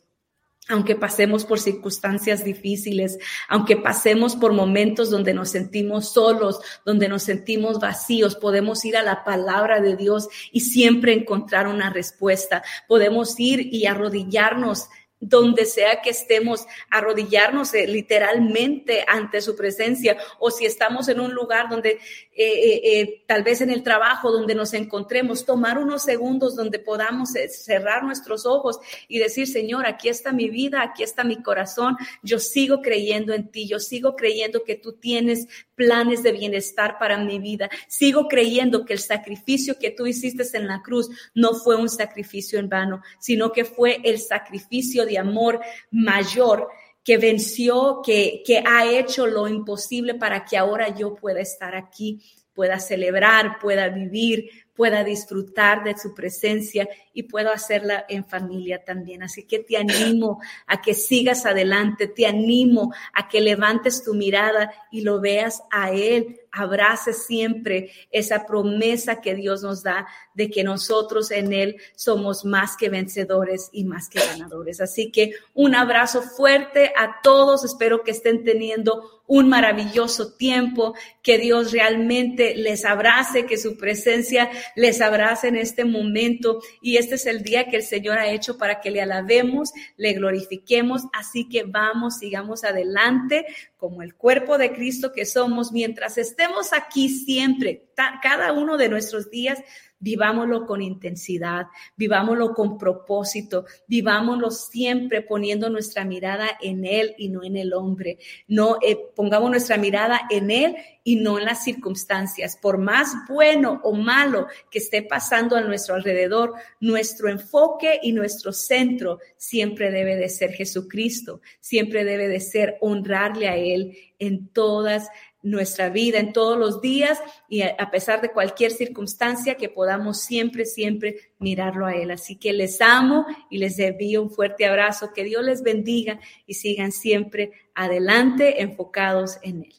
aunque 0.69 0.97
pasemos 0.97 1.45
por 1.45 1.61
circunstancias 1.61 2.45
difíciles, 2.45 3.19
aunque 3.49 3.77
pasemos 3.77 4.35
por 4.35 4.53
momentos 4.53 5.11
donde 5.11 5.35
nos 5.35 5.51
sentimos 5.51 6.13
solos, 6.13 6.61
donde 6.87 7.09
nos 7.09 7.23
sentimos 7.23 7.79
vacíos, 7.79 8.37
podemos 8.37 8.85
ir 8.85 8.97
a 8.97 9.03
la 9.03 9.25
palabra 9.25 9.81
de 9.81 9.97
Dios 9.97 10.29
y 10.53 10.61
siempre 10.61 11.13
encontrar 11.13 11.67
una 11.67 11.91
respuesta. 11.91 12.63
Podemos 12.89 13.39
ir 13.39 13.75
y 13.75 13.87
arrodillarnos 13.87 14.89
donde 15.27 15.65
sea 15.65 16.03
que 16.03 16.11
estemos, 16.11 16.67
arrodillarnos 16.91 17.73
eh, 17.73 17.87
literalmente 17.87 19.05
ante 19.09 19.41
su 19.41 19.57
presencia, 19.57 20.19
o 20.39 20.51
si 20.51 20.67
estamos 20.67 21.09
en 21.09 21.21
un 21.21 21.33
lugar 21.33 21.71
donde 21.71 21.99
eh, 22.37 22.81
eh, 22.85 23.25
tal 23.27 23.43
vez 23.43 23.63
en 23.63 23.71
el 23.71 23.83
trabajo 23.83 24.31
donde 24.31 24.55
nos 24.55 24.75
encontremos, 24.75 25.47
tomar 25.47 25.79
unos 25.79 26.03
segundos 26.03 26.57
donde 26.57 26.79
podamos 26.79 27.31
cerrar 27.49 28.05
nuestros 28.05 28.45
ojos 28.45 28.79
y 29.09 29.19
decir, 29.19 29.47
Señor, 29.47 29.87
aquí 29.87 30.09
está 30.09 30.33
mi 30.33 30.51
vida, 30.51 30.83
aquí 30.83 31.03
está 31.03 31.25
mi 31.25 31.43
corazón, 31.43 31.97
yo 32.23 32.39
sigo 32.39 32.83
creyendo 32.83 33.33
en 33.33 33.49
ti, 33.49 33.67
yo 33.67 33.79
sigo 33.79 34.17
creyendo 34.17 34.63
que 34.65 34.75
tú 34.75 34.93
tienes 34.93 35.47
planes 35.75 36.23
de 36.23 36.33
bienestar 36.33 36.99
para 36.99 37.19
mi 37.19 37.39
vida, 37.39 37.71
sigo 37.89 38.29
creyendo 38.29 38.85
que 38.85 38.93
el 38.93 38.99
sacrificio 39.01 39.79
que 39.79 39.91
tú 39.91 40.07
hiciste 40.07 40.45
en 40.53 40.67
la 40.67 40.83
cruz 40.83 41.09
no 41.35 41.55
fue 41.55 41.77
un 41.77 41.89
sacrificio 41.89 42.59
en 42.59 42.69
vano, 42.69 43.03
sino 43.19 43.53
que 43.53 43.65
fue 43.65 44.01
el 44.05 44.19
sacrificio 44.19 45.07
de 45.07 45.14
amor 45.17 45.61
mayor 45.91 46.69
que 47.03 47.19
venció, 47.19 48.01
que, 48.05 48.43
que 48.47 48.63
ha 48.67 48.91
hecho 48.91 49.27
lo 49.27 49.47
imposible 49.47 50.15
para 50.15 50.45
que 50.45 50.57
ahora 50.57 50.89
yo 50.89 51.15
pueda 51.15 51.41
estar 51.41 51.77
aquí, 51.77 52.23
pueda 52.55 52.79
celebrar, 52.79 53.59
pueda 53.61 53.89
vivir, 53.89 54.49
pueda 54.75 55.05
disfrutar 55.05 55.85
de 55.85 55.97
su 55.97 56.15
presencia 56.15 56.89
y 57.13 57.25
puedo 57.25 57.51
hacerla 57.51 58.07
en 58.09 58.25
familia 58.25 58.83
también. 58.85 59.23
Así 59.23 59.45
que 59.45 59.61
te 59.61 59.77
animo 59.77 60.41
a 60.67 60.81
que 60.81 60.95
sigas 60.95 61.47
adelante, 61.47 62.09
te 62.09 62.27
animo 62.27 62.93
a 63.13 63.29
que 63.29 63.41
levantes 63.41 64.03
tu 64.03 64.15
mirada 64.15 64.73
y 64.91 65.03
lo 65.03 65.21
veas 65.21 65.63
a 65.71 65.91
Él, 65.91 66.41
abrace 66.55 67.13
siempre 67.13 67.91
esa 68.11 68.47
promesa 68.47 69.21
que 69.21 69.35
Dios 69.35 69.63
nos 69.63 69.83
da 69.83 70.07
de 70.35 70.51
que 70.51 70.65
nosotros 70.65 71.31
en 71.31 71.53
Él 71.53 71.77
somos 71.97 72.45
más 72.45 72.77
que 72.77 72.89
vencedores 72.89 73.71
y 73.73 73.85
más 73.85 74.09
que 74.09 74.21
ganadores. 74.21 74.81
Así 74.81 75.11
que 75.11 75.33
un 75.53 75.75
abrazo 75.75 76.23
fuerte 76.23 76.93
a 76.97 77.21
todos. 77.23 77.65
Espero 77.65 78.03
que 78.03 78.13
estén 78.13 78.45
teniendo 78.45 79.23
un 79.27 79.49
maravilloso 79.49 80.35
tiempo, 80.35 80.95
que 81.23 81.39
Dios 81.39 81.73
realmente 81.73 82.55
les 82.57 82.85
abrace, 82.85 83.47
que 83.47 83.57
su 83.57 83.79
presencia 83.79 84.51
les 84.77 85.01
abrace 85.01 85.49
en 85.49 85.57
este 85.57 85.85
momento. 85.85 86.61
Y 86.83 86.99
este 86.99 87.15
es 87.15 87.27
el 87.27 87.43
día 87.43 87.69
que 87.69 87.77
el 87.77 87.83
Señor 87.83 88.19
ha 88.19 88.29
hecho 88.29 88.59
para 88.59 88.81
que 88.81 88.91
le 88.91 89.01
alabemos, 89.01 89.73
le 89.97 90.13
glorifiquemos. 90.13 91.03
Así 91.13 91.49
que 91.49 91.63
vamos, 91.63 92.19
sigamos 92.19 92.65
adelante 92.65 93.47
como 93.85 94.01
el 94.01 94.15
cuerpo 94.15 94.57
de 94.57 94.73
Cristo 94.73 95.13
que 95.13 95.27
somos 95.27 95.71
mientras 95.71 96.17
estemos 96.17 96.73
aquí 96.73 97.11
siempre, 97.11 97.91
cada 98.23 98.55
uno 98.55 98.79
de 98.79 98.89
nuestros 98.89 99.31
días 99.31 99.59
vivámoslo 100.05 100.67
con 100.67 100.83
intensidad, 100.83 101.69
vivámoslo 101.97 102.53
con 102.53 102.77
propósito, 102.77 103.65
vivámoslo 103.87 104.51
siempre 104.51 105.23
poniendo 105.23 105.71
nuestra 105.71 106.05
mirada 106.05 106.47
en 106.61 106.85
Él 106.85 107.15
y 107.17 107.31
no 107.31 107.43
en 107.43 107.57
el 107.57 107.73
hombre. 107.73 108.19
No 108.47 108.77
eh, 108.83 108.99
pongamos 109.17 109.51
nuestra 109.51 109.79
mirada 109.79 110.21
en 110.29 110.51
Él 110.51 110.77
y 111.05 111.17
no 111.17 111.39
en 111.39 111.47
las 111.47 111.65
circunstancias. 111.65 112.59
Por 112.61 112.77
más 112.77 113.15
bueno 113.31 113.81
o 113.83 113.95
malo 113.95 114.47
que 114.71 114.79
esté 114.79 115.01
pasando 115.01 115.57
a 115.57 115.63
nuestro 115.63 115.95
alrededor, 115.95 116.53
nuestro 116.81 117.31
enfoque 117.31 117.99
y 118.03 118.13
nuestro 118.13 118.53
centro 118.53 119.21
siempre 119.39 119.91
debe 119.91 120.17
de 120.17 120.29
ser 120.29 120.53
Jesucristo, 120.53 121.41
siempre 121.61 122.05
debe 122.05 122.29
de 122.29 122.41
ser 122.41 122.77
honrarle 122.83 123.49
a 123.49 123.57
Él 123.57 123.97
en 124.19 124.49
todas 124.49 125.09
nuestra 125.45 125.91
vida 125.91 126.19
en 126.19 126.33
todos 126.33 126.59
los 126.59 126.81
días 126.81 127.21
y 127.49 127.63
a 127.63 127.91
pesar 127.91 128.21
de 128.21 128.33
cualquier 128.33 128.73
circunstancia 128.73 129.57
que 129.57 129.69
podamos 129.69 130.23
siempre, 130.23 130.65
siempre 130.65 131.33
mirarlo 131.39 131.87
a 131.87 131.95
Él. 131.95 132.11
Así 132.11 132.37
que 132.37 132.53
les 132.53 132.81
amo 132.81 133.27
y 133.51 133.59
les 133.59 133.79
envío 133.79 134.23
un 134.23 134.31
fuerte 134.31 134.67
abrazo. 134.67 135.13
Que 135.15 135.23
Dios 135.23 135.45
les 135.45 135.63
bendiga 135.63 136.19
y 136.47 136.55
sigan 136.55 136.91
siempre 136.91 137.53
adelante 137.75 138.63
enfocados 138.63 139.39
en 139.43 139.65
Él. 139.65 139.75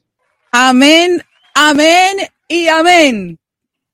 Amén, 0.52 1.22
amén 1.54 2.18
y 2.48 2.68
amén. 2.68 3.40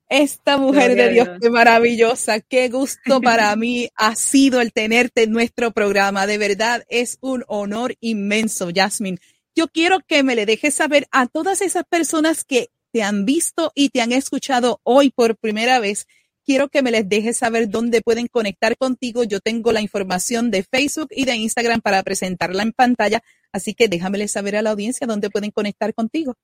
Esta 0.10 0.58
mujer 0.58 0.96
de 0.96 1.08
Dios, 1.08 1.30
qué 1.42 1.50
maravillosa, 1.50 2.42
qué 2.42 2.68
gusto 2.68 3.22
para 3.22 3.56
mí 3.56 3.88
ha 3.96 4.14
sido 4.16 4.60
el 4.60 4.74
tenerte 4.74 5.24
en 5.24 5.32
nuestro 5.32 5.72
programa. 5.72 6.28
De 6.28 6.38
verdad 6.38 6.84
es 6.90 7.18
un 7.22 7.46
honor 7.48 7.96
inmenso, 8.02 8.72
Jasmine 8.76 9.20
yo 9.56 9.68
quiero 9.68 10.00
que 10.06 10.24
me 10.24 10.36
le 10.36 10.46
dejes 10.46 10.74
saber 10.74 11.08
a 11.12 11.28
todas 11.28 11.62
esas 11.62 11.84
personas 11.90 12.44
que 12.44 12.70
te 12.92 13.04
han 13.04 13.26
visto 13.26 13.72
y 13.76 13.90
te 13.90 14.02
han 14.02 14.12
escuchado 14.12 14.80
hoy 14.84 15.12
por 15.12 15.38
primera 15.38 15.80
vez, 15.80 16.08
quiero 16.46 16.70
que 16.70 16.82
me 16.82 16.92
les 16.92 17.08
dejes 17.08 17.38
saber 17.38 17.70
dónde 17.70 18.02
pueden 18.02 18.28
conectar 18.28 18.78
contigo. 18.78 19.24
Yo 19.24 19.40
tengo 19.40 19.72
la 19.72 19.82
información 19.82 20.52
de 20.52 20.64
Facebook 20.64 21.10
y 21.12 21.26
de 21.26 21.36
Instagram 21.36 21.82
para 21.82 22.04
presentarla 22.04 22.64
en 22.64 22.74
pantalla, 22.74 23.22
así 23.52 23.74
que 23.74 23.88
déjamele 23.88 24.28
saber 24.28 24.56
a 24.56 24.62
la 24.62 24.72
audiencia 24.72 25.08
dónde 25.08 25.30
pueden 25.30 25.52
conectar 25.52 25.94
contigo. 25.94 26.36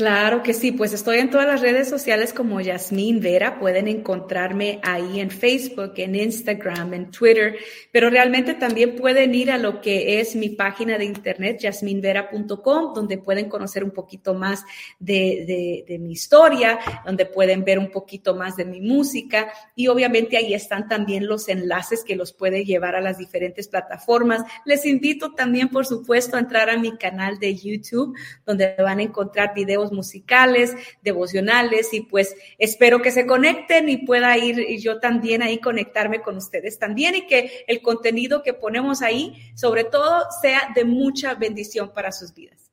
Claro 0.00 0.42
que 0.42 0.54
sí, 0.54 0.72
pues 0.72 0.94
estoy 0.94 1.18
en 1.18 1.28
todas 1.28 1.46
las 1.46 1.60
redes 1.60 1.86
sociales 1.86 2.32
como 2.32 2.58
Yasmín 2.62 3.20
Vera, 3.20 3.58
pueden 3.58 3.86
encontrarme 3.86 4.80
ahí 4.82 5.20
en 5.20 5.30
Facebook, 5.30 5.92
en 5.96 6.14
Instagram, 6.14 6.94
en 6.94 7.10
Twitter, 7.10 7.58
pero 7.92 8.08
realmente 8.08 8.54
también 8.54 8.96
pueden 8.96 9.34
ir 9.34 9.50
a 9.50 9.58
lo 9.58 9.82
que 9.82 10.18
es 10.18 10.34
mi 10.36 10.48
página 10.48 10.96
de 10.96 11.04
internet, 11.04 11.58
yasminvera.com, 11.60 12.94
donde 12.94 13.18
pueden 13.18 13.50
conocer 13.50 13.84
un 13.84 13.90
poquito 13.90 14.32
más 14.32 14.64
de, 14.98 15.84
de, 15.86 15.98
mi 15.98 16.12
historia, 16.12 16.78
donde 17.04 17.26
pueden 17.26 17.62
ver 17.62 17.78
un 17.78 17.90
poquito 17.90 18.34
más 18.34 18.56
de 18.56 18.64
mi 18.64 18.80
música 18.80 19.52
y 19.76 19.88
obviamente 19.88 20.38
ahí 20.38 20.54
están 20.54 20.88
también 20.88 21.26
los 21.26 21.46
enlaces 21.50 22.04
que 22.04 22.16
los 22.16 22.32
puede 22.32 22.64
llevar 22.64 22.94
a 22.94 23.02
las 23.02 23.18
diferentes 23.18 23.68
plataformas. 23.68 24.44
Les 24.64 24.86
invito 24.86 25.34
también, 25.34 25.68
por 25.68 25.84
supuesto, 25.84 26.38
a 26.38 26.40
entrar 26.40 26.70
a 26.70 26.78
mi 26.78 26.96
canal 26.96 27.38
de 27.38 27.54
YouTube, 27.54 28.16
donde 28.46 28.76
van 28.78 29.00
a 29.00 29.02
encontrar 29.02 29.52
videos 29.54 29.89
musicales, 29.90 30.74
devocionales 31.02 31.92
y 31.92 32.02
pues 32.02 32.34
espero 32.58 33.02
que 33.02 33.10
se 33.10 33.26
conecten 33.26 33.88
y 33.88 33.98
pueda 33.98 34.36
ir 34.38 34.66
yo 34.80 35.00
también 35.00 35.42
ahí 35.42 35.58
conectarme 35.58 36.20
con 36.20 36.36
ustedes 36.36 36.78
también 36.78 37.14
y 37.14 37.26
que 37.26 37.64
el 37.66 37.82
contenido 37.82 38.42
que 38.42 38.54
ponemos 38.54 39.02
ahí 39.02 39.34
sobre 39.54 39.84
todo 39.84 40.26
sea 40.40 40.72
de 40.74 40.84
mucha 40.84 41.34
bendición 41.34 41.92
para 41.92 42.12
sus 42.12 42.34
vidas. 42.34 42.70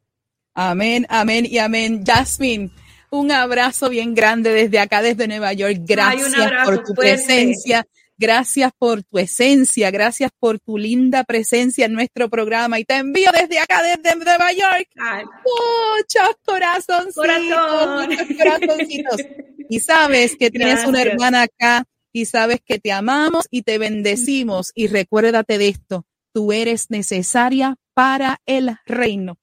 Amén, 0.53 1.05
amén 1.09 1.45
y 1.45 1.59
amén. 1.59 2.03
Jasmine. 2.05 2.71
Un 3.09 3.31
abrazo 3.31 3.89
bien 3.89 4.13
grande 4.13 4.51
desde 4.51 4.79
acá, 4.79 5.01
desde 5.01 5.27
Nueva 5.27 5.53
York. 5.53 5.77
Gracias 5.81 6.33
por 6.65 6.83
tu 6.83 6.93
presencia. 6.93 7.87
Gracias 8.17 8.71
por 8.77 9.03
tu 9.03 9.19
esencia, 9.19 9.91
gracias 9.91 10.31
por 10.39 10.59
tu 10.59 10.77
linda 10.77 11.23
presencia 11.23 11.85
en 11.85 11.93
nuestro 11.93 12.29
programa. 12.29 12.79
Y 12.79 12.83
te 12.83 12.95
envío 12.95 13.29
desde 13.31 13.59
acá, 13.59 13.81
desde 13.83 14.15
Nueva 14.15 14.51
York, 14.51 14.89
muchos 15.45 16.35
corazoncitos, 16.43 17.17
corazoncitos. 18.37 19.21
Y 19.69 19.81
sabes 19.81 20.37
que 20.37 20.49
tienes 20.49 20.85
una 20.85 21.01
hermana 21.01 21.41
acá 21.41 21.83
y 22.13 22.23
sabes 22.23 22.61
que 22.65 22.79
te 22.79 22.93
amamos 22.93 23.47
y 23.51 23.63
te 23.63 23.77
bendecimos. 23.77 24.71
Y 24.73 24.87
recuérdate 24.87 25.57
de 25.57 25.67
esto, 25.67 26.05
tú 26.33 26.53
eres 26.53 26.89
necesaria 26.89 27.75
para 27.93 28.39
el 28.45 28.77
reino. 28.85 29.37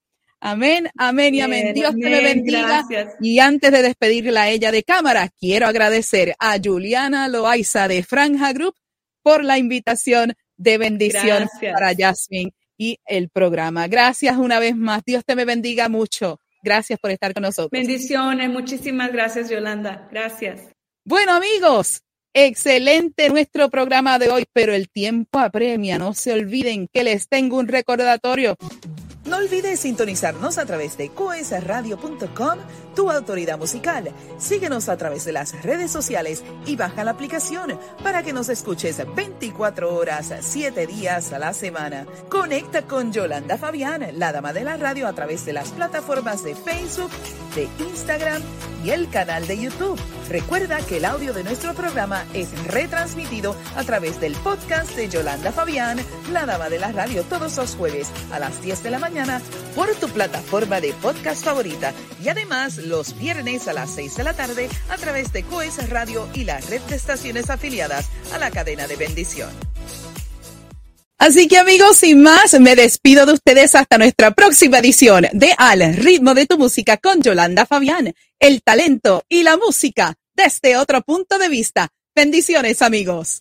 Amén, 0.46 0.90
amén 0.98 1.34
y 1.34 1.40
amén. 1.40 1.72
Dios 1.72 1.94
te 1.98 2.20
bendiga. 2.20 2.84
Y 3.18 3.38
antes 3.38 3.72
de 3.72 3.80
despedirla 3.80 4.42
a 4.42 4.50
ella 4.50 4.70
de 4.70 4.82
cámara, 4.82 5.30
quiero 5.40 5.66
agradecer 5.66 6.34
a 6.38 6.58
Juliana 6.62 7.28
Loaiza 7.28 7.88
de 7.88 8.02
Franja 8.02 8.52
Group 8.52 8.74
por 9.22 9.42
la 9.42 9.56
invitación 9.56 10.34
de 10.58 10.76
bendición 10.76 11.48
para 11.72 11.94
Jasmine 11.96 12.52
y 12.76 12.98
el 13.06 13.30
programa. 13.30 13.88
Gracias 13.88 14.36
una 14.36 14.58
vez 14.58 14.76
más. 14.76 15.02
Dios 15.06 15.24
te 15.24 15.34
me 15.34 15.46
bendiga 15.46 15.88
mucho. 15.88 16.38
Gracias 16.62 16.98
por 16.98 17.10
estar 17.10 17.32
con 17.32 17.44
nosotros. 17.44 17.70
Bendiciones. 17.70 18.50
Muchísimas 18.50 19.12
gracias, 19.12 19.48
Yolanda. 19.48 20.08
Gracias. 20.12 20.60
Bueno, 21.06 21.32
amigos, 21.32 22.02
excelente 22.34 23.30
nuestro 23.30 23.70
programa 23.70 24.18
de 24.18 24.28
hoy, 24.28 24.44
pero 24.52 24.74
el 24.74 24.90
tiempo 24.90 25.38
apremia. 25.38 25.96
No 25.96 26.12
se 26.12 26.34
olviden 26.34 26.86
que 26.92 27.02
les 27.02 27.28
tengo 27.28 27.56
un 27.56 27.66
recordatorio. 27.66 28.58
No 29.26 29.38
olvides 29.38 29.80
sintonizarnos 29.80 30.58
a 30.58 30.66
través 30.66 30.98
de 30.98 31.08
coesradio.com, 31.08 32.58
tu 32.94 33.10
autoridad 33.10 33.58
musical. 33.58 34.12
Síguenos 34.38 34.88
a 34.88 34.96
través 34.96 35.24
de 35.24 35.32
las 35.32 35.62
redes 35.62 35.90
sociales 35.90 36.42
y 36.66 36.76
baja 36.76 37.04
la 37.04 37.12
aplicación 37.12 37.78
para 38.02 38.22
que 38.22 38.32
nos 38.32 38.48
escuches 38.48 39.02
24 39.14 39.94
horas, 39.94 40.32
7 40.40 40.86
días 40.86 41.32
a 41.32 41.38
la 41.38 41.52
semana. 41.52 42.06
Conecta 42.28 42.82
con 42.82 43.12
Yolanda 43.12 43.58
Fabián, 43.58 44.06
la 44.18 44.32
dama 44.32 44.52
de 44.52 44.64
la 44.64 44.76
radio, 44.76 45.06
a 45.06 45.12
través 45.12 45.44
de 45.44 45.52
las 45.52 45.70
plataformas 45.70 46.42
de 46.42 46.54
Facebook, 46.54 47.10
de 47.54 47.68
Instagram 47.78 48.42
y 48.84 48.90
el 48.90 49.08
canal 49.08 49.46
de 49.46 49.58
YouTube. 49.58 49.98
Recuerda 50.28 50.78
que 50.78 50.98
el 50.98 51.04
audio 51.04 51.32
de 51.32 51.44
nuestro 51.44 51.74
programa 51.74 52.24
es 52.34 52.50
retransmitido 52.66 53.56
a 53.76 53.84
través 53.84 54.20
del 54.20 54.34
podcast 54.36 54.94
de 54.96 55.08
Yolanda 55.08 55.52
Fabián, 55.52 55.98
la 56.32 56.46
dama 56.46 56.68
de 56.68 56.78
la 56.78 56.92
radio, 56.92 57.22
todos 57.24 57.56
los 57.56 57.76
jueves 57.76 58.10
a 58.32 58.38
las 58.38 58.62
10 58.62 58.82
de 58.82 58.90
la 58.90 58.98
mañana 58.98 59.40
por 59.74 59.88
tu 59.96 60.08
plataforma 60.08 60.80
de 60.80 60.92
podcast 60.94 61.44
favorita 61.44 61.92
y 62.22 62.28
además 62.28 62.78
los 62.84 63.18
viernes 63.18 63.68
a 63.68 63.72
las 63.72 63.90
6 63.94 64.16
de 64.16 64.24
la 64.24 64.34
tarde 64.34 64.68
a 64.88 64.96
través 64.96 65.32
de 65.32 65.42
Coes 65.42 65.88
Radio 65.88 66.28
y 66.34 66.44
la 66.44 66.60
red 66.60 66.80
de 66.82 66.96
estaciones 66.96 67.50
afiliadas 67.50 68.08
a 68.32 68.38
la 68.38 68.50
cadena 68.50 68.86
de 68.86 68.96
bendición. 68.96 69.50
Así 71.18 71.48
que 71.48 71.58
amigos, 71.58 71.96
sin 71.96 72.22
más, 72.22 72.58
me 72.60 72.76
despido 72.76 73.24
de 73.24 73.32
ustedes 73.32 73.74
hasta 73.74 73.98
nuestra 73.98 74.32
próxima 74.32 74.78
edición 74.78 75.26
de 75.32 75.54
Al 75.56 75.94
ritmo 75.96 76.34
de 76.34 76.46
tu 76.46 76.58
música 76.58 76.96
con 76.98 77.22
Yolanda 77.22 77.66
Fabián, 77.66 78.12
el 78.38 78.62
talento 78.62 79.24
y 79.28 79.42
la 79.42 79.56
música 79.56 80.14
desde 80.34 80.76
otro 80.76 81.00
punto 81.02 81.38
de 81.38 81.48
vista. 81.48 81.88
Bendiciones 82.14 82.82
amigos. 82.82 83.40